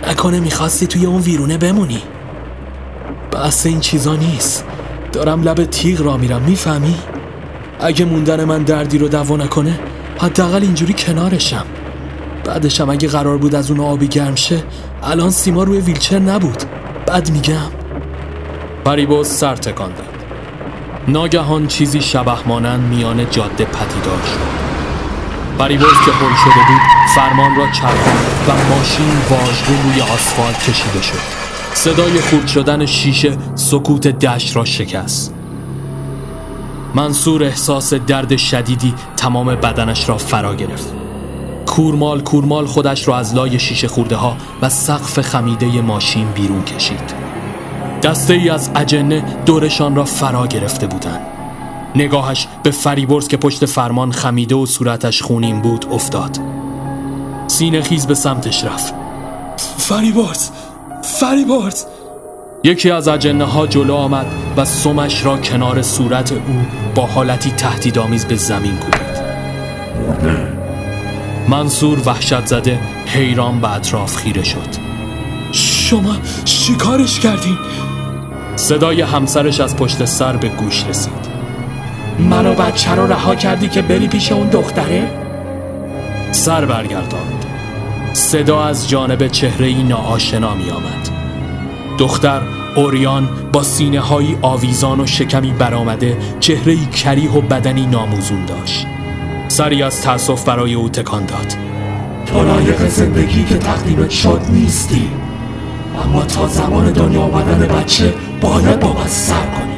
نکنه 0.10 0.40
می‌خواستی 0.40 0.88
توی 0.88 1.06
اون 1.06 1.22
ویرونه 1.22 1.58
بمونی. 1.58 2.02
بحث 3.32 3.66
این 3.66 3.80
چیزا 3.80 4.16
نیست. 4.16 4.66
دارم 5.12 5.44
لب 5.44 5.66
تیغ 5.66 6.02
را 6.02 6.18
میرم 6.18 6.42
می‌فهمی؟ 6.42 6.96
اگه 7.80 8.06
موندن 8.06 8.44
من 8.44 8.64
دردی 8.64 8.98
رو 8.98 9.08
دوا 9.08 9.38
نکنه 9.38 9.80
حداقل 10.20 10.62
اینجوری 10.62 10.94
کنارشم. 10.94 11.66
بعدشم 12.46 12.90
اگه 12.90 13.08
قرار 13.08 13.38
بود 13.38 13.56
از 13.56 13.72
اون 13.72 13.80
آبی 13.80 14.08
گرم 14.08 14.36
شه 14.36 14.64
الان 15.04 15.30
سیما 15.30 15.64
روی 15.64 15.80
ویلچر 15.80 16.20
نبود. 16.20 16.64
بد 17.08 17.32
میگم. 17.32 17.72
فریبوز 18.86 19.28
سر 19.28 19.56
تکان 19.56 19.90
داد. 19.94 20.08
ناگهان 21.08 21.68
چیزی 21.68 22.02
شبه 22.02 22.48
مانند 22.48 22.82
میان 22.82 23.30
جاده 23.30 23.66
پدیدار 23.66 24.22
شد. 24.26 24.64
فریبوز 25.58 25.94
که 26.06 26.12
هل 26.12 26.36
شده 26.36 26.68
بود 26.68 26.82
فرمان 27.16 27.56
را 27.56 27.72
چرخاند 27.72 28.26
و 28.48 28.76
ماشین 28.76 29.12
واژگون 29.30 29.84
روی 29.84 30.02
آسفالت 30.02 30.70
کشیده 30.70 31.02
شد. 31.02 31.44
صدای 31.74 32.22
خورد 32.22 32.48
شدن 32.48 32.86
شیشه 32.86 33.38
سکوت 33.56 34.08
دشت 34.08 34.56
را 34.56 34.66
شکست. 34.66 35.34
منصور 36.96 37.44
احساس 37.44 37.94
درد 37.94 38.36
شدیدی 38.36 38.94
تمام 39.18 39.56
بدنش 39.56 40.10
را 40.10 40.18
فرا 40.18 40.56
گرفت. 40.56 41.03
کورمال 41.76 42.22
کورمال 42.22 42.66
خودش 42.66 43.08
را 43.08 43.18
از 43.18 43.36
لای 43.36 43.60
شیشه 43.60 43.88
خورده 43.88 44.16
ها 44.16 44.38
و 44.62 44.70
سقف 44.70 45.22
خمیده 45.22 45.82
ماشین 45.82 46.32
بیرون 46.32 46.64
کشید. 46.64 47.14
دسته 48.04 48.34
ای 48.34 48.50
از 48.50 48.70
اجنه 48.76 49.24
دورشان 49.46 49.96
را 49.96 50.06
فرا 50.06 50.48
گرفته 50.48 50.88
بودند. 50.88 51.22
نگاهش 51.96 52.48
به 52.64 52.72
فریبرز 52.72 53.28
که 53.28 53.38
پشت 53.38 53.66
فرمان 53.66 54.12
خمیده 54.12 54.56
و 54.56 54.66
صورتش 54.66 55.22
خونین 55.22 55.62
بود 55.62 55.86
افتاد. 55.92 56.40
سینه 57.48 57.82
خیز 57.82 58.08
به 58.08 58.16
سمتش 58.16 58.64
رفت. 58.64 58.94
فریبرز 59.78 60.50
فریبرز! 61.02 61.86
یکی 62.64 62.92
از 62.92 63.08
اجنه 63.08 63.46
ها 63.46 63.68
جلو 63.68 63.96
آمد 63.96 64.26
و 64.58 64.66
سمش 64.66 65.26
را 65.26 65.38
کنار 65.38 65.82
صورت 65.82 66.32
او 66.32 66.66
با 66.96 67.06
حالتی 67.06 67.52
تهدیدآمیز 67.52 68.26
به 68.26 68.36
زمین 68.36 68.78
کوبید. 68.78 70.53
منصور 71.48 72.00
وحشت 72.06 72.46
زده 72.46 72.80
حیران 73.06 73.60
به 73.60 73.74
اطراف 73.74 74.16
خیره 74.16 74.44
شد. 74.44 74.84
شما 75.52 76.16
شکارش 76.46 77.20
کردین؟ 77.20 77.58
صدای 78.56 79.02
همسرش 79.02 79.60
از 79.60 79.76
پشت 79.76 80.06
سر 80.06 80.38
به 80.38 80.48
گوش 80.50 80.86
رسید. 80.88 81.34
منو 82.20 82.54
بچه 82.54 82.92
رو 82.92 83.08
رها 83.08 83.36
کردی 83.36 83.68
که 83.68 83.82
بری 83.82 84.08
پیش 84.08 84.32
اون 84.32 84.48
دختره؟ 84.48 85.12
سر 86.32 86.66
برگرداند. 86.66 87.46
صدا 88.14 88.64
از 88.64 88.90
جانب 88.90 89.28
چهره 89.28 89.68
ای 89.68 89.84
ناآشنا 89.84 90.56
می 90.56 90.70
آمد. 90.70 91.10
دختر 91.98 92.42
اوریان 92.76 93.30
با 93.54 93.64
سینه 93.64 94.00
های 94.00 94.36
آویزان 94.42 95.00
و 95.00 95.06
شکمی 95.06 95.52
برآمده 95.52 96.18
چهره 96.40 96.86
کریح 96.86 97.32
و 97.32 97.42
بدنی 97.42 97.86
ناموزون 97.86 98.46
داشت. 98.46 98.88
سری 99.54 99.84
از 99.84 100.02
تأسف 100.02 100.46
برای 100.46 100.74
او 100.74 100.90
تکان 100.90 101.26
داد. 101.26 101.56
تو 102.26 102.44
لایق 102.44 102.88
زندگی 102.88 103.44
که 103.44 103.58
تقدیمت 103.58 104.10
شد 104.10 104.42
نیستی. 104.50 105.10
اما 106.06 106.24
تا 106.24 106.48
زمان 106.48 106.92
دنیا 106.92 107.22
آمدن 107.22 107.68
بچه 107.68 108.14
باید 108.42 108.80
با 108.80 108.94
من 108.94 109.08
سر 109.08 109.46
کنی. 109.46 109.74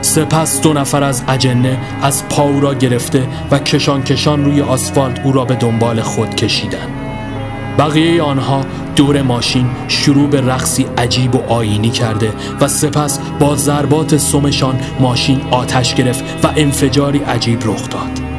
سپس 0.00 0.60
دو 0.60 0.72
نفر 0.72 1.02
از 1.02 1.22
اجنه 1.28 1.78
از 2.02 2.28
پاو 2.28 2.60
را 2.60 2.74
گرفته 2.74 3.28
و 3.50 3.58
کشان 3.58 4.02
کشان 4.02 4.44
روی 4.44 4.60
آسفالت 4.60 5.20
او 5.24 5.32
را 5.32 5.44
به 5.44 5.54
دنبال 5.54 6.00
خود 6.00 6.34
کشیدن 6.34 6.88
بقیه 7.78 8.22
آنها 8.22 8.64
دور 8.96 9.22
ماشین 9.22 9.66
شروع 9.88 10.28
به 10.28 10.40
رقصی 10.40 10.86
عجیب 10.98 11.34
و 11.34 11.38
آینی 11.48 11.90
کرده 11.90 12.32
و 12.60 12.68
سپس 12.68 13.18
با 13.38 13.56
ضربات 13.56 14.16
سمشان 14.16 14.80
ماشین 15.00 15.40
آتش 15.50 15.94
گرفت 15.94 16.24
و 16.44 16.48
انفجاری 16.56 17.18
عجیب 17.18 17.66
رخ 17.66 17.88
داد. 17.88 18.29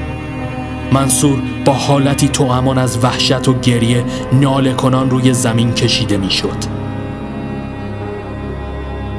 منصور 0.92 1.42
با 1.66 1.74
حالتی 1.74 2.30
امان 2.44 2.78
از 2.78 3.04
وحشت 3.04 3.48
و 3.48 3.60
گریه 3.60 4.06
ناله 4.34 4.74
کنان 4.74 5.10
روی 5.10 5.34
زمین 5.34 5.74
کشیده 5.74 6.18
می‌شد. 6.18 6.58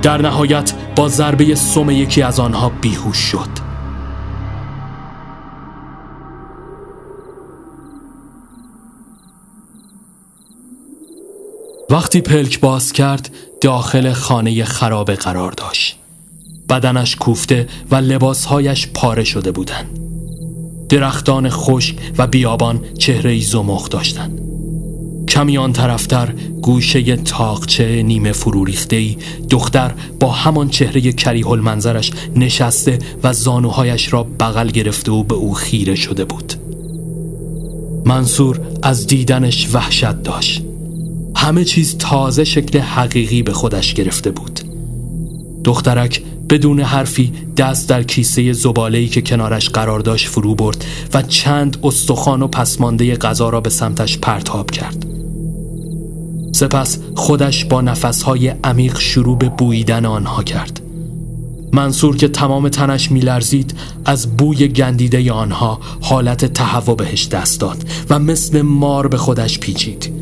در 0.02 0.22
نهایت 0.22 0.72
با 0.96 1.08
ضربه 1.08 1.54
سم 1.54 1.90
یکی 1.90 2.22
از 2.22 2.40
آنها 2.40 2.68
بیهوش 2.68 3.16
شد. 3.16 3.48
وقتی 11.90 12.20
پلک 12.20 12.60
باز 12.60 12.92
کرد 12.92 13.34
داخل 13.60 14.12
خانه 14.12 14.64
خرابه 14.64 15.14
قرار 15.14 15.52
داشت. 15.52 15.98
بدنش 16.68 17.16
کوفته 17.16 17.68
و 17.90 17.94
لباسهایش 17.96 18.88
پاره 18.94 19.24
شده 19.24 19.52
بودند. 19.52 20.01
درختان 20.92 21.48
خشک 21.50 21.96
و 22.18 22.26
بیابان 22.26 22.80
چهره 22.98 23.40
زمخ 23.40 23.88
داشتند. 23.88 24.40
کمی 25.28 25.58
آن 25.58 25.72
طرفتر 25.72 26.34
گوشه 26.62 27.16
تاقچه 27.16 28.02
نیمه 28.02 28.32
فرو 28.32 28.66
ای 28.90 29.16
دختر 29.50 29.92
با 30.20 30.30
همان 30.30 30.68
چهره 30.68 31.12
کریه 31.12 31.48
المنظرش 31.48 32.12
نشسته 32.36 32.98
و 33.22 33.32
زانوهایش 33.32 34.12
را 34.12 34.22
بغل 34.22 34.68
گرفته 34.68 35.12
و 35.12 35.22
به 35.22 35.34
او 35.34 35.54
خیره 35.54 35.94
شده 35.94 36.24
بود. 36.24 36.54
منصور 38.04 38.60
از 38.82 39.06
دیدنش 39.06 39.68
وحشت 39.72 40.22
داشت. 40.22 40.62
همه 41.36 41.64
چیز 41.64 41.98
تازه 41.98 42.44
شکل 42.44 42.78
حقیقی 42.78 43.42
به 43.42 43.52
خودش 43.52 43.94
گرفته 43.94 44.30
بود. 44.30 44.60
دخترک 45.64 46.22
بدون 46.52 46.80
حرفی 46.80 47.32
دست 47.56 47.88
در 47.88 48.02
کیسه 48.02 48.52
زباله‌ای 48.52 49.08
که 49.08 49.22
کنارش 49.22 49.68
قرار 49.68 50.00
داشت 50.00 50.28
فرو 50.28 50.54
برد 50.54 50.84
و 51.14 51.22
چند 51.22 51.76
استخوان 51.82 52.42
و 52.42 52.48
پسمانده 52.48 53.16
غذا 53.16 53.48
را 53.48 53.60
به 53.60 53.70
سمتش 53.70 54.18
پرتاب 54.18 54.70
کرد. 54.70 55.06
سپس 56.52 56.98
خودش 57.14 57.64
با 57.64 57.80
نفسهای 57.80 58.48
عمیق 58.48 58.98
شروع 58.98 59.38
به 59.38 59.48
بوییدن 59.48 60.06
آنها 60.06 60.42
کرد. 60.42 60.80
منصور 61.72 62.16
که 62.16 62.28
تمام 62.28 62.68
تنش 62.68 63.10
میلرزید 63.10 63.74
از 64.04 64.36
بوی 64.36 64.68
گندیده 64.68 65.32
آنها 65.32 65.80
حالت 66.00 66.44
تهوع 66.44 66.96
بهش 66.96 67.28
دست 67.28 67.60
داد 67.60 67.84
و 68.10 68.18
مثل 68.18 68.62
مار 68.62 69.08
به 69.08 69.16
خودش 69.16 69.58
پیچید. 69.58 70.12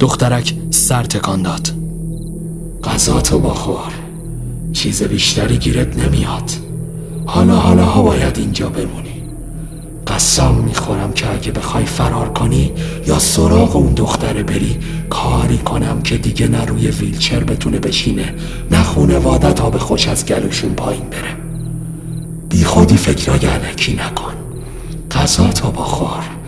دخترک 0.00 0.54
سر 0.70 1.02
تکان 1.02 1.42
داد. 1.42 1.68
غذا 2.84 3.20
تو 3.20 3.38
بخور. 3.38 3.99
چیز 4.72 5.02
بیشتری 5.02 5.56
گیرت 5.56 5.96
نمیاد. 5.96 6.50
حالا 7.26 7.54
حالا 7.56 7.84
ها 7.84 8.02
باید 8.02 8.38
اینجا 8.38 8.68
بمونی. 8.68 9.22
قسم 10.06 10.54
می‌خورم 10.54 11.12
که 11.12 11.32
اگه 11.32 11.52
بخوای 11.52 11.84
فرار 11.84 12.28
کنی 12.28 12.72
یا 13.06 13.18
سراغ 13.18 13.76
اون 13.76 13.94
دختره 13.94 14.42
بری 14.42 14.78
کاری 15.10 15.58
کنم 15.58 16.02
که 16.02 16.16
دیگه 16.16 16.48
نه 16.48 16.64
روی 16.64 16.88
ویلچر 16.88 17.44
بتونه 17.44 17.78
بشینه 17.78 18.34
نه 18.70 19.52
تا 19.52 19.70
به 19.70 19.78
خوش 19.78 20.08
از 20.08 20.26
گلوشون 20.26 20.74
پایین 20.74 21.04
بره. 21.04 21.36
بی 22.48 22.64
خودی 22.64 22.96
فکرای 22.96 23.46
علکی 23.46 23.92
نکن. 23.92 24.32
غذا 25.10 25.48
تو 25.48 25.70
بخور. 25.70 26.39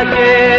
लगे 0.00 0.49